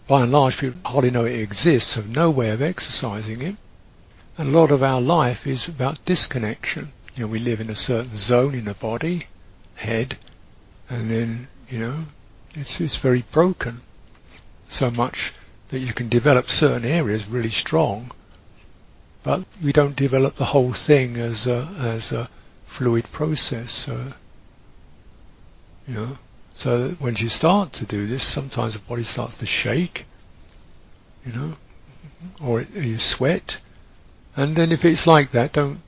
by 0.07 0.21
and 0.21 0.31
large, 0.31 0.57
people 0.57 0.79
hardly 0.85 1.11
know 1.11 1.25
it 1.25 1.39
exists, 1.39 1.95
have 1.95 2.07
no 2.07 2.31
way 2.31 2.49
of 2.49 2.61
exercising 2.61 3.41
it. 3.41 3.55
And 4.37 4.49
a 4.49 4.59
lot 4.59 4.71
of 4.71 4.83
our 4.83 5.01
life 5.01 5.47
is 5.47 5.67
about 5.67 6.05
disconnection. 6.05 6.91
You 7.15 7.23
know, 7.23 7.31
we 7.31 7.39
live 7.39 7.59
in 7.59 7.69
a 7.69 7.75
certain 7.75 8.15
zone 8.15 8.53
in 8.53 8.65
the 8.65 8.75
body, 8.75 9.25
head, 9.75 10.17
and 10.89 11.09
then, 11.09 11.47
you 11.69 11.79
know, 11.79 11.95
it's, 12.53 12.79
it's 12.79 12.95
very 12.95 13.23
broken. 13.31 13.81
So 14.67 14.91
much 14.91 15.33
that 15.69 15.79
you 15.79 15.93
can 15.93 16.09
develop 16.09 16.49
certain 16.49 16.85
areas 16.85 17.27
really 17.27 17.49
strong, 17.49 18.11
but 19.23 19.43
we 19.63 19.73
don't 19.73 19.95
develop 19.95 20.35
the 20.35 20.45
whole 20.45 20.73
thing 20.73 21.17
as 21.17 21.47
a, 21.47 21.67
as 21.79 22.11
a 22.11 22.29
fluid 22.65 23.11
process. 23.11 23.71
So, 23.71 24.13
you 25.87 25.93
know, 25.93 26.17
so 26.57 26.89
when 26.99 27.15
you 27.15 27.29
start 27.29 27.73
to 27.73 27.85
do 27.85 28.07
this, 28.07 28.23
sometimes 28.23 28.73
the 28.73 28.79
body 28.79 29.03
starts 29.03 29.37
to 29.37 29.45
shake, 29.45 30.05
you 31.25 31.31
know, 31.31 31.53
or 32.43 32.61
you 32.61 32.97
sweat, 32.97 33.57
and 34.35 34.55
then 34.55 34.71
if 34.71 34.85
it's 34.85 35.07
like 35.07 35.31
that, 35.31 35.53
don't 35.53 35.79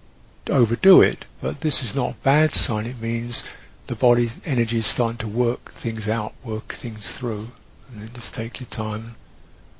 overdo 0.50 1.02
it. 1.02 1.26
But 1.42 1.62
this 1.62 1.84
is 1.84 1.96
not 1.96 2.12
a 2.12 2.24
bad 2.24 2.54
sign. 2.54 2.86
It 2.86 3.00
means 3.02 3.48
the 3.88 3.96
body's 3.96 4.40
energy 4.46 4.80
is 4.80 4.86
starting 4.86 5.18
to 5.20 5.28
work 5.28 5.72
things 5.72 6.10
out, 6.10 6.34
work 6.44 6.74
things 6.74 7.12
through. 7.18 7.48
And 7.92 8.02
then 8.02 8.10
just 8.14 8.36
take 8.36 8.60
your 8.60 8.68
time. 8.68 9.16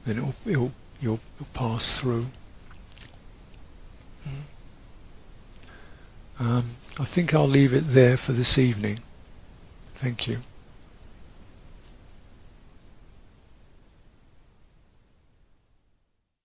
Then 0.06 0.18
it'll, 0.18 0.36
it'll 0.46 0.72
you'll, 1.02 1.20
pass 1.54 2.00
through. 2.00 2.26
Um, 6.40 6.70
I 7.00 7.06
think 7.06 7.34
I'll 7.34 7.48
leave 7.48 7.74
it 7.74 7.86
there 7.86 8.18
for 8.18 8.32
this 8.32 8.58
evening. 8.58 9.00
Thank 9.96 10.28
you. 10.28 10.38